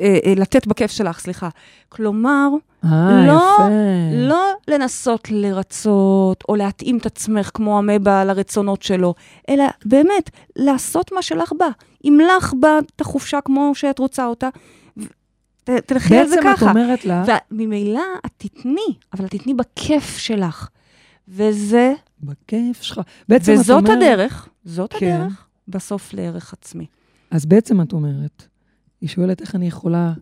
אה, 0.00 0.18
אה, 0.26 0.34
לתת 0.36 0.66
בכיף 0.66 0.90
שלך, 0.90 1.20
סליחה. 1.20 1.48
כלומר, 1.88 2.48
אה, 2.84 3.26
לא, 3.26 3.32
יפה. 3.32 3.68
לא 4.12 4.52
לנסות 4.68 5.28
לרצות 5.30 6.44
או 6.48 6.56
להתאים 6.56 6.98
את 6.98 7.06
עצמך 7.06 7.50
כמו 7.54 7.78
המבה 7.78 8.24
לרצונות 8.24 8.82
שלו, 8.82 9.14
אלא 9.48 9.64
באמת, 9.84 10.30
לעשות 10.56 11.12
מה 11.12 11.22
שלך 11.22 11.52
בא. 11.58 11.68
אם 12.04 12.18
לך 12.36 12.54
בא 12.60 12.78
את 12.96 13.00
החופשה 13.00 13.40
כמו 13.40 13.74
שאת 13.74 13.98
רוצה 13.98 14.26
אותה, 14.26 14.48
תלכי 15.64 16.16
על 16.16 16.28
זה 16.28 16.36
בעצם 16.36 16.48
את 16.48 16.56
ככה. 16.56 16.70
אומרת 16.70 17.04
לה, 17.04 17.24
וממילא 17.50 18.02
את 18.26 18.30
תתני, 18.36 18.94
אבל 19.12 19.24
את 19.24 19.30
תתני 19.30 19.54
בכיף 19.54 20.18
שלך. 20.18 20.68
וזה, 21.28 21.92
בכיף 22.20 22.82
שלך. 22.82 23.00
בעצם 23.28 23.54
את 23.54 23.58
וזאת 23.58 23.84
אומרת... 23.84 23.96
הדרך, 23.96 24.48
זאת 24.64 24.92
כן. 24.92 25.20
הדרך, 25.20 25.46
בסוף 25.68 26.14
לערך 26.14 26.52
עצמי. 26.52 26.86
אז 27.30 27.46
בעצם 27.46 27.80
את 27.80 27.92
אומרת, 27.92 28.46
היא 29.00 29.08
שואלת 29.08 29.40
איך 29.40 29.54
אני 29.54 29.66
יכולה 29.66 30.12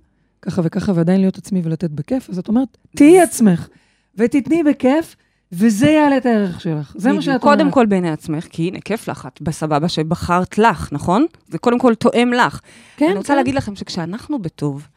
ככה 0.43 0.62
וככה 0.64 0.93
ועדיין 0.95 1.20
להיות 1.20 1.39
עצמי 1.39 1.61
ולתת 1.64 1.91
בכיף, 1.91 2.30
אז 2.30 2.39
את 2.39 2.49
אומרת, 2.49 2.76
תהיי 2.97 3.20
עצמך 3.20 3.68
ותתני 4.14 4.62
בכיף, 4.62 5.16
וזה 5.53 5.91
יעלה 5.91 6.16
את 6.16 6.26
הערך 6.26 6.61
שלך. 6.61 6.95
זה 6.97 7.12
מה. 7.12 7.22
שאת 7.22 7.28
אומרת. 7.28 7.43
קודם 7.43 7.70
כל 7.70 7.86
בעיני 7.86 8.11
עצמך, 8.11 8.47
כי 8.51 8.68
הנה, 8.68 8.80
כיף 8.80 9.09
לך, 9.09 9.26
את 9.26 9.43
בסבבה 9.43 9.89
שבחרת 9.89 10.59
לך, 10.59 10.93
נכון? 10.93 11.26
זה 11.49 11.59
קודם 11.59 11.78
כל 11.78 11.95
תואם 11.95 12.32
לך. 12.32 12.61
כן, 12.97 13.07
אני 13.07 13.16
רוצה 13.16 13.28
כן. 13.28 13.36
להגיד 13.36 13.55
לכם 13.55 13.76
שכשאנחנו 13.76 14.43
בטוב, 14.43 14.89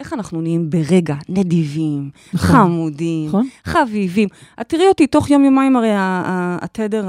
איך 0.00 0.12
אנחנו 0.12 0.40
נהיים 0.40 0.70
ברגע 0.70 1.14
נדיבים, 1.28 2.10
נכון. 2.34 2.56
חמודים, 2.56 3.28
נכון? 3.28 3.48
חביבים. 3.64 4.28
את 4.60 4.68
תראי 4.68 4.88
אותי 4.88 5.06
תוך 5.06 5.30
יום-יומיים, 5.30 5.76
הרי 5.76 5.90
התדר 5.94 7.08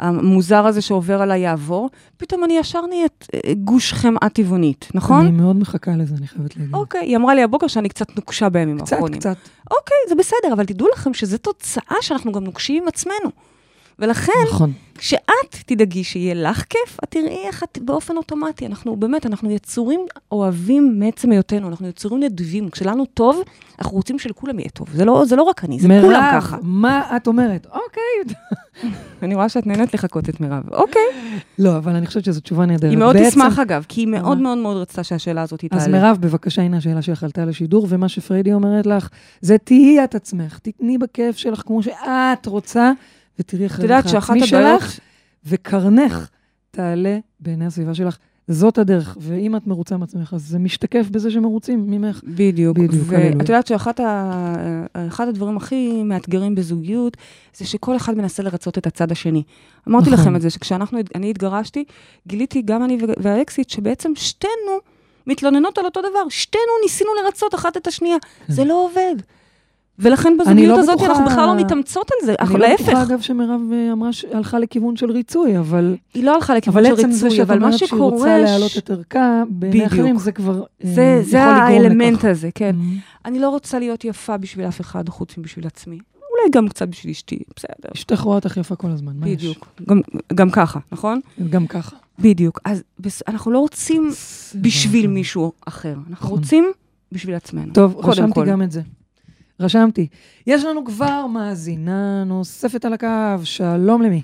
המוזר 0.00 0.66
הזה 0.66 0.80
שעובר 0.80 1.22
עליי 1.22 1.40
יעבור, 1.40 1.90
פתאום 2.16 2.44
אני 2.44 2.58
ישר 2.58 2.86
נהיית 2.86 3.26
אה, 3.34 3.54
גוש 3.54 3.92
חמאה 3.92 4.28
טבעונית, 4.32 4.88
נכון? 4.94 5.20
אני 5.20 5.30
מאוד 5.30 5.56
מחכה 5.56 5.90
לזה, 5.96 6.14
אני 6.18 6.26
חייבת 6.26 6.56
להגיד. 6.56 6.74
אוקיי, 6.74 7.00
היא 7.00 7.16
אמרה 7.16 7.34
לי 7.34 7.42
הבוקר 7.42 7.66
שאני 7.66 7.88
קצת 7.88 8.16
נוקשה 8.16 8.48
בימים 8.48 8.78
קצת, 8.80 8.92
האחרונים. 8.92 9.20
קצת. 9.20 9.36
אוקיי, 9.70 9.96
זה 10.08 10.14
בסדר, 10.14 10.52
אבל 10.52 10.64
תדעו 10.64 10.88
לכם 10.92 11.14
שזו 11.14 11.38
תוצאה 11.38 11.96
שאנחנו 12.00 12.32
גם 12.32 12.44
נוקשים 12.44 12.82
עם 12.82 12.88
עצמנו. 12.88 13.30
ולכן, 13.98 14.32
נכון. 14.48 14.72
כשאת 14.98 15.20
תדאגי 15.66 16.04
שיהיה 16.04 16.34
לך 16.34 16.64
כיף, 16.70 16.98
את 17.04 17.10
תראי 17.10 17.38
איך 17.46 17.62
את 17.62 17.78
באופן 17.82 18.16
אוטומטי. 18.16 18.66
אנחנו 18.66 18.96
באמת, 18.96 19.26
אנחנו 19.26 19.50
יצורים 19.50 20.00
אוהבים 20.32 20.98
מעצם 20.98 21.30
היותנו, 21.30 21.68
אנחנו 21.68 21.88
יצורים 21.88 22.22
נדיבים. 22.22 22.68
כשלנו 22.70 23.04
טוב, 23.06 23.42
אנחנו 23.78 23.96
רוצים 23.96 24.18
שלכולם 24.18 24.58
יהיה 24.58 24.68
טוב. 24.70 24.88
זה 24.94 25.04
לא, 25.04 25.24
זה 25.26 25.36
לא 25.36 25.42
רק 25.42 25.64
אני, 25.64 25.78
זה 25.80 25.88
כולם 26.02 26.30
ככה. 26.34 26.56
מירב, 26.56 26.66
מה 26.66 27.16
את 27.16 27.26
אומרת? 27.26 27.66
אוקיי. 27.66 28.36
אני 29.22 29.34
רואה 29.34 29.48
שאת 29.48 29.66
נהנית 29.66 29.94
לחכות 29.94 30.28
את 30.28 30.40
מירב. 30.40 30.62
אוקיי. 30.72 31.02
לא, 31.58 31.76
אבל 31.76 31.94
אני 31.94 32.06
חושבת 32.06 32.24
שזו 32.24 32.40
תשובה 32.40 32.66
נהדרת. 32.66 32.90
היא 32.90 32.98
מאוד 32.98 33.16
בעצם- 33.16 33.28
תשמח, 33.30 33.58
אגב, 33.58 33.84
כי 33.88 34.00
היא 34.00 34.08
מאוד? 34.08 34.38
מאוד 34.38 34.58
מאוד 34.58 34.76
רצתה 34.76 35.04
שהשאלה 35.04 35.42
הזאת 35.42 35.64
תעלה. 35.64 35.82
אז 35.82 35.88
מירב, 35.88 36.16
בבקשה, 36.20 36.62
הנה 36.62 36.76
השאלה 36.76 37.02
שלך 37.02 37.22
עלתה 37.24 37.44
לשידור, 37.44 37.86
ומה 37.88 38.08
שפריידי 38.08 38.52
אומרת 38.52 38.86
לך, 38.86 39.08
זה 39.40 39.58
תהיי 39.58 40.04
את 40.04 40.14
עצמך, 40.14 40.58
תתני 40.58 40.98
בכיף 40.98 41.36
שלך 41.36 41.62
כמו 41.66 41.82
שאת 41.82 42.46
רוצה, 42.46 42.92
ותראי 43.38 43.64
איך 43.64 43.80
הערך 43.80 44.30
העצמי. 44.30 44.46
שלך, 44.46 44.98
וקרנך 45.46 46.28
תעלה 46.70 47.18
בעיני 47.40 47.66
הסביבה 47.66 47.94
שלך. 47.94 48.16
זאת 48.48 48.78
הדרך, 48.78 49.16
ואם 49.20 49.56
את 49.56 49.66
מרוצה 49.66 49.96
מעצמך, 49.96 50.34
אז 50.34 50.42
זה 50.42 50.58
משתקף 50.58 51.06
בזה 51.10 51.30
שמרוצים 51.30 51.90
ממך. 51.90 52.20
בדיוק. 52.24 52.78
בדיוק. 52.78 53.04
ואת 53.08 53.48
יודעת 53.48 53.66
שאחד 53.66 54.00
ה... 54.00 54.86
הדברים 55.18 55.56
הכי 55.56 56.02
מאתגרים 56.02 56.54
בזוגיות, 56.54 57.16
זה 57.56 57.66
שכל 57.66 57.96
אחד 57.96 58.16
מנסה 58.16 58.42
לרצות 58.42 58.78
את 58.78 58.86
הצד 58.86 59.12
השני. 59.12 59.42
אמרתי 59.88 60.10
נכון. 60.10 60.20
לכם 60.24 60.36
את 60.36 60.42
זה, 60.42 60.50
שכשאנחנו, 60.50 60.98
אני 61.14 61.30
התגרשתי, 61.30 61.84
גיליתי, 62.26 62.62
גם 62.62 62.84
אני 62.84 62.98
והאקסיט, 63.18 63.70
שבעצם 63.70 64.12
שתינו 64.14 64.78
מתלוננות 65.26 65.78
על 65.78 65.84
אותו 65.84 66.00
דבר. 66.00 66.28
שתינו 66.28 66.72
ניסינו 66.82 67.10
לרצות 67.24 67.54
אחת 67.54 67.76
את 67.76 67.86
השנייה. 67.86 68.16
זה 68.48 68.64
לא 68.64 68.84
עובד. 68.84 69.14
ולכן 69.98 70.36
לא 70.38 70.44
בזוגיות 70.44 70.78
הזאת 70.78 70.94
בטוחה- 70.98 71.10
אנחנו 71.10 71.24
בכלל 71.24 71.46
לא 71.46 71.56
מתאמצות 71.56 72.10
על 72.10 72.26
זה, 72.26 72.34
אנחנו 72.40 72.54
אני 72.54 72.62
לא 72.62 72.68
להפך. 72.68 72.82
בטוחה, 72.84 73.02
אגב, 73.02 73.20
שמירב 73.20 73.60
אה, 73.72 73.92
אמרה 73.92 74.12
שהלכה 74.12 74.58
לכיוון 74.58 74.96
של 74.96 75.10
ריצוי, 75.10 75.58
אבל... 75.58 75.96
היא 76.14 76.24
לא 76.24 76.34
הלכה 76.34 76.54
לכיוון 76.54 76.78
אבל 76.86 76.96
של 76.96 77.00
עצם 77.00 77.12
זה 77.12 77.24
ריצוי, 77.24 77.36
שאת 77.38 77.50
אבל 77.50 77.58
מה 77.58 77.64
אומרת 77.66 77.78
שהיא 77.78 77.86
שקורה... 77.88 78.10
רוצה 78.10 78.38
להעלות 78.38 78.78
את 78.78 78.90
ערכה, 78.90 79.42
בעיני. 79.48 79.86
אחרים 79.86 80.18
זה 80.18 80.32
כבר 80.32 80.62
אה, 80.84 80.90
זה, 80.94 81.22
זה 81.24 81.42
האלמנט. 81.42 82.24
הזה, 82.24 82.50
כן. 82.54 82.76
Mhm. 82.78 83.00
אני 83.28 83.38
לא 83.38 83.48
רוצה 83.50 83.78
להיות 83.78 84.04
יפה 84.04 84.36
בשביל 84.36 84.66
אף 84.68 84.80
אחד 84.80 85.08
חוץ 85.08 85.38
מבשביל 85.38 85.66
עצמי. 85.66 85.98
אולי 86.30 86.50
גם 86.52 86.68
קצת 86.68 86.88
בשביל 86.88 87.10
אשתי, 87.10 87.38
בסדר. 87.56 87.88
אשתך 87.94 88.20
רואה 88.20 88.36
אותך 88.36 88.56
יפה 88.56 88.76
כל 88.76 88.90
הזמן, 88.90 89.12
מה 89.16 89.28
יש? 89.28 89.36
בדיוק. 89.36 89.66
גם, 89.88 90.00
גם 90.34 90.50
ככה, 90.50 90.78
נכון? 90.92 91.20
גם 91.50 91.66
ככה. 91.66 91.96
בדיוק. 92.18 92.60
אז. 92.64 92.82
אנחנו 93.28 93.50
לא 93.50 93.58
רוצים 93.58 94.10
בשביל. 94.54 95.06
מישהו 95.06 95.52
אחר, 95.66 95.92
אנחנו 95.92 96.08
נכון. 96.10 96.38
רוצים 96.38 96.64
בשביל 97.12 97.34
עצמנו. 97.34 97.72
טוב, 97.72 97.96
רשמתי. 98.06 98.40
גם 98.46 98.62
את 98.62 98.70
זה. 98.72 98.80
רשמתי. 99.60 100.06
יש 100.46 100.64
לנו 100.64 100.84
כבר 100.84 101.26
מאזינה 101.26 102.24
נוספת 102.26 102.84
על 102.84 102.92
הקו, 102.92 103.06
שלום 103.44 104.02
למי? 104.02 104.22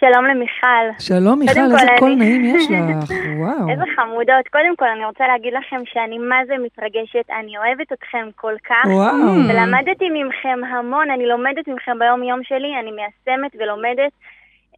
שלום 0.00 0.24
למיכל. 0.24 0.86
שלום 0.98 1.38
מיכל, 1.38 1.60
איזה 1.60 1.76
קול 1.98 2.12
אני- 2.12 2.16
נעים 2.20 2.44
יש 2.56 2.64
לך, 2.70 3.10
וואו. 3.40 3.70
איזה 3.70 3.82
חמודות. 3.96 4.48
קודם 4.52 4.76
כל, 4.78 4.84
אני 4.96 5.04
רוצה 5.04 5.24
להגיד 5.26 5.52
לכם 5.58 5.80
שאני 5.92 6.18
מה 6.18 6.36
זה 6.46 6.54
מתרגשת, 6.64 7.26
אני 7.40 7.58
אוהבת 7.58 7.92
אתכם 7.92 8.28
כל 8.36 8.54
כך. 8.68 8.84
וואו. 8.86 9.34
ולמדתי 9.48 10.04
מכם 10.28 10.58
המון, 10.74 11.10
אני 11.10 11.26
לומדת 11.26 11.68
מכם 11.68 11.98
ביום-יום 11.98 12.40
שלי, 12.42 12.70
אני 12.80 12.90
מיישמת 12.90 13.52
ולומדת 13.58 14.12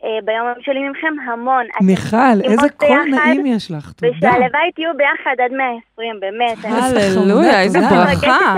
אה, 0.05 0.19
ביום-יום 0.25 0.57
שלי 0.61 0.89
מכם 0.89 1.31
המון. 1.31 1.67
מיכל, 1.81 2.41
איזה 2.45 2.69
קול 2.77 3.05
נעים 3.11 3.47
יש 3.47 3.71
לך, 3.71 3.93
תודה. 3.93 4.13
ושהלוואי 4.17 4.73
תהיו 4.75 4.91
ביחד 4.97 5.35
עד 5.45 5.53
120, 5.53 6.21
באמת. 6.21 6.59
הללויה, 6.65 7.63
איזה 7.63 7.81
ברכה. 7.81 8.57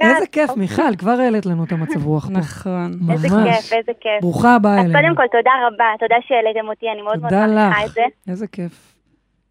איזה 0.00 0.26
כיף, 0.32 0.50
מיכל, 0.56 0.96
כבר 0.98 1.10
העלית 1.10 1.46
לנו 1.46 1.64
את 1.64 1.72
המצב 1.72 2.06
רוח 2.06 2.26
פה. 2.26 2.32
נכון. 2.32 2.92
איזה. 3.12 3.28
כיף, 3.28 3.72
איזה 3.72 3.92
כיף. 4.00 4.20
ברוכה 4.20 4.54
הבאה 4.54 4.80
אז 4.80 4.84
אלינו. 4.84 4.98
קודם 4.98 5.16
כל, 5.16 5.38
תודה 5.38 5.50
רבה, 5.66 5.84
תודה 5.98 6.16
שהעליתם 6.28 6.68
אותי, 6.68 6.86
אני 6.92 7.02
מאוד 7.02 7.20
מאוד 7.20 7.32
מעריכה 7.32 7.84
את 7.84 7.88
לך. 7.88 7.94
זה. 7.94 8.02
איזה 8.28 8.46
כיף. 8.46 8.94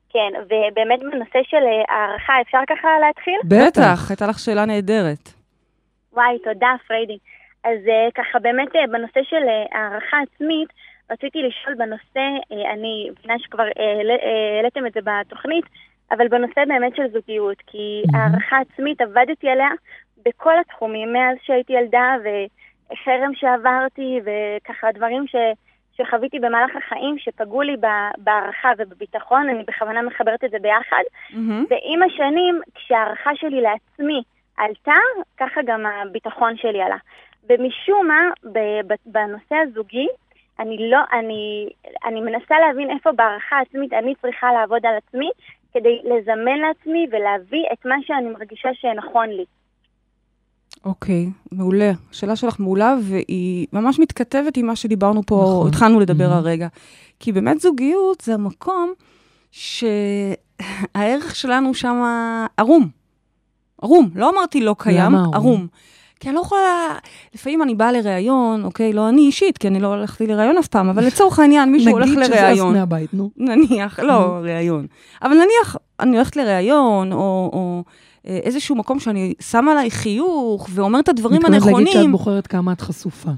כן, 0.09 0.31
ובאמת 0.45 0.99
בנושא 0.99 1.39
של 1.49 1.57
אה, 1.57 1.95
הערכה, 1.95 2.33
אפשר 2.41 2.59
ככה 2.69 2.87
להתחיל? 3.07 3.39
בטח, 3.45 4.09
הייתה 4.09 4.27
לך 4.27 4.39
שאלה 4.39 4.65
נהדרת. 4.65 5.29
וואי, 6.13 6.37
תודה, 6.43 6.75
פריידי. 6.87 7.17
אז 7.63 7.77
uh, 7.85 8.11
ככה, 8.15 8.39
באמת 8.39 8.67
בנושא 8.91 9.19
של 9.29 9.43
הערכה 9.71 10.17
עצמית, 10.27 10.69
רציתי 11.11 11.43
לשאול 11.43 11.75
בנושא, 11.75 12.19
uh, 12.53 12.73
אני 12.73 13.09
מבינה 13.11 13.39
שכבר 13.39 13.63
העל- 13.63 14.11
uh, 14.11 14.25
העליתם 14.57 14.85
את 14.85 14.93
זה 14.93 14.99
בתוכנית, 15.03 15.65
אבל 16.11 16.27
בנושא 16.27 16.65
באמת 16.67 16.95
של 16.95 17.07
זוגיות, 17.13 17.57
כי. 17.67 18.03
הערכה 18.13 18.57
עצמית, 18.57 19.01
עבדתי 19.01 19.49
עליה 19.49 19.69
בכל 20.25 20.59
התחומים, 20.59 21.13
מאז 21.13 21.37
שהייתי 21.41 21.73
ילדה, 21.73 22.15
וחרם 22.23 23.33
שעברתי, 23.33 24.19
וככה 24.23 24.87
דברים 24.91 25.27
ש... 25.27 25.35
שחוויתי 26.01 26.39
במהלך 26.39 26.75
החיים, 26.75 27.15
שפגעו 27.17 27.61
לי 27.61 27.75
בהערכה 28.17 28.71
ובביטחון, 28.77 29.49
אני 29.49 29.63
בכוונה 29.67 30.01
מחברת 30.01 30.43
את 30.43 30.51
זה 30.51 30.57
ביחד. 30.61 31.03
מהמם. 31.33 31.65
ועם 31.69 32.03
השנים, 32.03 32.61
כשההערכה 32.75 33.31
שלי 33.35 33.61
לעצמי 33.61 34.21
עלתה, 34.57 34.99
ככה 35.37 35.61
גם 35.65 35.85
הביטחון 35.85 36.57
שלי 36.57 36.81
עלה. 36.81 36.97
ומשום 37.49 38.07
מה, 38.07 38.29
בנושא 39.05 39.55
הזוגי, 39.55 40.07
אני 40.59 40.89
לא, 40.91 40.99
אני, 41.19 41.69
אני 42.05 42.21
מנסה 42.21 42.55
להבין 42.67 42.89
איפה 42.89 43.09
בהערכה 43.11 43.55
עצמית 43.69 43.93
אני 43.93 44.13
צריכה 44.21 44.47
לעבוד 44.53 44.85
על 44.85 44.93
עצמי, 45.07 45.29
כדי 45.73 45.99
לזמן 46.03 46.57
לעצמי 46.67 47.07
ולהביא 47.11 47.63
את 47.73 47.85
מה 47.85 47.95
שאני 48.05 48.29
מרגישה 48.29 48.69
שנכון 48.73 49.29
לי. 49.29 49.45
אוקיי, 50.85 51.25
מעולה. 51.51 51.91
השאלה 52.11 52.35
שלך 52.35 52.59
מעולה, 52.59 52.95
והיא 53.03 53.67
ממש 53.73 53.99
מתכתבת 53.99 54.57
עם 54.57 54.65
מה 54.65 54.75
שדיברנו 54.75 55.23
פה, 55.23 55.35
נכון. 55.35 55.67
התחלנו 55.67 55.99
לדבר 55.99 56.29
Mhm. 56.31 56.35
הרגע. 56.35 56.67
כי 57.19 57.31
באמת 57.31 57.59
זוגיות 57.59 58.21
זה 58.21 58.33
המקום 58.33 58.93
שהערך 59.51 61.35
שלנו 61.35 61.73
שם 61.73 62.03
ערום. 62.57 62.87
ערום, 63.81 64.09
לא 64.15 64.29
אמרתי 64.29 64.61
לא 64.61 64.75
קיים, 64.79 65.15
ערום? 65.15 65.33
ערום. 65.35 65.67
כי 66.19 66.29
אני 66.29 66.35
לא 66.35 66.41
יכולה, 66.41 66.95
לפעמים 67.35 67.61
אני 67.61 67.75
באה 67.75 67.91
לראיון, 67.91 68.63
אוקיי, 68.63 68.93
לא 68.93 69.09
אני 69.09 69.21
אישית, 69.21 69.57
כי 69.57 69.67
אני 69.67 69.79
לא 69.79 69.93
הלכתי 69.93 70.27
לראיון 70.27 70.57
אף 70.57 70.67
פעם, 70.67 70.89
אבל 70.89 71.05
לצורך 71.05 71.39
העניין, 71.39 71.71
מישהו 71.71 71.91
הולך 71.91 72.09
נגיד 72.09 72.23
שזה 72.23 72.35
לראיון. 72.35 72.69
אסנה 72.69 72.83
הבית, 72.83 73.13
נו. 73.13 73.29
נניח, 73.37 73.99
לא 73.99 74.37
ראיון. 74.41 74.87
אבל 75.21 75.33
נניח 75.33 75.77
אני 75.99 76.15
הולכת 76.15 76.35
לראיון, 76.35 77.13
או, 77.13 77.49
או 77.53 77.83
אה, 78.27 78.39
איזשהו 78.43 78.75
מקום 78.75 78.99
שאני 78.99 79.33
שמה 79.39 79.71
עליי 79.71 79.91
חיוך, 79.91 80.69
ואומרת 80.73 81.03
את 81.03 81.09
הדברים 81.09 81.37
מתכוונת 81.37 81.61
להגיד 81.65 81.77
שאת 81.77 81.95
הנכונים. 81.95 82.11
בוחרת 82.11 82.47
כמה 82.47 82.73
את 82.73 82.81
חשופה. 82.81 83.31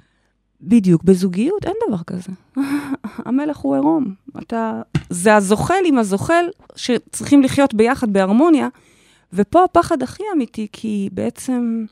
בדיוק, 0.62 1.04
בזוגיות 1.04 1.66
אין 1.66 1.74
דבר 1.88 1.98
כזה. 2.08 2.32
המלך 3.26 3.58
הוא 3.58 3.76
עירום. 3.76 4.14
אתה... 4.38 4.82
זה 5.10 5.36
הזוחל 5.36 5.84
עם 5.86 5.98
הזוחל 5.98 6.46
שצריכים 6.76 7.44
לחיות 7.44 7.74
ביחד 7.74 8.14
בהרמוניה, 8.14 8.68
ופה 9.34 9.64
הפחד 9.64 10.04
הכי 10.04 10.24
אמיתי, 10.36 10.68
כי 10.72 11.10
בעצם 11.12 11.86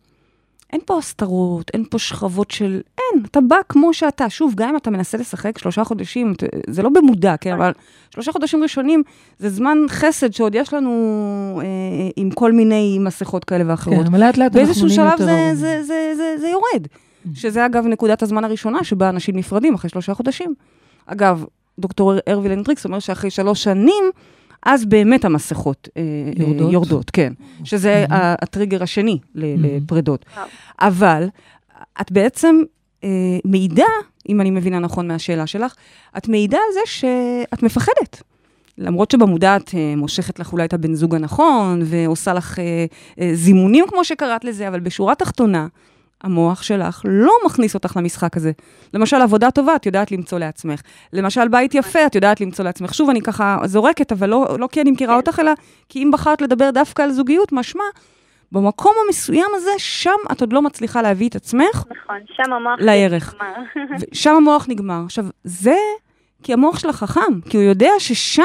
אין 0.73 0.81
פה 0.85 0.97
הסתרות, 0.97 1.71
אין 1.73 1.83
פה 1.89 1.99
שכבות 1.99 2.51
של... 2.51 2.81
אין, 2.97 3.23
אתה 3.25 3.41
בא 3.41 3.55
כמו 3.69 3.93
שאתה. 3.93 4.29
שוב, 4.29 4.53
גם 4.55 4.69
אם 4.69 4.77
אתה 4.77 4.89
מנסה 4.89 5.17
לשחק 5.17 5.57
שלושה 5.57 5.83
חודשים, 5.83 6.33
זה 6.67 6.81
לא 6.81 6.89
במודע, 6.89 7.35
כן, 7.41 7.53
אבל 7.53 7.71
שלושה 8.09 8.31
חודשים 8.31 8.63
ראשונים 8.63 9.03
זה 9.39 9.49
זמן 9.49 9.77
חסד 9.89 10.33
שעוד 10.33 10.55
יש 10.55 10.73
לנו 10.73 11.61
אה, 11.63 11.67
עם 12.15 12.31
כל 12.31 12.51
מיני 12.51 12.97
מסכות 12.99 13.45
כאלה 13.45 13.63
ואחרות. 13.67 13.99
כן, 13.99 14.05
אבל 14.05 14.19
לאט 14.19 14.37
לאט 14.37 14.55
אנחנו 14.55 14.59
באיזשהו 14.59 14.87
נהיים 14.87 15.01
שלב 15.01 15.11
יותר 15.11 15.25
זה, 15.25 15.31
אהובים. 15.31 15.55
זה, 15.55 15.83
זה, 15.83 16.13
זה, 16.15 16.35
זה 16.39 16.47
יורד. 16.47 16.87
שזה 17.33 17.65
אגב 17.65 17.85
נקודת 17.85 18.23
הזמן 18.23 18.43
הראשונה 18.43 18.83
שבה 18.83 19.09
אנשים 19.09 19.37
נפרדים 19.37 19.73
אחרי 19.73 19.89
שלושה 19.89 20.13
חודשים. 20.13 20.53
אגב, 21.05 21.45
דוקטור 21.79 22.13
ארוויל 22.27 22.51
הנדריקס 22.51 22.85
אומר 22.85 22.99
שאחרי 22.99 23.29
שלוש 23.29 23.63
שנים, 23.63 24.03
אז 24.65 24.85
באמת 24.85 25.25
המסכות 25.25 25.89
אה, 25.97 26.01
יורדות? 26.37 26.71
יורדות, 26.73 27.09
כן. 27.09 27.33
שזה 27.63 28.05
ה- 28.09 28.33
הטריגר 28.43 28.83
השני 28.83 29.17
ל- 29.35 29.65
לפרידות. 29.77 30.25
וואו. 30.35 30.47
אבל 30.79 31.27
את 32.01 32.11
בעצם 32.11 32.55
אה, 33.03 33.09
מעידה, 33.45 33.85
אם 34.29 34.41
אני 34.41 34.51
מבינה 34.51 34.79
נכון 34.79 35.07
מהשאלה 35.07 35.47
שלך, 35.47 35.73
את 36.17 36.27
מעידה 36.27 36.57
על 36.57 36.73
זה 36.73 36.79
שאת 36.85 37.63
מפחדת. 37.63 38.21
למרות 38.77 39.11
שבמודע 39.11 39.55
את 39.55 39.71
אה, 39.73 39.93
מושכת 39.97 40.39
לך 40.39 40.51
אולי 40.53 40.65
את 40.65 40.73
הבן 40.73 40.93
זוג 40.93 41.15
הנכון, 41.15 41.81
ועושה 41.85 42.33
לך 42.33 42.59
אה, 42.59 42.85
אה, 43.19 43.31
זימונים, 43.35 43.85
כמו 43.87 44.05
שקראת 44.05 44.43
לזה, 44.45 44.67
אבל 44.67 44.79
בשורה 44.79 45.15
תחתונה, 45.15 45.67
המוח 46.23 46.63
שלך 46.63 47.01
לא 47.05 47.33
מכניס 47.45 47.75
אותך 47.75 47.97
למשחק 47.97 48.37
הזה. 48.37 48.51
למשל, 48.93 49.17
עבודה 49.17 49.51
טובה, 49.51 49.75
את 49.75 49.85
יודעת 49.85 50.11
למצוא 50.11 50.39
לעצמך. 50.39 50.81
למשל, 51.13 51.47
בית 51.47 51.75
יפה, 51.75 52.05
את 52.05 52.15
יודעת 52.15 52.41
למצוא 52.41 52.65
לעצמך. 52.65 52.93
שוב, 52.93 53.09
אני 53.09 53.21
ככה 53.21 53.57
זורקת, 53.65 54.11
אבל 54.11 54.29
לא, 54.29 54.47
לא 54.59 54.67
כי 54.71 54.81
אני 54.81 54.91
מכירה 54.91 55.15
אותך, 55.15 55.39
אלא 55.39 55.51
כי 55.89 56.03
אם 56.03 56.11
בחרת 56.11 56.41
לדבר 56.41 56.71
דווקא 56.71 57.01
על 57.01 57.11
זוגיות, 57.11 57.51
משמע, 57.51 57.83
במקום 58.51 58.93
המסוים 59.05 59.51
הזה, 59.55 59.71
שם 59.77 60.17
את 60.31 60.41
עוד 60.41 60.53
לא 60.53 60.61
מצליחה 60.61 61.01
להביא 61.01 61.29
את 61.29 61.35
עצמך, 61.35 61.83
נכון, 62.03 62.17
שם 62.35 62.53
המוח... 62.53 62.79
לערך. 62.79 63.33
נגמר. 63.33 63.53
ושם 64.11 64.35
המוח 64.35 64.65
נגמר. 64.69 65.01
עכשיו, 65.05 65.25
זה 65.43 65.75
כי 66.43 66.53
המוח 66.53 66.79
שלך 66.79 66.95
חכם, 66.95 67.41
כי 67.49 67.57
הוא 67.57 67.63
יודע 67.63 67.91
ששם 67.99 68.43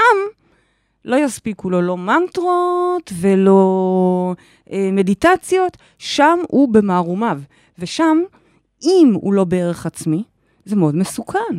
לא 1.04 1.16
יספיקו 1.16 1.70
לו 1.70 1.82
לא 1.82 1.96
מנטרות 1.96 3.12
ולא 3.20 4.34
אה, 4.72 4.88
מדיטציות, 4.92 5.76
שם 5.98 6.38
הוא 6.48 6.72
במערומיו. 6.72 7.38
ושם, 7.78 8.18
אם 8.82 9.12
הוא 9.14 9.34
לא 9.34 9.44
בערך 9.44 9.86
עצמי, 9.86 10.22
זה 10.64 10.76
מאוד 10.76 10.96
מסוכן. 10.96 11.54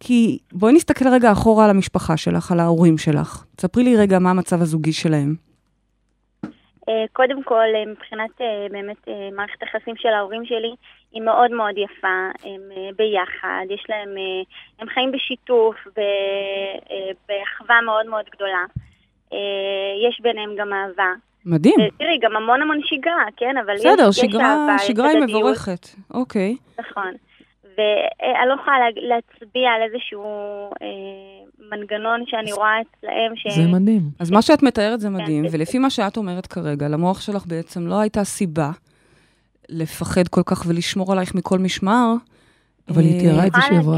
כי 0.00 0.38
בואי 0.52 0.72
נסתכל 0.72 1.04
רגע 1.12 1.32
אחורה 1.32 1.64
על 1.64 1.70
המשפחה 1.70 2.16
שלך, 2.16 2.52
על 2.52 2.60
ההורים 2.60 2.98
שלך. 2.98 3.44
תספרי 3.56 3.84
לי 3.84 3.96
רגע 3.96 4.18
מה 4.18 4.30
המצב 4.30 4.62
הזוגי 4.62 4.92
שלהם. 4.92 5.34
אה, 6.88 7.04
קודם 7.12 7.42
כל, 7.42 7.64
אה, 7.74 7.86
מבחינת 7.86 8.40
אה, 8.40 8.66
באמת 8.70 9.08
מערכת 9.36 9.62
היחסים 9.62 9.96
של 9.96 10.08
ההורים 10.08 10.44
שלי, 10.44 10.74
היא 11.12 11.22
מאוד 11.22 11.50
מאוד 11.50 11.78
יפה, 11.78 12.28
הם 12.44 12.62
ביחד, 12.96 13.64
יש 13.70 13.84
להם, 13.88 14.14
הם 14.78 14.88
חיים 14.88 15.12
בשיתוף, 15.12 15.76
באחווה 17.28 17.80
מאוד 17.80 18.06
מאוד 18.06 18.24
גדולה. 18.32 18.64
יש 20.08 20.20
ביניהם 20.22 20.56
גם 20.58 20.72
אהבה. 20.72 21.12
מדהים. 21.48 21.74
תראי, 21.98 22.18
גם 22.22 22.36
המון 22.36 22.62
המון 22.62 22.78
שגרה, 22.84 23.24
כן? 23.36 23.54
אבל 23.64 23.74
יש, 23.74 23.80
בסדר, 23.86 24.08
יש 24.08 24.16
שגרה, 24.16 24.66
יש 24.80 24.86
שגרה 24.86 25.08
היא. 25.08 25.20
מבורכת. 25.20 25.86
אוקיי. 26.14 26.56
נכון. 26.80 27.12
ואני 27.78 28.48
לא 28.48 28.54
יכולה 28.60 28.76
לה- 28.78 29.16
להצביע 29.16 29.70
על 29.70 29.82
איזשהו 29.82 30.24
אה, 30.82 30.86
מנגנון 31.70 32.22
שאני 32.26 32.52
רואה 32.52 32.80
אצלהם, 32.80 33.32
ש... 33.36 33.46
זה 33.56 33.68
מדהים. 33.80 34.02
אז 34.20 34.30
מה 34.30 34.42
שאת 34.42 34.62
מתארת 34.62 35.00
זה 35.00 35.10
מדהים, 35.10 35.48
כן. 35.48 35.56
ולפי 35.56 35.78
מה 35.78 35.90
שאת 35.90 36.16
אומרת 36.16 36.46
כרגע, 36.46 36.88
למוח 36.88 37.20
שלך 37.20 37.46
בעצם 37.46 37.86
לא 37.86 38.00
הייתה 38.00 38.24
סיבה 38.24 38.70
לפחד 39.68 40.28
כל 40.28 40.42
כך 40.46 40.64
ולשמור 40.68 41.12
עלייך 41.12 41.34
מכל 41.34 41.58
משמר. 41.58 42.12
אבל 42.88 43.02
היא 43.02 43.14
אה, 43.14 43.20
תיארה 43.20 43.46
את 43.46 43.52
זה 43.52 43.60
שהיא 43.66 43.78
עברה 43.78 43.96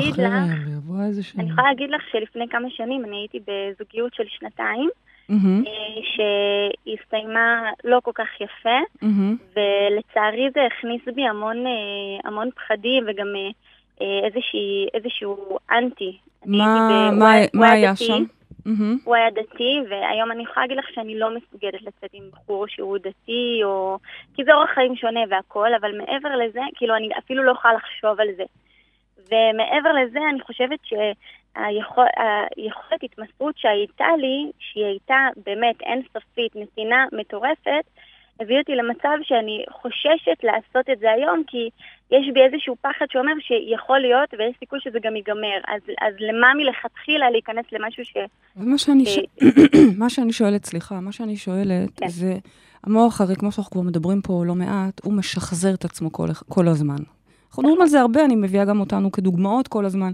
עברה 0.76 1.06
איזה 1.06 1.22
שם. 1.22 1.40
אני 1.40 1.50
יכולה 1.50 1.68
להגיד 1.68 1.90
לך 1.90 2.02
שלפני 2.12 2.44
כמה 2.50 2.68
שנים 2.70 3.04
אני 3.04 3.16
הייתי 3.16 3.38
בזוגיות 3.38 4.14
של 4.14 4.22
שנתיים, 4.38 4.90
מהמם, 5.30 5.64
אה, 5.66 6.02
שהסתיימה 6.86 7.62
לא 7.84 8.00
כל 8.02 8.10
כך 8.14 8.40
יפה, 8.40 8.78
מהמם. 9.02 9.36
ולצערי 9.56 10.48
זה 10.54 10.60
הכניס 10.66 11.02
בי 11.14 11.22
המון, 11.26 11.66
אה, 11.66 11.72
המון 12.24 12.50
פחדים 12.54 13.04
וגם 13.06 13.26
אה, 14.00 14.26
איזושהי, 14.26 14.88
איזשהו 14.94 15.58
אנטי. 15.70 16.16
מה 16.46 16.56
מה- 17.12 17.34
הוא 17.34 17.46
מה 17.54 17.66
הוא 17.66 17.74
היה 17.74 17.92
דתי, 17.92 18.04
שם? 18.04 18.24
מהמם. 18.66 18.98
הוא 19.04 19.14
היה 19.14 19.30
דתי, 19.30 19.80
והיום 19.90 20.32
אני 20.32 20.42
יכולה 20.42 20.66
להגיד 20.66 20.78
לך 20.78 20.86
שאני 20.94 21.18
לא 21.18 21.28
מסוגלת 21.36 21.82
לצאת 21.82 22.10
עם 22.12 22.24
בחור 22.32 22.66
שהוא 22.68 22.98
דתי, 22.98 23.60
או... 23.64 23.98
כי 24.34 24.44
זה 24.44 24.54
אורח 24.54 24.70
חיים 24.74 24.96
שונה 24.96 25.20
והכול, 25.30 25.74
אבל 25.80 25.98
מעבר 25.98 26.36
לזה, 26.36 26.60
כאילו, 26.74 26.96
אני 26.96 27.08
אפילו 27.18 27.42
לא 27.42 27.52
יכולה 27.52 27.74
לחשוב 27.74 28.20
על 28.20 28.28
זה. 28.36 28.44
ומעבר 29.26 29.92
לזה, 29.92 30.18
אני 30.30 30.40
חושבת 30.40 30.78
שהיכולת 31.54 33.02
התמסרות 33.02 33.54
שהייתה 33.58 34.16
לי, 34.18 34.50
שהיא 34.58 34.84
הייתה 34.84 35.28
באמת 35.46 35.82
אינסופית, 35.82 36.56
נתינה 36.56 37.04
מטורפת, 37.12 37.84
הביא 38.40 38.58
אותי 38.58 38.72
למצב 38.72 39.16
שאני 39.22 39.64
חוששת 39.72 40.44
לעשות 40.44 40.90
את 40.92 40.98
זה 40.98 41.10
היום, 41.10 41.42
כי 41.46 41.70
יש 42.10 42.26
בי 42.34 42.40
איזשהו 42.40 42.76
פחד 42.80 43.06
שאומר 43.12 43.32
שיכול 43.40 43.98
להיות 43.98 44.34
ויש 44.38 44.56
סיכוי 44.58 44.78
שזה 44.82 44.98
גם 45.02 45.16
ייגמר. 45.16 45.58
אז, 45.68 45.80
אז 46.00 46.14
למה 46.18 46.54
מלכתחילה 46.54 47.30
להיכנס 47.30 47.64
למשהו 47.72 48.04
ש... 48.04 48.16
ומה 48.56 48.78
שאני 48.78 49.06
ש- 49.06 49.18
אה, 49.18 49.48
מה 50.02 50.10
שאני 50.10 50.32
שואלת, 50.32 50.64
סליחה, 50.64 51.00
מה 51.00 51.12
שאני 51.12 51.36
שואלת 51.36 51.90
כן. 51.96 52.08
זה, 52.08 52.34
המוח, 52.84 53.20
הרי 53.20 53.36
כמו 53.36 53.52
שאנחנו 53.52 53.70
כבר 53.72 53.82
מדברים 53.82 54.20
פה 54.22 54.42
לא 54.46 54.54
מעט, 54.54 55.04
הוא 55.04 55.12
משחזר 55.12 55.74
את 55.74 55.84
עצמו 55.84 56.12
כל, 56.12 56.28
כל 56.48 56.68
הזמן. 56.68 56.98
אנחנו 57.48 57.62
מדברים 57.62 57.80
על 57.80 57.86
זה 57.86 58.00
הרבה, 58.00 58.24
אני 58.24 58.36
מביאה 58.36 58.64
גם 58.64 58.80
אותנו 58.80 59.12
כדוגמאות 59.12 59.68
כל 59.68 59.84
הזמן. 59.84 60.12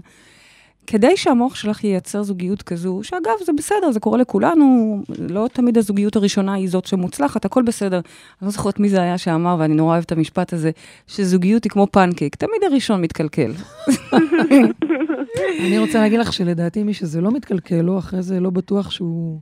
כדי 0.87 1.17
שהמוח 1.17 1.55
שלך 1.55 1.83
ייצר 1.83 2.23
זוגיות 2.23 2.61
כזו, 2.61 2.99
שאגב, 3.03 3.31
זה 3.45 3.51
בסדר, 3.57 3.91
זה 3.91 3.99
קורה 3.99 4.17
לכולנו, 4.17 4.97
לא 5.19 5.47
תמיד 5.53 5.77
הזוגיות 5.77 6.15
הראשונה 6.15 6.53
היא 6.53 6.69
זאת 6.69 6.85
שמוצלחת, 6.85 7.45
הכל 7.45 7.63
בסדר. 7.63 7.97
אני 7.97 8.45
לא 8.45 8.49
זוכרת 8.49 8.79
מי 8.79 8.89
זה 8.89 9.01
היה 9.01 9.17
שאמר, 9.17 9.55
ואני 9.59 9.73
נורא 9.73 9.93
אוהבת 9.93 10.05
את 10.05 10.11
המשפט 10.11 10.53
הזה, 10.53 10.71
שזוגיות 11.07 11.63
היא 11.63 11.69
כמו 11.69 11.87
פנקייק, 11.91 12.35
תמיד 12.35 12.63
הראשון 12.71 13.01
מתקלקל. 13.01 13.51
אני 15.65 15.79
רוצה 15.79 15.99
להגיד 15.99 16.19
לך 16.19 16.33
שלדעתי 16.33 16.83
מי 16.83 16.93
שזה 16.93 17.21
לא 17.21 17.31
מתקלקל 17.31 17.81
לו, 17.81 17.99
אחרי 17.99 18.21
זה 18.21 18.39
לא 18.39 18.49
בטוח 18.49 18.91
שהוא 18.91 19.39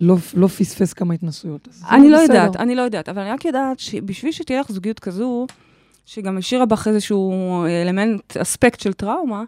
לא, 0.00 0.16
לא 0.34 0.46
פספס 0.46 0.92
כמה 0.92 1.14
התנסויות. 1.14 1.68
אני 1.90 2.10
לא. 2.10 2.16
יודעת, 2.16 2.56
אני 2.56 2.74
לא 2.74 2.82
יודעת, 2.82 3.08
אבל 3.08 3.22
אני 3.22 3.30
רק 3.30 3.44
יודעת 3.44 3.78
שבשביל 3.78 4.32
שתהיה 4.32 4.60
לך 4.60 4.72
זוגיות 4.72 5.00
כזו, 5.00 5.46
שגם 6.06 6.38
השאירה 6.38 6.66
בך 6.66 6.88
איזשהו 6.88 7.32
אלמנט, 7.66 8.36
אספקט 8.36 8.80
של 8.80 8.92
טראומה, 8.92 9.44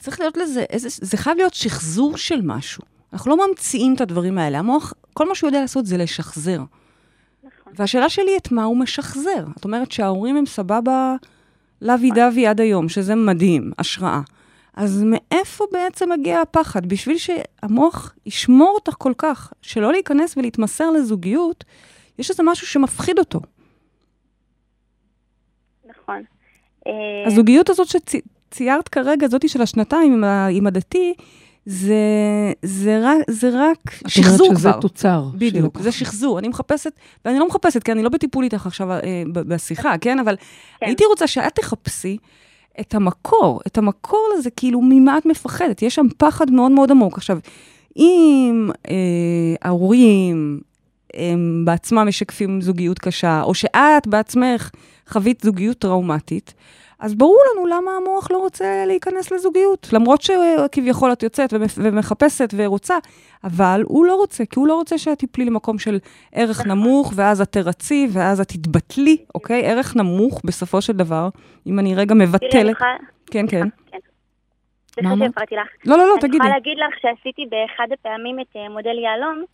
צריך 0.00 0.20
להיות 0.20 0.36
לזה, 0.36 0.64
איזה, 0.70 0.88
זה 0.90 1.16
חייב 1.16 1.36
להיות 1.36 1.54
שחזור 1.54 2.16
של 2.16 2.40
משהו. 2.42 2.82
אנחנו 3.12 3.36
לא 3.36 3.48
ממציאים 3.48 3.94
את 3.94 4.00
הדברים 4.00 4.38
האלה. 4.38 4.58
המוח, 4.58 4.92
כל 5.14 5.28
מה 5.28 5.34
שהוא 5.34 5.48
יודע 5.48 5.60
לעשות 5.60 5.86
זה 5.86 5.96
לשחזר. 5.96 6.60
נכון. 7.44 7.72
והשאלה 7.76 8.08
שלי, 8.08 8.36
את 8.36 8.52
מה 8.52 8.64
הוא 8.64 8.76
משחזר? 8.76 9.44
את 9.58 9.64
אומרת 9.64 9.92
שההורים 9.92 10.36
הם 10.36 10.46
סבבה 10.46 11.16
לוי 11.82 12.10
דווי 12.10 12.46
עד 12.46 12.60
היום, 12.60 12.88
שזה 12.88 13.14
מדהים, 13.14 13.72
השראה. 13.78 14.20
אז 14.74 15.02
מאיפה 15.06 15.64
בעצם 15.72 16.12
מגיע 16.12 16.40
הפחד? 16.40 16.86
בשביל 16.86 17.16
שהמוח 17.18 18.14
ישמור 18.26 18.72
אותך 18.74 18.94
כל 18.98 19.12
כך, 19.18 19.52
שלא 19.62 19.92
להיכנס 19.92 20.36
ולהתמסר 20.36 20.90
לזוגיות, 20.90 21.64
יש 22.18 22.30
איזה 22.30 22.42
משהו 22.42 22.66
שמפחיד 22.66 23.18
אותו. 23.18 23.40
נכון. 25.84 26.22
אה, 26.86 26.92
הזוגיות 27.26 27.70
הזאת 27.70 27.88
שציירת 28.54 28.88
כרגע, 28.88 29.28
זאתי 29.28 29.48
של 29.48 29.62
השנתיים 29.62 30.12
עם, 30.12 30.24
ה- 30.24 30.46
עם 30.46 30.66
הדתי, 30.66 31.14
זה, 31.66 31.94
זה, 32.62 33.00
רק, 33.02 33.16
זה 33.30 33.50
רק 33.54 33.78
שחזור 34.06 34.34
את 34.36 34.40
אומרת 34.40 34.58
שזה 34.58 34.70
כבר. 34.72 34.80
תוצר. 34.80 35.24
בדיוק, 35.34 35.76
של- 35.78 35.82
זה 35.84 35.92
שחזור. 35.92 36.38
אני 36.38 36.48
מחפשת, 36.48 36.92
ואני 37.24 37.38
לא 37.38 37.48
מחפשת, 37.48 37.82
כי 37.82 37.92
אני 37.92 38.02
לא 38.02 38.08
בטיפול 38.08 38.44
איתך 38.44 38.66
עכשיו 38.66 38.92
אה, 38.92 38.98
בשיחה, 39.32 39.98
כן? 40.00 40.18
אבל 40.18 40.36
כן. 40.36 40.86
הייתי 40.86 41.04
רוצה 41.04 41.26
שאת 41.26 41.54
תחפשי 41.54 42.16
את 42.80 42.94
המקור, 42.94 43.60
את 43.66 43.78
המקור 43.78 44.28
לזה, 44.38 44.50
כאילו, 44.50 44.80
ממה 44.82 45.18
את 45.18 45.26
מפחדת? 45.26 45.82
יש 45.82 45.94
שם 45.94 46.06
פחד 46.18 46.50
מאוד 46.50 46.72
מאוד 46.72 46.90
עמוק. 46.90 47.18
עכשיו, 47.18 47.38
אם 47.96 48.70
אה, 48.88 48.94
ההורים 49.62 50.60
הם 51.14 51.62
בעצמם 51.64 52.08
משקפים 52.08 52.60
זוגיות 52.60 52.98
קשה, 52.98 53.42
או 53.42 53.54
שאת 53.54 54.06
בעצמך 54.06 54.70
חווית 55.08 55.40
זוגיות 55.44 55.78
טראומטית, 55.78 56.54
אז 57.00 57.14
ברור 57.14 57.38
לנו 57.54 57.66
למה 57.66 57.90
המוח 57.96 58.30
לא 58.30 58.38
רוצה 58.38 58.84
להיכנס 58.86 59.30
לזוגיות. 59.32 59.88
למרות 59.92 60.22
שכביכול 60.22 61.12
את 61.12 61.22
יוצאת 61.22 61.52
ומח- 61.52 61.78
ומחפשת 61.82 62.48
ורוצה, 62.56 62.94
אבל 63.44 63.82
הוא 63.86 64.06
לא 64.06 64.14
רוצה, 64.14 64.44
כי 64.46 64.58
הוא 64.58 64.68
לא 64.68 64.74
רוצה 64.74 64.98
שאת 64.98 65.18
תיפלי 65.18 65.44
למקום 65.44 65.78
של 65.78 65.98
ערך 66.32 66.66
נמוך, 66.66 67.12
ואז 67.16 67.40
את 67.40 67.48
תרצי, 67.52 68.08
ואז 68.12 68.40
את 68.40 68.48
תתבטלי, 68.48 69.16
אוקיי? 69.34 69.66
ערך 69.66 69.96
נמוך, 69.96 70.40
בסופו 70.44 70.82
של 70.82 70.92
דבר, 70.92 71.28
אם 71.66 71.78
אני 71.78 71.94
רגע 71.94 72.14
אני 72.14 72.24
מבטלת... 72.24 72.76
כן, 73.30 73.46
כן. 73.50 73.66
סליחה 74.94 75.12
אמרת? 75.12 75.28
שהפרעתי 75.30 75.54
לך. 75.54 75.68
לא, 75.86 75.98
לא, 75.98 76.06
לא, 76.06 76.12
אני 76.12 76.20
תגידי. 76.20 76.36
יכולה 76.36 76.54
להגיד 76.54 76.78
לך 76.78 76.94
שעשיתי 77.02 77.42
באחד 77.50 77.92
הפעמים 77.92 78.40
את 78.40 78.56
אה, 78.56 78.68
מודל 78.68 78.98
יהלום, 78.98 79.44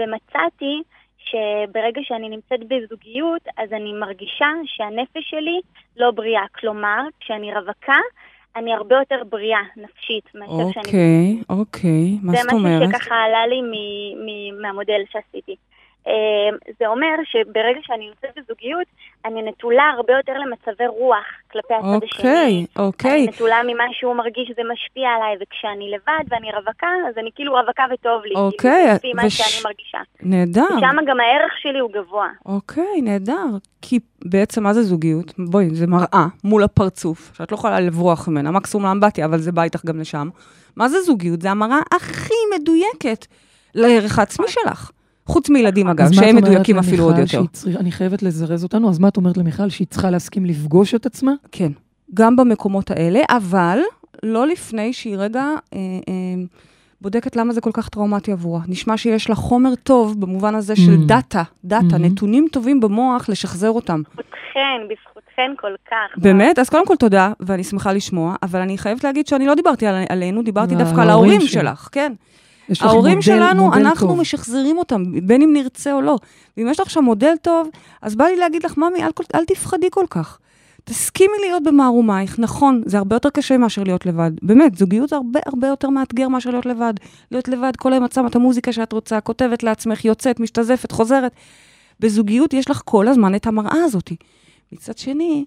ומצאתי 0.00 0.82
שברגע 1.30 2.00
שאני 2.04 2.28
נמצאת 2.28 2.60
בזוגיות, 2.68 3.42
אז 3.58 3.72
אני 3.72 3.92
מרגישה 3.92 4.46
שהנפש 4.64 5.30
שלי 5.30 5.60
לא 5.96 6.10
בריאה. 6.10 6.42
כלומר, 6.60 7.00
כשאני 7.20 7.54
רווקה, 7.54 7.98
אני 8.56 8.74
הרבה 8.74 8.96
יותר 8.96 9.22
בריאה 9.28 9.60
נפשית 9.76 10.34
מאשר 10.34 10.72
שאני... 10.72 10.86
אוקיי, 10.86 11.42
אוקיי, 11.50 12.18
מה 12.22 12.32
זאת 12.32 12.50
זה 12.50 12.56
אומרת? 12.56 12.88
משהו 12.88 13.00
שככה 13.00 13.14
עלה 13.14 13.46
לי 13.46 13.60
מ- 13.62 14.26
מ- 14.26 14.62
מהמודל 14.62 15.00
שעשיתי. 15.12 15.56
אה, 16.06 16.12
זה 16.78 16.86
אומר 16.86 17.14
שברגע 17.24 17.80
שאני 17.82 18.08
נמצאת 18.08 18.30
בזוגיות, 18.38 18.86
אני 19.24 19.42
נטולה 19.42 19.82
הרבה 19.96 20.12
יותר 20.12 20.32
למצבי 20.32 20.86
רוח 20.86 21.24
כלפי 21.52 21.74
הצד 21.74 21.86
אוקיי, 21.86 22.08
השני. 22.12 22.66
אוקיי. 22.78 23.10
אני 23.10 23.26
נטולה 23.26 23.60
ממה 23.66 23.84
שהוא 23.92 24.14
מרגיש 24.14 24.48
שזה 24.48 24.62
משפיע 24.72 25.08
עליי, 25.16 25.36
וכשאני 25.42 25.90
לבד 25.90 26.24
ואני 26.28 26.48
רווקה, 26.52 26.86
אז 27.08 27.18
אני 27.18 27.30
כאילו 27.34 27.52
רווקה 27.54 27.82
וטוב 27.94 28.22
לי. 28.24 28.34
אוקיי, 28.34 28.70
כאילו, 28.70 28.94
לפי 28.94 29.12
מה 29.14 29.22
וש- 29.26 29.38
שאני 29.38 29.62
מרגישה. 29.64 29.98
נהדר. 30.22 30.76
ושם 30.76 30.96
גם 31.06 31.20
הערך 31.20 31.52
שלי 31.62 31.78
הוא 31.78 31.90
גבוה. 31.92 32.28
אוקיי, 32.46 33.00
נהדר. 33.02 33.46
כי 33.82 33.98
בעצם 34.24 34.62
מה 34.62 34.72
זה 34.74 34.82
זוגיות? 34.82 35.32
בואי, 35.38 35.70
זה 35.70 35.86
מראה 35.86 36.26
מול 36.44 36.62
הפרצוף, 36.64 37.30
שאת 37.34 37.52
לא 37.52 37.56
יכולה 37.56 37.80
לברוח 37.80 38.28
ממנה, 38.28 38.50
מקסימום 38.50 38.86
לאמבטיה, 38.86 39.24
אבל 39.24 39.38
זה 39.38 39.52
בא 39.52 39.62
איתך 39.62 39.84
גם 39.84 40.00
לשם. 40.00 40.28
מה 40.76 40.88
זה 40.88 41.00
זוגיות? 41.00 41.42
זה 41.42 41.50
המראה 41.50 41.78
הכי 41.92 42.34
מדויקת 42.54 43.26
לערך 43.74 44.18
העצמי 44.18 44.48
שלך. 44.48 44.90
חוץ 45.30 45.50
מילדים, 45.50 45.88
אגב, 45.88 46.04
אז 46.04 46.12
מה 46.12 46.22
את 46.22 46.26
שהם 46.26 46.36
מדויקים 46.36 46.78
אפילו 46.78 47.04
עוד 47.04 47.18
יותר. 47.18 47.42
צריכה- 47.52 47.78
אני 47.80 47.92
חייבת 47.92 48.22
לזרז 48.22 48.64
אותנו, 48.64 48.90
אז 48.90 48.98
מה 48.98 49.08
את 49.08 49.16
אומרת 49.16 49.36
למיכל? 49.36 49.68
שהיא 49.68 49.86
צריכה 49.86 50.10
להסכים 50.10 50.44
לפגוש 50.46 50.94
את 50.94 51.06
עצמה? 51.06 51.32
כן, 51.52 51.72
גם 52.14 52.36
במקומות 52.36 52.90
האלה, 52.90 53.20
אבל 53.30 53.78
לא 54.22 54.46
לפני 54.46 54.92
שהיא 54.92 55.16
רגע 55.16 55.42
אה, 55.42 55.78
אה, 56.08 56.42
בודקת 57.00 57.36
למה 57.36 57.52
זה 57.52 57.60
כל 57.60 57.70
כך 57.72 57.88
טראומטי 57.88 58.32
עבורה. 58.32 58.60
נשמע 58.68 58.96
שיש 58.96 59.28
לה 59.28 59.34
חומר 59.34 59.74
טוב 59.74 60.20
במובן 60.20 60.54
הזה 60.54 60.76
של 60.76 60.94
Mm. 60.94 61.06
דאטה, 61.06 61.42
דאטה, 61.64 61.96
Mhm. 61.96 61.98
נתונים 61.98 62.46
טובים 62.52 62.80
במוח 62.80 63.28
לשחזר 63.28 63.70
אותם. 63.70 64.02
בזכותכן, 64.02 64.80
בזכותכן 64.90 65.50
כל 65.60 65.72
כך. 65.90 66.22
באמת? 66.22 66.58
אז 66.58 66.68
קודם 66.68 66.86
כל 66.86 66.96
תודה, 66.96 67.32
ואני 67.40 67.64
שמחה 67.64 67.92
לשמוע, 67.92 68.34
אבל 68.42 68.60
אני 68.60 68.78
חייבת 68.78 69.04
להגיד 69.04 69.26
שאני 69.26 69.46
לא 69.46 69.54
דיברתי 69.54 69.86
על, 69.86 69.94
עלינו, 70.08 70.42
דיברתי 70.42 70.74
על 70.74 70.80
דווקא 70.80 71.00
על 71.00 71.10
ההורים. 71.10 71.40
שלך, 71.40 71.88
כן. 71.92 72.12
יש 72.70 72.82
ההורים 72.82 73.12
מודל- 73.14 73.22
שלנו, 73.26 73.64
מודל 73.64 73.78
אנחנו 73.78 74.08
טוב. 74.08 74.20
משחזרים 74.20 74.78
אותם, 74.78 75.02
בין 75.26 75.42
אם 75.42 75.52
נרצה 75.52 75.92
או 75.92 76.00
לא. 76.00 76.16
ואם 76.56 76.68
יש 76.70 76.80
לך 76.80 76.90
שם 76.90 77.04
מודל 77.04 77.34
טוב, 77.42 77.68
אז 78.02 78.14
בא 78.16 78.24
לי 78.24 78.36
להגיד 78.36 78.62
לך, 78.64 78.76
ממי, 78.76 79.02
אל, 79.04 79.10
אל 79.34 79.44
תפחדי 79.44 79.86
כל 79.90 80.04
כך. 80.10 80.38
תסכימי 80.84 81.32
להיות 81.40 81.62
במערומייך, 81.62 82.38
נכון, 82.38 82.82
זה 82.86 82.98
הרבה 82.98 83.16
יותר 83.16 83.30
קשה 83.30 83.58
מאשר 83.58 83.82
להיות 83.82 84.06
לבד. 84.06 84.30
באמת, 84.42 84.74
זוגיות 84.78 85.08
זה 85.08 85.16
הרבה 85.16 85.40
הרבה 85.46 85.66
יותר 85.68 85.90
מאתגר 85.90 86.28
מאשר 86.28 86.50
להיות 86.50 86.66
לבד. 86.66 86.94
להיות 87.30 87.48
לבד, 87.48 87.72
כל 87.76 87.92
היום 87.92 88.04
את 88.04 88.12
שמה 88.12 88.28
את 88.28 88.36
המוזיקה 88.36 88.72
שאת 88.72 88.92
רוצה, 88.92 89.20
כותבת 89.20 89.62
לעצמך, 89.62 90.04
יוצאת, 90.04 90.40
משתזפת, 90.40 90.92
חוזרת. 90.92 91.32
בזוגיות 92.00 92.54
יש 92.54 92.70
לך 92.70 92.82
כל 92.84 93.08
הזמן 93.08 93.34
את 93.34 93.46
המראה 93.46 93.84
הזאת. 93.84 94.12
מצד 94.72 94.98
שני, 94.98 95.44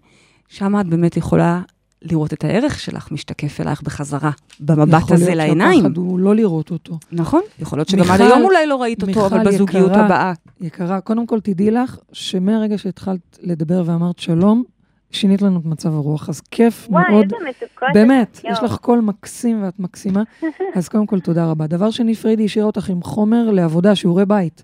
שם 0.47 0.79
את 0.79 0.87
באמת 0.87 1.17
יכולה 1.17 1.61
לראות 2.03 2.33
את 2.33 2.43
הערך 2.43 2.79
שלך 2.79 3.11
משתקף 3.11 3.61
אלייך 3.61 3.81
בחזרה, 3.81 4.31
במבט 4.59 5.01
יכול 5.01 5.15
הזה 5.15 5.25
להיות 5.25 5.37
לעיניים. 5.37 5.81
שהפחד 5.81 5.97
הוא 5.97 6.19
לא 6.19 6.35
לראות 6.35 6.71
אותו. 6.71 6.99
נכון, 7.11 7.41
יכול 7.59 7.79
להיות 7.79 7.89
שגם 7.89 8.11
עד 8.11 8.21
היום 8.21 8.43
אולי 8.43 8.67
לא 8.67 8.81
ראית 8.81 9.03
אותו, 9.03 9.25
אבל 9.25 9.43
בזוגיות 9.43 9.91
יקרה, 9.91 10.05
הבאה. 10.05 10.33
יקרה, 10.61 11.01
קודם 11.01 11.27
כל 11.27 11.39
תדעי 11.39 11.71
לך 11.71 11.97
שמרגע 12.11 12.77
שהתחלת 12.77 13.39
לדבר 13.41 13.83
ואמרת 13.85 14.19
שלום, 14.19 14.63
שינית 15.11 15.41
לנו 15.41 15.59
את 15.59 15.65
מצב 15.65 15.93
הרוח, 15.93 16.29
אז 16.29 16.41
כיף 16.41 16.87
וואי, 16.89 17.03
מאוד. 17.11 17.23
איזה 17.23 17.35
מתוקות. 17.49 17.89
באמת. 17.93 18.41
יש 18.43 18.59
לך 18.63 18.77
קול 18.77 18.99
מקסים 18.99 19.63
ואת 19.63 19.79
מקסימה, 19.79 20.23
אז 20.75 20.89
קודם 20.89 21.05
כל 21.05 21.19
תודה 21.19 21.45
רבה. 21.45 21.67
דבר 21.67 21.91
שני, 21.91 22.15
פריידי 22.15 22.45
השאיר 22.45 22.65
אותך 22.65 22.89
עם 22.89 23.01
חומר 23.03 23.51
לעבודה, 23.51 23.95
שיעורי 23.95 24.25
בית. 24.25 24.63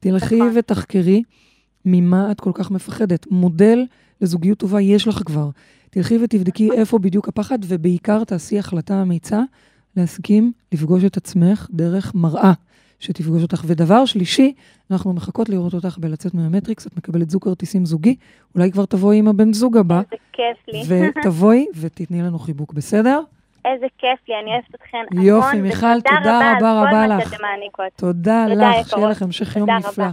תלכי 0.00 0.36
נכון. 0.36 0.52
ותחקרי 0.54 1.22
ממה 1.84 2.30
את 2.30 2.40
כל 2.40 2.50
כך 2.54 2.70
מפחדת. 2.70 3.26
מודל 3.30 3.84
לזוגיות 4.20 4.58
טובה 4.58 4.80
יש 4.80 5.08
לך 5.08 5.22
כבר. 5.26 5.48
תלכי 5.90 6.18
ותבדקי 6.24 6.70
איפה 6.72 6.98
בדיוק 6.98 7.28
הפחד, 7.28 7.58
ובעיקר 7.68 8.24
תעשי 8.24 8.58
החלטה 8.58 9.02
אמיצה 9.02 9.40
להסכים 9.96 10.52
לפגוש 10.72 11.04
את 11.04 11.16
עצמך 11.16 11.66
דרך 11.70 12.14
מראה 12.14 12.52
שתפגוש 13.00 13.42
אותך. 13.42 13.62
ודבר 13.66 14.04
שלישי, 14.04 14.52
אנחנו 14.90 15.12
מחכות 15.12 15.48
לראות 15.48 15.74
אותך 15.74 15.98
בלצאת 15.98 16.34
מהמטריקס, 16.34 16.86
את 16.86 16.96
מקבלת 16.96 17.30
זוג 17.30 17.44
כרטיסים 17.44 17.86
זוגי, 17.86 18.16
אולי 18.54 18.72
כבר 18.72 18.84
תבואי 18.84 19.18
עם 19.18 19.28
הבן 19.28 19.52
זוג 19.52 19.76
הבא, 19.76 20.00
איזה 20.00 20.16
כיף 20.32 20.88
לי. 20.88 21.10
ותבואי 21.18 21.66
ותתני 21.80 22.22
לנו 22.22 22.38
חיבוק, 22.38 22.72
בסדר? 22.72 23.20
איזה 23.64 23.86
כיף 23.98 24.28
לי, 24.28 24.34
אני 24.42 24.50
אוהבת 24.50 24.74
אתכן 24.74 24.98
המון. 25.10 25.24
יופי, 25.26 25.60
מיכל, 25.60 26.00
תודה 26.00 26.52
רבה 26.56 26.82
רבה 26.82 27.06
לך. 27.06 27.24
מה 27.24 27.24
שאתם 27.24 27.42
מעניקות. 27.42 27.92
תודה 27.96 28.46
תודה, 28.48 28.80
לך. 28.80 28.88
שיהיה 28.88 29.08
לך 29.08 29.22
המשך 29.22 29.56
יום 29.56 29.66
תודה 29.66 29.88
נפלא. 29.88 30.04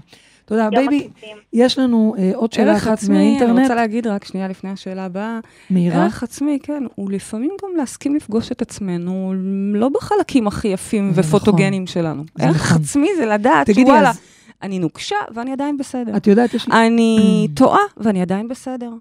תודה, 0.47 0.61
יום 0.61 0.71
baby. 0.71 1.09
יש 1.53 1.79
לנו 1.79 2.15
אה, 2.17 2.31
עוד 2.35 2.53
שאלה 2.53 2.71
ערך 2.71 2.83
אחת 2.83 2.93
עצמי, 2.93 3.17
אני 3.17 3.25
מהאינטרנט, 3.25 3.59
רוצה 3.59 3.75
להגיד 3.75 4.07
רק 4.07 4.25
שנייה 4.25 4.47
לפני 4.47 4.69
השאלה 4.69 5.05
הבאה. 5.05 5.39
מהירה. 5.69 6.03
ערך 6.03 6.23
עצמי, 6.23 6.59
כן, 6.63 6.83
הוא 6.95 7.11
לפעמים 7.11 7.51
גם 7.63 7.69
להסכים 7.77 8.15
לפגוש 8.15 8.51
את 8.51 8.61
עצמנו, 8.61 9.33
לא 9.73 9.89
בחלקים 9.89 10.47
הכי 10.47 10.67
יפים 10.67 11.13
זה 11.13 11.21
ופוטוגנים 11.21 11.87
שלנו. 11.87 12.23
זה 12.35 12.45
ערך 12.45 12.55
נכון. 12.55 12.81
עצמי 12.81 13.07
זה 13.17 13.25
לדעת 13.25 13.65
תגידי, 13.65 13.89
שוואלה, 13.89 14.09
אז 14.09 14.19
אני 14.61 14.79
נוקשה 14.79 15.15
ואני 15.33 15.51
עדיין 15.51 15.77
בסדר. 15.77 16.17
את 16.17 16.27
יודעת, 16.27 16.53
יש 16.53 16.67
לי... 16.67 16.87
אני. 16.87 17.47
טועה 17.59 17.81
ואני 17.97 18.21
עדיין 18.21 18.47
בסדר. 18.47 18.91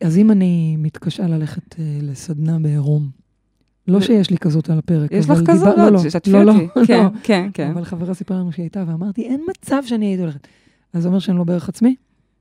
אז 0.00 0.18
אם 0.18 0.30
אני 0.30 0.76
מתקשה 0.78 1.26
ללכת 1.26 1.78
אה, 1.78 1.84
לסדנה 2.02 2.58
בעירום, 2.58 3.08
לא 3.88 4.00
שיש 4.00 4.30
לי 4.30 4.38
כזאת 4.38 4.70
על 4.70 4.78
הפרק, 4.78 5.12
יש 5.12 5.30
לך 5.30 5.38
כזו? 5.46 5.64
דיבר- 5.66 5.76
לא, 5.76 5.88
לא, 5.92 5.98
תשתפי 6.06 6.32
לא, 6.32 6.42
לא, 6.42 6.52
אותי. 6.52 6.66
לא. 6.76 6.84
כן, 6.86 7.06
כן, 7.22 7.48
כן. 7.54 7.70
אבל 7.70 7.84
חברה 7.84 8.14
סיפרה 8.14 8.36
לנו 8.38 8.52
שהיא 8.52 8.62
הייתה, 8.64 8.84
ואמרתי, 8.88 9.22
אין 9.22 9.40
מצב 9.50 9.82
שאני 9.86 10.06
הייתי 10.06 10.22
הולכת. 10.22 10.46
אז 10.92 11.02
זה 11.02 11.08
אומר 11.08 11.18
שאני 11.18 11.38
לא 11.38 11.44
בערך 11.44 11.68
עצמי? 11.68 11.94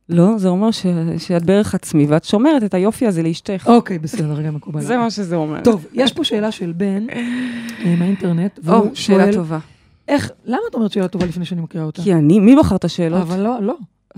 לא, 0.10 0.38
זה 0.38 0.48
אומר 0.50 0.72
ש- 0.72 0.86
שאת 1.18 1.44
בערך 1.46 1.76
עצמי, 1.76 2.06
ואת 2.06 2.24
שומרת 2.24 2.64
את 2.64 2.74
היופי 2.74 3.08
הזה 3.08 3.24
לאשתך. 3.24 3.68
אוקיי, 3.68 4.00
בסדר, 4.00 4.42
גם 4.42 4.56
מקובל. 4.56 4.82
זה. 4.82 4.98
מה 4.98 5.10
שזה 5.12 5.36
אומר. 5.36 5.62
טוב, 5.64 5.86
יש 5.94 6.14
פה 6.14 6.24
שאלה 6.24 6.52
של 6.52 6.74
בן 6.78 7.06
אה, 7.10 7.96
מהאינטרנט, 8.00 8.58
או, 8.58 8.64
והוא 8.64 8.90
שאלה 8.94 9.24
שואל, 9.24 9.34
טובה. 9.34 9.60
איך, 10.08 10.32
למה 10.46 10.58
את 10.70 10.76
אומרת 10.76 10.92
שאלה 10.92 11.08
טובה 11.08 11.26
לפני 11.26 11.46
שאני 11.46 11.62
מקריאה 11.62 11.86
אותה? 11.86 12.02
כי 12.04 12.14
אני, 12.14 12.40
מי 12.40 12.56
בחר 12.56 12.76
את 12.76 12.84
השאלות? 12.86 13.22
אבל 13.22 13.40
לא, 13.40 13.62
לא. 13.62 13.76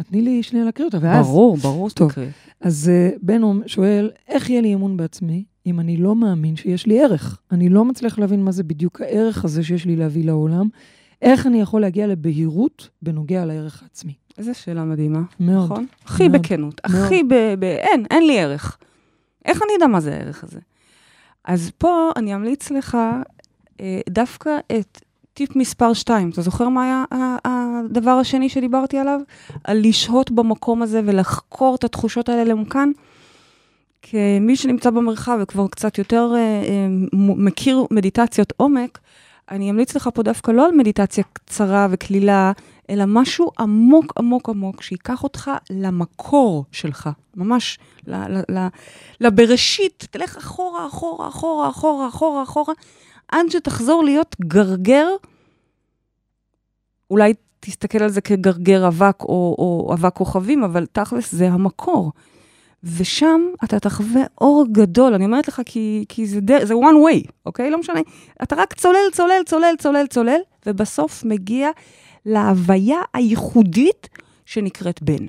תני 0.09 0.21
לי 0.21 0.43
שנייה 0.43 0.65
להקריא 0.65 0.85
אותה, 0.85 0.97
ואז... 1.01 1.25
ברור, 1.25 1.57
ברור. 1.57 1.89
שתקריא. 1.89 2.27
אז 2.61 2.89
אה, 2.93 3.09
בן 3.21 3.41
שואל, 3.65 4.09
איך 4.27 4.49
יהיה 4.49 4.61
לי 4.61 4.73
אמון 4.73 4.97
בעצמי 4.97 5.43
אם 5.69 5.79
אני 5.79 5.97
לא 5.97 6.15
מאמין 6.15 6.55
שיש 6.55 6.85
לי 6.85 7.03
ערך? 7.03 7.39
אני 7.51 7.69
לא 7.69 7.85
מצליח 7.85 8.19
להבין 8.19 8.43
מה 8.43 8.51
זה 8.51 8.63
בדיוק 8.63 9.01
הערך 9.01 9.45
הזה 9.45 9.63
שיש 9.63 9.85
לי 9.85 9.95
להביא 9.95 10.25
לעולם. 10.25 10.67
איך 11.21 11.47
אני 11.47 11.61
יכול 11.61 11.81
להגיע 11.81 12.07
לבהירות 12.07 12.89
בנוגע 13.01 13.45
לערך 13.45 13.83
העצמי? 13.83 14.13
איזו 14.37 14.51
שאלה 14.53 14.83
מדהימה, 14.83 15.21
מאוד. 15.39 15.65
נכון? 15.65 15.85
הכי. 16.05 16.29
בכנות. 16.29 16.81
הכי 16.83 17.23
ב... 17.23 17.33
ב- 17.59 17.63
אין, 17.63 18.05
אין 18.11 18.27
לי 18.27 18.39
ערך. 18.39 18.77
איך 19.45 19.61
אני 19.63 19.71
אדע 19.77 19.87
מה 19.87 19.99
זה 19.99 20.13
הערך 20.13 20.43
הזה? 20.43 20.59
אז 21.45 21.71
פה 21.77 22.11
אני 22.15 22.35
אמליץ 22.35 22.71
לך 22.71 22.97
אה, 23.81 23.99
דווקא 24.09 24.57
את 24.79 25.01
טיפ 25.33 25.55
מספר 25.55 25.93
2. 25.93 26.29
אתה 26.29 26.41
זוכר 26.41 26.69
מה 26.69 26.83
היה 26.83 27.05
הדבר 27.45 28.11
השני 28.11 28.49
שדיברתי 28.49 28.97
עליו? 28.97 29.19
על 29.63 29.87
לשהות 29.87 30.31
במקום 30.31 30.81
הזה 30.81 31.01
ולחקור 31.05 31.75
את 31.75 31.83
התחושות 31.83 32.29
האלה 32.29 32.43
לעומקן? 32.43 32.91
כמי 34.01 34.55
שנמצא 34.55 34.89
במרחב 34.89 35.37
וכבר 35.41 35.67
קצת 35.67 35.97
יותר 35.97 36.31
אה, 36.35 36.39
אה, 36.39 36.87
מכיר 37.13 37.85
מדיטציות 37.91 38.53
עומק, 38.57 38.99
אני 39.51 39.69
אמליץ 39.69 39.95
לך 39.95 40.09
פה 40.13 40.23
דווקא 40.23 40.51
לא 40.51 40.65
על 40.65 40.71
מדיטציה 40.71 41.23
קצרה 41.33 41.87
וקלילה, 41.91 42.51
אלא 42.89 43.03
משהו 43.07 43.51
עמוק 43.59 44.13
עמוק 44.17 44.49
עמוק, 44.49 44.81
שייקח 44.81 45.23
אותך 45.23 45.51
למקור 45.69 46.65
שלך, 46.71 47.09
ממש 47.35 47.79
ל- 48.07 48.15
ל- 48.37 48.57
ל- 48.57 48.67
לבראשית, 49.21 50.07
תלך 50.11 50.37
אחורה, 50.37 50.87
אחורה, 50.87 51.27
אחורה, 51.27 51.69
אחורה, 51.69 52.07
אחורה, 52.07 52.43
אחורה, 52.43 52.73
עד 53.31 53.45
שתחזור 53.49 54.03
להיות 54.03 54.35
גרגר, 54.41 55.07
אולי 57.11 57.33
תסתכל 57.59 58.03
על 58.03 58.09
זה 58.09 58.21
כגרגר 58.21 58.87
אבק 58.87 59.21
או, 59.21 59.55
או 59.59 59.93
אבק 59.93 60.13
כוכבים, 60.13 60.63
אבל 60.63 60.85
תכלס 60.85 61.31
זה 61.35 61.49
המקור. 61.49 62.11
ושם 62.83 63.41
אתה 63.63 63.79
תחווה 63.79 64.21
אור 64.41 64.65
גדול, 64.71 65.13
אני 65.13 65.25
אומרת 65.25 65.47
לך 65.47 65.61
כי, 65.65 66.05
כי 66.09 66.27
זה, 66.27 66.41
דר, 66.41 66.65
זה 66.65 66.73
one 66.73 66.77
way, 66.77 67.31
אוקיי? 67.45 67.69
לא 67.69 67.79
משנה. 67.79 67.99
אתה 68.43 68.55
רק 68.55 68.73
צולל, 68.73 69.09
צולל, 69.13 69.41
צולל, 69.45 69.75
צולל, 69.79 70.07
צולל, 70.07 70.39
ובסוף 70.65 71.23
מגיע 71.25 71.69
להוויה 72.25 72.99
הייחודית 73.13 74.09
שנקראת 74.45 75.03
בן. 75.03 75.25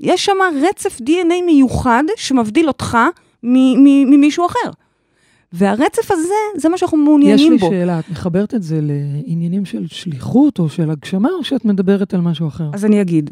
יש 0.00 0.24
שם 0.24 0.36
רצף 0.68 0.98
DNA 1.00 1.44
מיוחד 1.46 2.04
שמבדיל 2.16 2.68
אותך 2.68 2.98
ממישהו 3.42 4.46
אחר. 4.46 4.70
והרצף 5.52 6.10
הזה, 6.10 6.34
זה 6.56 6.68
מה 6.68 6.78
שאנחנו 6.78 6.98
יש 6.98 7.04
מעוניינים 7.04 7.52
לי 7.52 7.58
בו. 7.58 7.68
שאלה, 7.70 7.98
את 7.98 8.10
מחברת 8.10 8.54
את 8.54 8.62
זה 8.62 8.80
לעניינים 8.82 9.64
של 9.64 9.86
שליחות 9.86 10.58
או 10.58 10.68
של 10.68 10.90
הגשמה, 10.90 11.28
או 11.38 11.44
שאת 11.44 11.64
מדברת 11.64 12.14
על 12.14 12.20
משהו 12.20 12.48
אחר? 12.48 12.70
אז 12.74 12.84
אני 12.84 13.00
אגיד, 13.00 13.30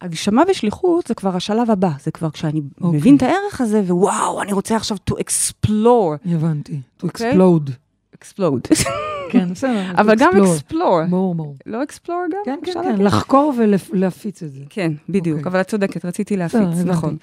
הגשמה 0.00 0.42
ושליחות 0.50 1.06
זה 1.06 1.14
כבר 1.14 1.36
השלב 1.36 1.70
הבא, 1.70 1.90
זה 2.00 2.10
כבר 2.10 2.30
כשאני 2.30 2.60
אוקיי. 2.80 2.98
מבין 2.98 3.16
את 3.16 3.22
הערך 3.22 3.60
הזה, 3.60 3.80
ווואו, 3.80 4.42
אני 4.42 4.52
רוצה 4.52 4.76
עכשיו 4.76 4.96
to 5.10 5.14
explore, 5.14 6.30
הבנתי. 6.32 6.80
To 7.00 7.02
אוקיי. 7.02 7.32
explode. 7.32 7.70
explode. 8.14 8.88
כן, 9.32 9.50
בסדר. 9.50 9.92
אבל 9.96 10.14
גם 10.18 10.32
explore. 10.32 11.10
ברור, 11.10 11.34
ברור. 11.34 11.56
לא 11.66 11.82
explore 11.82 12.08
גם? 12.32 12.42
כן, 12.44 12.58
כן, 12.64 12.72
כן? 12.72 13.02
לחקור 13.02 13.54
ולהפיץ 13.92 14.42
את 14.42 14.52
זה. 14.52 14.60
כן, 14.70 14.92
בדיוק, 15.08 15.38
אוקיי. 15.38 15.50
אבל 15.50 15.60
את 15.60 15.68
צודקת, 15.68 16.04
רציתי 16.04 16.36
להפיץ. 16.36 16.84
נכון. 16.84 17.16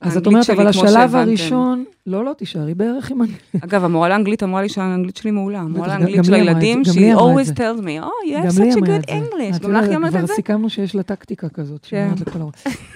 אז 0.00 0.16
את 0.16 0.26
אומרת, 0.26 0.50
אבל 0.50 0.66
השלב. 0.66 1.16
הראשון, 1.16 1.84
לא, 2.06 2.24
לא, 2.24 2.32
תישארי 2.32 2.74
בערך 2.74 3.10
עם. 3.10 3.20
אגב, 3.64 3.84
המורה 3.84 4.08
לאנגלית 4.08 4.42
אמרה 4.42 4.62
לי 4.62 4.68
שהאנגלית 4.68 5.16
שלי 5.16 5.30
מעולה. 5.30 5.58
המורה 5.58 5.88
לאנגלית 5.88 6.24
של 6.24 6.34
הילדים, 6.34 6.82
she 6.82 6.88
את 6.90 7.18
always 7.18 7.50
tells 7.52 7.80
me, 7.82 8.04
oh, 8.04 8.28
you 8.30 8.46
have 8.46 8.56
such 8.56 8.76
a 8.76 8.86
good. 8.86 9.10
English. 9.10 9.62
גם 9.62 9.72
לך 9.72 9.84
היא 9.88 9.96
אומרת 9.96 10.12
את 10.14 10.18
כבר 10.18 10.26
זה? 10.26 10.34
סיכמנו 10.34 10.70
שיש 10.70 10.94
לה 10.94 11.02
טקטיקה 11.02 11.48
כזאת, 11.48 11.84
שהיא 11.84 12.00
כן. 12.00 12.04
אומרת 12.06 12.20
לכל 12.28 12.38
העולם. 12.38 12.52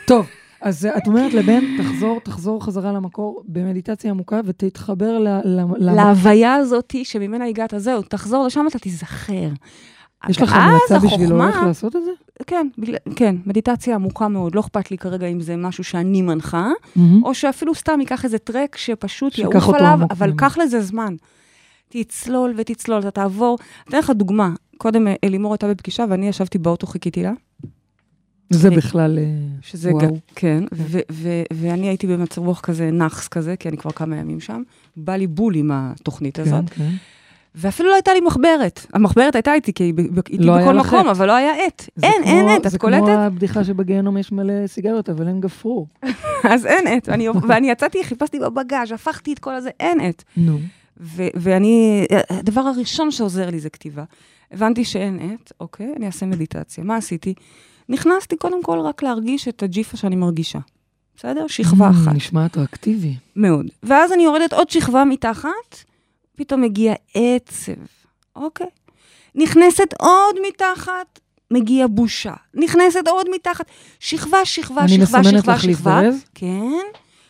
טוב, 0.07 0.27
אז 0.61 0.89
את 0.97 1.07
אומרת 1.07 1.35
לבן, 1.35 1.61
תחזור, 1.79 2.21
תחזור 2.21 2.65
חזרה 2.65 2.93
למקור 2.93 3.43
במדיטציה 3.49 4.11
עמוקה 4.11 4.41
ותתחבר 4.45 5.19
ל- 5.19 5.41
להוויה 5.79 6.55
הזאת 6.55 6.95
שממנה 7.05 7.45
הגעת, 7.47 7.75
זהו, 7.77 8.03
תחזור 8.03 8.47
לשם, 8.47 8.65
אתה 8.69 8.79
תיזכר. 8.79 9.49
יש 10.29 10.43
לך 10.43 10.53
ואז 10.53 10.73
המלצה 10.93 11.07
בשבילו 11.07 11.47
איך 11.49 11.57
לעשות 11.67 11.97
את 11.97 12.03
זה? 12.05 12.11
כן, 12.47 12.67
כן, 13.17 13.37
מדיטציה 13.47 13.95
עמוקה 13.95 14.29
מאוד. 14.29 14.55
לא 14.55 14.61
אכפת 14.61 14.91
לי 14.91 14.99
כרגע 14.99 15.27
אם 15.27 15.41
זה 15.41 15.57
משהו 15.57 15.85
שאני 15.85 16.23
מנחה, 16.23 16.69
מהמם. 16.97 17.25
או 17.25 17.35
שאפילו 17.35 17.75
סתם 17.75 18.01
ייקח 18.01 18.25
איזה 18.25 18.39
טרק 18.39 18.77
שפשוט 18.77 19.39
יעוף 19.39 19.69
עליו, 19.69 19.93
עמוק 19.93 20.11
אבל. 20.13 20.33
קח 20.37 20.59
לזה 20.59 20.81
זמן. 20.83 21.15
תצלול 21.89 22.55
ותצלול, 22.57 22.99
אתה 23.01 23.11
תעבור. 23.11 23.59
אתן 23.89 23.99
לך 23.99 24.11
דוגמה. 24.11 24.51
קודם 24.79 25.09
אה, 25.09 25.15
אלימור 25.25 25.53
הייתה 25.53 25.69
בפגישה 25.69 26.05
ואני 26.09 26.29
ישבתי 26.29 26.59
באוטו, 26.59 26.87
חיכיתי 26.87 27.23
לה. 27.23 27.33
זה 28.51 28.69
אני- 28.69 28.77
בכלל... 28.77 29.19
אה, 29.19 29.25
שזה 29.63 29.91
וואו. 29.91 30.01
גם, 30.09 30.11
כן, 30.35 30.65
ו- 30.75 30.99
ו- 31.13 31.43
ואני 31.53 31.89
הייתי 31.89 32.07
במצב 32.07 32.39
רוח 32.43 32.61
כזה 32.61 32.91
נאחס 32.91 33.29
כזה, 33.29 33.57
כי 33.57 33.69
אני 33.69 33.77
כבר 33.77 33.91
כמה 33.91 34.17
ימים 34.17 34.41
שם. 34.41 34.63
בא 34.97 35.17
לי 35.17 35.27
בול 35.27 35.55
עם 35.55 35.71
התוכנית 35.75 36.39
הזאת, 36.39 36.71
כן, 36.71 36.77
כן. 36.85 36.91
ואפילו 37.55 37.89
לא 37.89 37.95
הייתה 37.95 38.15
לי 38.15 38.21
מחברת. 38.21 38.87
המחברת 38.95 39.35
הייתה 39.35 39.55
איתי, 39.55 39.73
כי 39.73 39.85
היא 39.85 39.95
איתי 40.31 40.45
לא 40.45 40.59
בכל 40.59 40.75
מקום. 40.75 41.09
אבל 41.09 41.27
לא 41.27 41.33
היה 41.33 41.67
עט. 41.67 41.83
זה 41.97 42.07
אין, 42.07 42.23
כמו- 42.23 42.33
אין 42.33 42.49
עט, 42.49 42.67
את 42.67 42.71
זה 42.71 42.79
קולטת? 42.79 42.99
כמו 43.05 43.11
הבדיחה 43.11 43.65
שבגיהנום 43.65 44.17
יש 44.19 44.33
מלא 44.33 44.67
סיגריות, 44.67 45.09
אבל 45.11 45.29
אין 45.29 45.41
גפרור. 45.41 45.87
אז 46.53 46.67
אין 46.67 46.87
עט. 46.87 47.09
ואני- 47.09 47.29
ואני 47.49 47.71
יצאתי, 47.71 48.05
חיפשתי 48.05 48.39
בבגאז', 48.39 48.93
הפכתי 48.93 49.33
את 49.33 49.39
כל 49.39 49.55
הזה, 49.55 49.71
אין 49.81 50.01
עט. 50.01 50.23
נו. 50.37 50.59
ו- 51.01 51.29
ואני, 51.35 52.07
הדבר 52.31 52.61
הראשון 52.61 53.11
שעוזר 53.11 53.51
לי 53.51 53.61
זה 53.61 53.71
כתיבה. 53.71 54.05
הבנתי 54.53 54.85
שאין 54.85 55.19
עט, 55.33 55.53
אוקיי, 55.61 55.93
אני 55.97 56.07
אעשה 56.07 56.27
מדיטציה. 56.27 56.85
מה 56.85 56.97
עשיתי? 56.97 57.35
נכנסתי 57.89 58.37
קודם 58.37 58.63
כל 58.63 58.79
רק 58.79 59.03
להרגיש 59.03 59.49
את 59.49 59.63
הג'יפה 59.63 59.97
שאני 59.97 60.17
מרגישה. 60.17 60.59
בסדר? 61.17 61.47
שכבה 61.47 61.91
אחת. 61.91 62.13
נשמע 62.15 62.47
אטרקטיבי. 62.47 63.15
מאוד. 63.37 63.67
ואז 63.83 64.13
אני 64.13 64.23
יורדת 64.23 64.53
עוד 64.53 64.71
שכבה 64.71 65.05
מתחת, 65.05 65.77
פתאום 66.41 66.61
מגיע 66.61 66.95
עצב, 67.15 67.73
אוקיי? 68.37 68.67
נכנסת 69.35 69.95
עוד 69.99 70.37
מתחת, 70.49 71.21
מגיע 71.51 71.87
בושה. 71.87 72.35
נכנסת 72.55 73.09
עוד 73.09 73.27
מתחת, 73.35 73.67
שכבה, 74.01 74.45
שכבה, 74.45 74.81
אני 74.81 74.89
שכבה, 74.89 75.03
מסמנת 75.03 75.41
שכבה, 75.41 75.55
לך 75.55 75.63
שכבה. 75.63 76.03
להזדרז. 76.03 76.25
כן. 76.35 76.87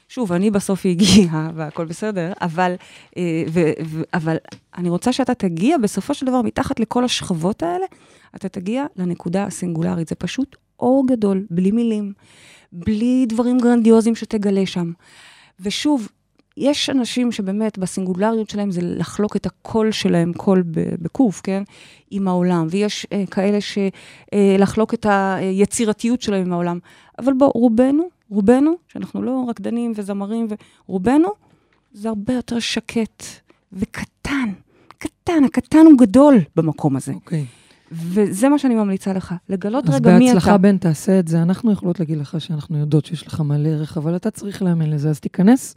שוב, 0.09 0.33
אני 0.33 0.51
בסוף 0.51 0.87
הגיעה 0.87 1.51
והכל 1.57 1.85
בסדר, 1.85 2.33
אבל, 2.41 2.75
אה, 3.17 3.45
ו, 3.49 3.61
ו, 3.87 4.03
אבל 4.15 4.37
אני 4.79 4.89
רוצה 4.89 5.13
שאתה 5.13 5.35
תגיע 5.35 5.79
בסופו 5.79 6.15
של 6.15 6.27
דבר 6.27 6.43
מתחת 6.43 6.81
לכל 6.81 7.05
השכבות 7.05 7.63
האלה, 7.63 7.87
אתה 8.37 8.49
תגיע 8.49 8.87
לנקודה 8.97 9.45
הסינגולרית. 9.45 10.09
זה 10.09 10.15
פשוט 10.15 10.57
אור 10.81 11.07
גדול, 11.07 11.47
בלי 11.51 11.71
מילים, 11.71 12.13
בלי 12.73 13.27
דברים 13.29 13.59
גרנדיוזיים 13.59 14.15
שתגלה 14.15 14.67
שם. 14.67 14.93
ושוב, 15.61 16.09
יש 16.61 16.91
אנשים 16.91 17.33
שבאמת 17.33 17.79
בסינגולריות 17.79 18.51
שלהם 18.51 18.71
זה 18.71 18.81
לחלוק 18.83 19.37
את 19.37 19.47
הקול 19.47 19.91
שלהם, 19.91 20.33
קול 20.33 20.65
בקוף, 21.03 21.41
כן? 21.45 21.63
עם 22.11 22.29
העולם, 22.29 22.67
ויש 22.71 23.07
אה, 23.13 23.25
כאלה 23.31 23.59
שלחלוק 23.61 24.95
את 24.95 25.07
היצירתיות 25.11 26.23
שלהם 26.23 26.47
עם 26.47 26.53
העולם. 26.53 26.79
אבל 27.19 27.33
בוא, 27.33 27.51
רובנו, 27.55 28.09
רובנו, 28.31 28.75
שאנחנו 28.89 29.23
לא 29.23 29.47
רקדנים 29.49 29.93
וזמרים, 29.97 30.47
ורובנו, 30.89 31.29
זה 31.93 32.09
הרבה 32.09 32.33
יותר 32.33 32.59
שקט 32.59 33.25
וקטן. 33.73 34.51
קטן, 34.99 35.45
הקטן 35.45 35.87
הוא 35.87 35.99
גדול 35.99 36.39
במקום 36.57 36.97
הזה. 36.97 37.13
אוקיי. 37.13 37.45
וזה 37.93 38.49
מה 38.49 38.59
שאני 38.59 38.75
ממליצה 38.75 39.13
לך, 39.13 39.35
לגלות 39.49 39.89
אז 39.89 39.95
רגע 39.95 40.19
מי 40.19 40.25
אתה. 40.25 40.35
בהצלחה, 40.35 40.59
בן, 40.59 40.79
תעשה 40.79 41.19
את 41.19 41.29
זה. 41.29 41.43
אנחנו 41.43 41.73
יכולות 41.73 42.01
להגיד 42.01 42.19
לך 42.19 42.41
שאנחנו 42.41 42.79
יודעות 42.79 43.07
שיש 43.07 43.27
לך 43.27 43.41
מלא 43.41 43.69
ערך, 43.69 43.97
אבל 43.97 44.17
אתה 44.17 44.31
צריך 44.31 44.63
להאמין 44.63 44.91
לזה, 44.91 45.11
אז 45.11 45.21
תיכנס 45.21 45.75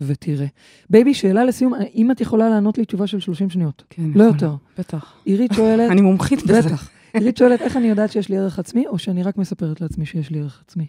ותראה. 0.00 0.46
baby, 0.90 1.14
שאלה 1.14 1.44
לסיום, 1.44 1.72
אם 1.94 2.10
את 2.10 2.20
יכולה 2.20 2.48
לענות 2.48 2.78
לי 2.78 2.84
תשובה 2.84 3.06
של 3.06 3.20
30 3.20 3.50
שניות. 3.50 3.82
כן, 3.90 4.02
לא 4.02 4.08
יכולה. 4.24 4.26
יותר. 4.28 4.52
בטח. 4.78 5.12
עירית 5.24 5.52
שואלת, 5.52 5.90
אני 5.92 6.00
מומחית 6.00 6.42
בזה. 6.46 6.62
בטח. 6.62 6.88
עירית 7.14 7.36
שואלת, 7.36 7.62
איך 7.62 7.76
אני 7.76 7.86
יודעת 7.88 8.12
שיש 8.12 8.28
לי 8.28 8.38
ערך 8.38 8.58
עצמי, 8.58 8.86
או 8.86 8.98
שאני 8.98 9.22
רק 9.22 9.36
מספרת 9.38 9.80
לעצמי 9.80 10.06
שיש 10.06 10.30
לי 10.30 10.40
ערך 10.40 10.62
עצמי? 10.66 10.86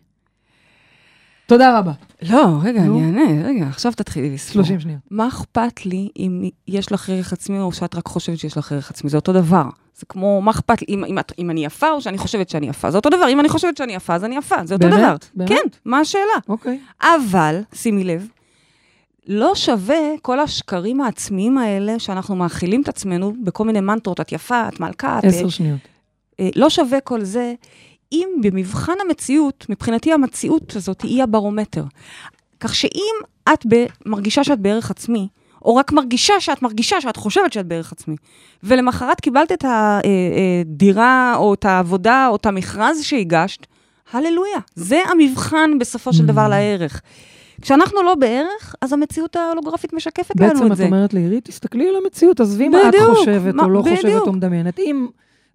תודה 1.48 1.80
רבה. 1.80 1.92
לא, 2.30 2.58
רגע, 2.64 2.82
נו. 2.84 3.00
אני 3.00 3.06
אענה, 3.06 3.48
רגע, 3.48 3.68
עכשיו 3.68 3.92
תתחילי 3.94 4.30
לספור. 4.34 4.54
30 4.64 4.80
שניות. 4.80 5.00
מה 5.12 5.28
אכפת 5.28 5.86
לי 5.86 6.10
אם 6.20 6.50
יש 6.68 6.92
לך 6.92 7.10
ערך 7.10 7.34
עצמי 7.34 7.60
או 7.60 7.72
שאת 7.72 7.96
רק 7.96 8.08
חושבת 8.08 8.40
שיש 8.40 8.58
לך 8.58 8.72
ערך 8.72 8.90
עצמי? 8.92 9.10
זה 9.10 9.18
אותו 9.18 9.34
דבר. 9.34 9.64
זה 9.96 10.06
כמו, 10.10 10.42
מה 10.42 10.52
אכפת 10.52 10.82
לי 10.82 10.88
אם, 10.90 11.06
אם, 11.06 11.20
את- 11.20 11.32
אם 11.40 11.50
אני 11.50 11.66
יפה 11.66 11.92
או 11.92 12.02
שאני 12.02 12.18
חושבת 12.18 12.50
שאני 12.50 12.68
יפה? 12.70 12.92
זה 12.92 12.98
אותו 12.98 13.10
דבר. 13.10 13.30
אם 13.30 13.40
אני 13.40 13.50
חושבת 13.50 13.78
שאני 13.78 13.94
יפה, 13.94 14.16
אז 14.16 14.24
אני 14.24 14.36
יפה. 14.38 14.56
זה 14.66 14.74
אותו 14.74 14.88
באמת? 14.90 15.00
דבר. 15.00 15.16
באמת? 15.34 15.50
כן, 15.50 15.68
מה 15.86 16.00
השאלה? 16.00 16.24
אוקיי. 16.50 16.80
אבל, 17.02 17.60
שימי 17.74 18.04
לב, 18.04 18.28
לא 19.28 19.56
שווה 19.56 20.00
כל 20.22 20.40
השקרים 20.40 21.02
העצמיים 21.02 21.58
האלה 21.58 22.00
שאנחנו 22.00 22.36
מאכילים 22.36 22.82
את 22.82 22.88
עצמנו 22.88 23.34
בכל 23.44 23.66
מיני 23.66 23.82
מנטרות, 23.82 24.22
את 24.22 24.32
יפה, 24.32 24.68
את 24.68 24.80
מלכה, 24.80 25.20
את... 25.20 25.24
עשר 25.24 25.50
שניות. 25.50 25.80
אה, 26.40 26.50
לא 26.56 26.70
שווה 26.70 27.00
כל 27.00 27.24
זה, 27.24 27.54
אם 28.12 28.30
במבחן 28.42 28.94
המציאות, 29.08 29.66
מבחינתי 29.70 30.14
המציאות 30.14 30.76
הזאת 30.76 31.02
היא 31.02 31.24
הברומטר. 31.24 31.84
כך 32.60 32.76
שאם 32.76 33.16
את 33.54 33.66
ב, 33.70 33.86
מרגישה 34.06 34.44
שאת 34.44 34.60
בערך 34.60 34.92
עצמי, 34.92 35.28
או 35.66 35.76
רק 35.76 35.92
מרגישה 35.92 36.34
שאת 36.40 36.62
מרגישה 36.62 37.02
שאת 37.02 37.16
חושבת 37.16 37.54
שאת 37.54 37.66
בערך 37.68 37.92
עצמי, 37.92 38.16
ולמחרת 38.64 39.22
קיבלת 39.22 39.52
את 39.52 39.66
הדירה, 39.68 41.36
או 41.38 41.54
את 41.54 41.66
העבודה, 41.66 42.28
או 42.30 42.36
את 42.36 42.46
המכרז 42.46 43.02
שהגשת, 43.04 43.66
הללויה. 44.14 44.60
זה 44.76 45.02
המבחן 45.12 45.70
בסופו 45.80 46.14
של 46.14 46.26
דבר 46.26 46.46
Mm. 46.46 46.50
לערך. 46.50 47.02
כשאנחנו 47.62 48.04
לא 48.04 48.16
בערך, 48.16 48.76
אז 48.82 48.94
המציאות 48.94 49.36
ההולוגרפית 49.36 49.94
משקפת 49.94 50.40
לנו 50.40 50.50
בעצם 50.54 50.66
את 50.68 50.72
את 50.72 50.78
זה. 50.78 50.86
אומרת 50.86 51.14
לעירית, 51.14 51.46
תסתכלי 51.46 51.90
על 51.90 51.96
המציאות, 52.04 52.40
עזבי 52.40 52.70
מה 52.70 52.78
את 52.90 52.94
חושבת 53.16 53.54
מה- 53.54 53.64
או 53.64 53.70
לא 53.70 53.82
חושבת 53.82 54.06
בדיוק. 54.06 54.28
או 54.28 54.34
מדמיינת. 54.34 54.80
אם 54.80 55.08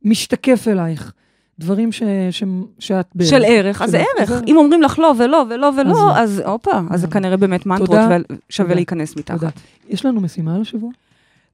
משתקף 0.04 0.68
אלייך 0.68 1.12
דברים 1.58 1.92
ש- 1.92 2.02
ש- 2.30 2.42
שאת 2.78 3.06
בערך. 3.14 3.30
של 3.30 3.42
ערך, 3.46 3.82
אז 3.82 3.90
זה 3.90 4.02
ערך. 4.18 4.28
זה- 4.28 4.40
אם 4.46 4.56
אומרים 4.56 4.82
לך 4.82 4.98
לא 4.98 5.14
ולא 5.18 5.44
ולא 5.50 5.70
ולא, 5.76 5.90
לא. 5.92 6.16
אז 6.16 6.42
הופה, 6.46 6.70
אז 6.90 7.00
זה 7.00 7.06
נכון. 7.06 7.20
כנראה 7.22 7.36
באמת 7.36 7.66
מנטרות, 7.66 7.88
תודה. 7.88 8.08
ושווה 8.50 8.64
תודה. 8.66 8.74
להיכנס 8.74 9.14
תודה. 9.14 9.34
מתחת. 9.34 9.52
יש 9.88 10.06
לנו 10.06 10.20
משימה 10.20 10.54
על 10.54 10.60
השבוע? 10.60 10.90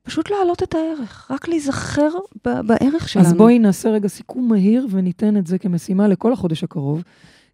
פשוט 0.02 0.30
להעלות 0.30 0.62
את 0.62 0.74
הערך, 0.74 1.30
רק 1.30 1.48
להיזכר 1.48 2.08
ב- 2.46 2.60
בערך 2.60 3.08
שלנו. 3.08 3.26
אז 3.26 3.32
בואי 3.34 3.58
נעשה 3.58 3.88
רגע 3.90 4.08
סיכום 4.08 4.48
מהיר 4.48 4.86
וניתן 4.90 5.36
את 5.36 5.46
זה 5.46 5.58
כמשימה 5.58 6.08
לכל 6.08 6.32
החודש 6.32 6.64
הקרוב, 6.64 7.02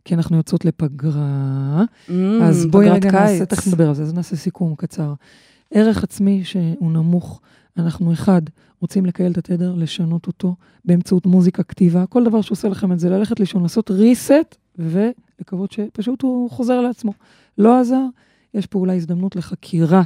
כי 0.04 0.14
אנחנו 0.14 0.36
יוצאות 0.36 0.64
לפגרה. 0.64 1.84
Mm, 2.08 2.12
אז 2.42 2.66
בואי 2.66 2.90
רגע 2.90 3.10
נעשה, 3.10 3.38
קיץ. 3.38 3.48
תכף 3.48 3.66
נדבר 3.66 3.88
על 3.88 3.94
זה, 3.94 4.02
אז 4.02 4.14
נעשה 4.14 4.36
סיכום 4.36 4.74
קצר. 4.74 5.14
ערך 5.70 6.04
עצמי 6.04 6.44
שהוא 6.44 6.92
נמוך, 6.92 7.40
אנחנו 7.76 8.12
אחד, 8.12 8.42
רוצים 8.80 9.06
לקהל 9.06 9.32
את 9.32 9.38
התדר, 9.38 9.74
לשנות 9.74 10.26
אותו 10.26 10.54
באמצעות 10.84 11.26
מוזיקה, 11.26 11.62
כתיבה, 11.62 12.06
כל 12.06 12.24
דבר 12.24 12.40
שעושה 12.40 12.68
לכם 12.68 12.92
את 12.92 12.98
זה, 12.98 13.10
ללכת 13.10 13.40
לישון, 13.40 13.62
לעשות 13.62 13.90
reset 13.90 14.56
ולקוות 14.78 15.72
שפשוט 15.72 16.22
הוא 16.22 16.50
חוזר 16.50 16.80
לעצמו. 16.80 17.12
לא 17.58 17.80
עזר, 17.80 18.02
יש 18.54 18.66
פה 18.66 18.78
אולי 18.78 18.96
הזדמנות 18.96 19.36
לחקירה. 19.36 20.02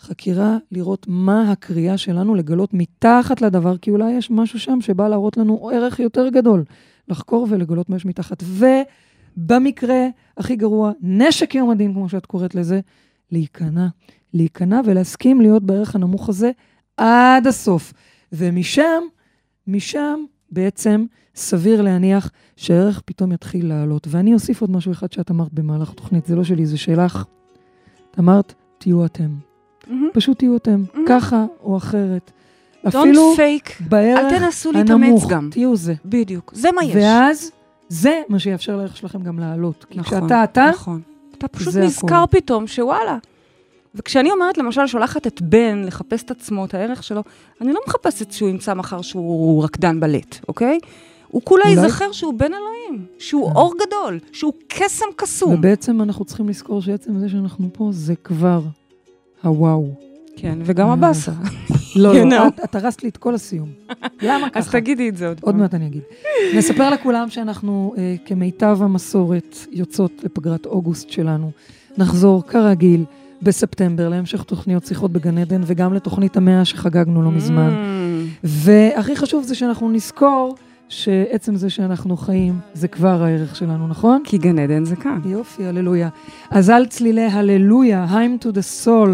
חקירה, 0.00 0.56
לראות 0.72 1.06
מה 1.08 1.52
הקריאה 1.52 1.98
שלנו, 1.98 2.34
לגלות 2.34 2.74
מתחת 2.74 3.40
לדבר, 3.40 3.76
כי 3.76 3.90
אולי 3.90 4.12
יש 4.12 4.30
משהו 4.30 4.58
שם 4.58 4.80
שבא 4.80 5.08
להראות 5.08 5.36
לנו 5.36 5.70
ערך 5.72 6.00
יותר 6.00 6.28
גדול. 6.28 6.64
לחקור 7.08 7.46
ולגלות 7.50 7.90
מה 7.90 7.96
יש 7.96 8.06
מתחת. 8.06 8.42
ובמקרה 9.36 10.06
הכי 10.36 10.56
גרוע, 10.56 10.92
נשק 11.00 11.54
יום 11.54 11.70
הדין, 11.70 11.92
כמו 11.92 12.08
שאת 12.08 12.26
קוראת 12.26 12.54
לזה, 12.54 12.80
להיכנע. 13.30 13.86
להיכנע 14.34 14.80
ולהסכים 14.84 15.40
להיות 15.40 15.62
בערך 15.62 15.94
הנמוך 15.94 16.28
הזה 16.28 16.50
עד 16.96 17.46
הסוף. 17.46 17.92
ומשם, 18.32 19.02
משם 19.66 20.20
בעצם 20.50 21.04
סביר 21.34 21.82
להניח 21.82 22.30
שהערך 22.56 23.00
פתאום 23.04 23.32
יתחיל 23.32 23.68
לעלות. 23.68 24.06
ואני 24.10 24.34
אוסיף 24.34 24.60
עוד 24.60 24.70
משהו 24.70 24.92
אחד 24.92 25.12
שאת 25.12 25.30
אמרת 25.30 25.52
במהלך 25.52 25.90
התוכנית, 25.90 26.26
זה 26.26 26.36
לא 26.36 26.44
שלי, 26.44 26.66
זה 26.66 26.78
שלך. 26.78 27.24
את 28.10 28.18
אמרת, 28.18 28.54
תהיו 28.78 29.04
אתם. 29.04 29.28
מהמם. 29.86 30.08
פשוט 30.12 30.38
תהיו 30.38 30.56
אתם, 30.56 30.84
Mhm. 30.94 30.98
ככה 31.08 31.46
או 31.62 31.76
אחרת. 31.76 32.30
Don't 32.84 32.88
אפילו 32.88 33.34
fake, 33.36 33.82
בערך 33.88 34.18
אל 34.32 34.38
תנסו 34.38 34.72
להתאמץ 34.72 34.90
הנמוך, 35.04 35.30
גם. 35.30 35.48
תהיו 35.52 35.76
זה. 35.76 35.94
בדיוק, 36.04 36.52
זה 36.56 36.68
מה 36.76 36.84
יש. 36.84 36.94
ואז 36.96 37.50
זה 37.92 38.22
מה 38.28 38.38
שיאפשר 38.38 38.76
לערך 38.76 38.96
שלכם 38.96 39.22
גם 39.22 39.38
לעלות. 39.38 39.86
כי 39.90 39.98
נכון, 39.98 40.18
כשאתה 40.20 40.44
אתה, 40.44 40.70
נכון. 40.72 41.00
אתה 41.38 41.48
פשוט 41.48 41.76
נזכר 41.76 42.22
הכל. 42.22 42.38
פתאום 42.38 42.66
שוואלה. 42.66 43.18
וכשאני 43.94 44.30
אומרת, 44.30 44.58
למשל, 44.58 44.86
שולחת 44.86 45.26
את 45.26 45.42
בן 45.42 45.82
לחפש 45.86 46.22
את 46.22 46.30
עצמו, 46.30 46.64
את 46.64 46.74
הערך 46.74 47.02
שלו, 47.02 47.22
אני 47.60 47.72
לא 47.72 47.80
מחפשת 47.86 48.32
שהוא 48.32 48.48
ימצא 48.48 48.74
מחר 48.74 49.02
שהוא 49.02 49.64
רקדן 49.64 50.00
בלט, 50.00 50.38
אוקיי? 50.48 50.78
הוא 51.28 51.42
כולה 51.44 51.64
אולי- 51.64 51.74
ייזכר 51.82 52.12
שהוא 52.12 52.34
בן 52.34 52.50
אלוהים, 52.54 53.06
שהוא 53.18 53.50
כן. 53.50 53.56
אור 53.56 53.74
גדול, 53.86 54.18
שהוא 54.32 54.52
קסם 54.68 55.06
קסום. 55.16 55.54
ובעצם 55.54 56.02
אנחנו 56.02 56.24
צריכים 56.24 56.48
לזכור 56.48 56.82
שעצם 56.82 57.18
זה 57.18 57.28
שאנחנו 57.28 57.68
פה 57.72 57.88
זה 57.92 58.14
כבר 58.16 58.60
הוואו. 59.42 60.11
כן, 60.36 60.58
וגם 60.64 60.88
אה, 60.88 60.92
הבאסה. 60.92 61.32
לא, 61.96 62.14
לא. 62.24 62.48
את- 62.64 62.74
הרסת 62.74 63.02
לי 63.02 63.08
את 63.08 63.16
כל 63.16 63.34
הסיום. 63.34 63.68
למה 64.22 64.50
ככה? 64.50 64.58
אז 64.58 64.68
תגידי 64.70 65.08
את 65.08 65.16
זה 65.16 65.28
עוד 65.28 65.38
עוד 65.42 65.52
פעם. 65.54 65.60
מעט 65.60 65.74
אני 65.74 65.86
אגיד. 65.86 66.02
נספר 66.56 66.90
לכולם 66.90 67.30
שאנחנו, 67.30 67.94
אה, 67.98 68.14
כמיטב 68.26 68.78
המסורת, 68.80 69.56
יוצאות 69.72 70.12
לפגרת 70.24 70.66
אוגוסט 70.66 71.10
שלנו. 71.10 71.50
נחזור 71.98 72.42
כרגיל 72.46 73.04
בספטמבר 73.42 74.08
להמשך 74.08 74.42
תוכניות 74.42 74.86
שיחות 74.86 75.12
בגן 75.12 75.38
עדן, 75.38 75.60
וגם 75.66 75.94
לתוכנית 75.94 76.36
המאה 76.36 76.64
שחגגנו 76.64 77.22
לא 77.22 77.30
מזמן. 77.30 77.70
Mm. 77.70 78.36
והכי 78.44 79.16
חשוב 79.16 79.44
זה 79.44 79.54
שאנחנו 79.54 79.90
נזכור 79.90 80.54
שעצם 80.88 81.56
זה 81.56 81.70
שאנחנו 81.70 82.16
חיים, 82.16 82.58
זה 82.74 82.88
כבר 82.88 83.22
הערך 83.22 83.56
שלנו, 83.56 83.88
נכון? 83.88 84.22
כי 84.24 84.38
גן 84.38 84.58
עדן 84.58 84.84
זה 84.84 84.96
כאן. 84.96 85.20
יופי, 85.24 85.64
הללויה. 85.66 86.08
אז 86.50 86.70
על 86.70 86.86
צלילי 86.86 87.26
הללויה, 87.26 88.06
I'm 88.10 88.44
to 88.44 88.48
the 88.48 88.84
soul 88.84 89.08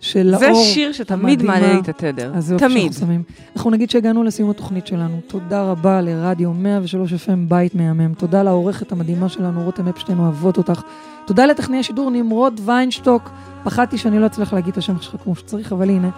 של 0.00 0.34
זה 0.38 0.48
לאור. 0.48 0.64
שיר 0.64 0.92
שתמיד. 0.92 1.42
מעלה 1.42 1.72
לי 1.72 1.78
את 1.78 1.88
התדר. 1.88 2.32
אז 2.34 2.46
זה 2.46 2.54
יופי 2.54 2.64
תמיד. 2.68 2.82
שאנחנו 2.92 3.06
שמים. 3.06 3.22
אנחנו 3.56 3.70
נגיד 3.70 3.90
שהגענו 3.90 4.24
לסיום 4.24 4.50
התוכנית 4.50 4.86
שלנו. 4.86 5.20
תודה 5.26 5.62
רבה 5.62 6.00
לרדיו 6.00 6.52
103 6.52 7.12
FM, 7.12 7.48
בית 7.48 7.74
מהמם. 7.74 8.14
תודה 8.14 8.42
לעורכת 8.42 8.92
המדהימה 8.92 9.28
שלנו, 9.28 9.64
רותם 9.64 9.88
אפשטיין, 9.88 10.18
אוהבות 10.18 10.58
אותך. 10.58 10.82
תודה 11.26 11.46
לטכנאי 11.46 11.78
השידור 11.78 12.10
נמרוד 12.10 12.60
ויינשטוק. 12.64 13.30
פחדתי 13.64 13.98
שאני 13.98 14.18
לא 14.18 14.26
אצליח 14.26 14.52
להגיד 14.52 14.72
את 14.72 14.78
השם 14.78 15.00
שלך 15.00 15.16
כמו 15.24 15.36
שצריך, 15.36 15.72
אבל 15.72 15.90
הנה. 15.90 16.10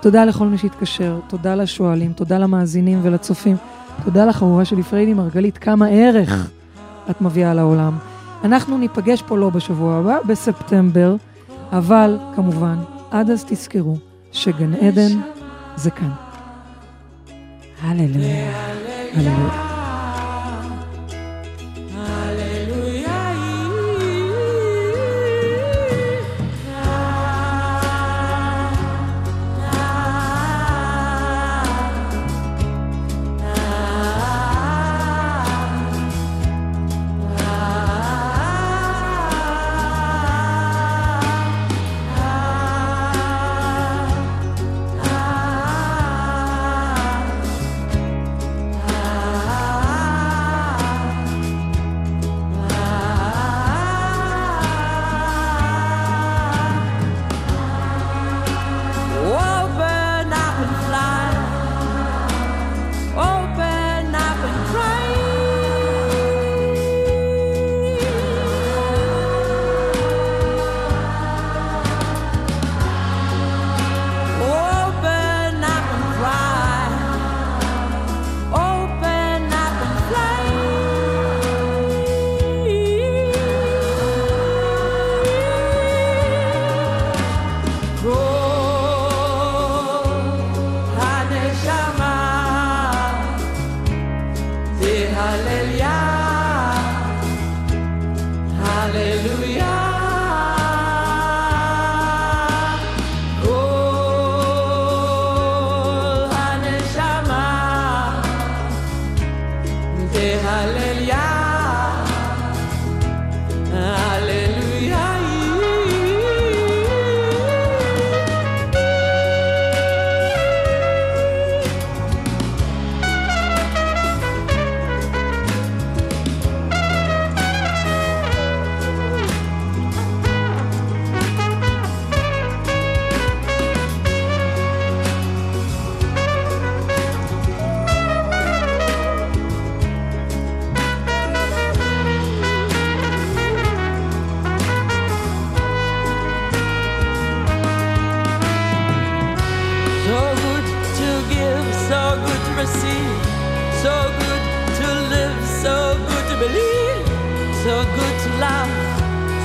תודה 0.00 0.24
לכל 0.24 0.46
מי 0.46 0.58
שהתקשר, 0.58 1.18
תודה 1.28 1.54
לשואלים, 1.54 2.12
תודה 2.12 2.38
למאזינים 2.38 3.00
ולצופים. 3.02 3.56
תודה 4.04 4.30
אהובה 4.42 4.64
שלי 4.64 4.82
פריידי 4.82 5.14
מרגלית, 5.14 5.58
כמה 5.58 5.86
ערך 5.86 6.50
את 7.10 7.20
מביאה 7.20 7.54
לעולם. 7.54 7.98
אנחנו 8.44 8.78
ניפגש 8.78 9.22
פה 9.22 9.38
לא 9.38 9.50
בשבוע 9.50 9.94
הבא, 9.94 10.18
בספטמבר, 10.26 11.16
אבל 11.72 12.18
כמובן, 12.36 12.76
עד 13.14 13.30
אז 13.30 13.44
תזכרו 13.48 13.96
שגן 14.32 14.74
עדן 14.74 15.20
זה 15.76 15.90
כאן. 15.90 16.10
הללויה. 17.82 18.62
הללויה. 19.14 19.73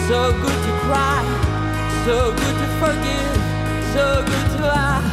So 0.09 0.31
good 0.31 0.59
to 0.65 0.73
cry, 0.87 1.21
so 2.03 2.31
good 2.31 2.55
to 2.61 2.67
forgive, 2.81 3.35
so 3.93 4.25
good 4.25 4.57
to 4.57 4.65
laugh, 4.65 5.05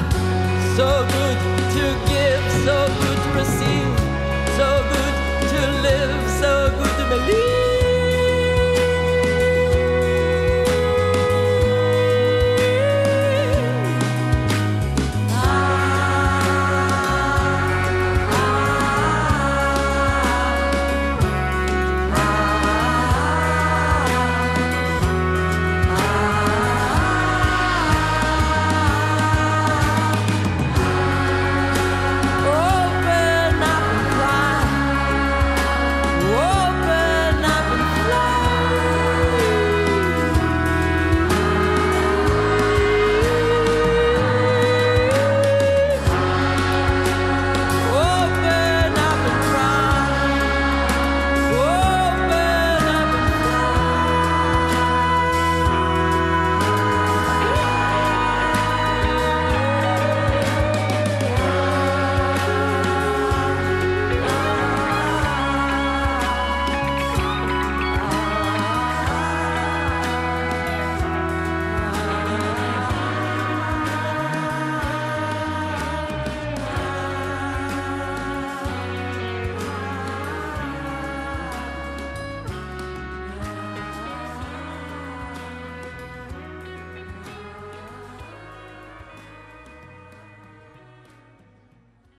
so 0.75 1.05
good 1.17 1.39
to 1.77 1.85
give, 2.09 2.43
so 2.65 2.89
good 3.03 3.19
to 3.25 3.31
receive, 3.37 3.93
so 4.57 4.69
good 4.95 5.15
to 5.51 5.61
live, 5.83 6.31
so 6.41 6.67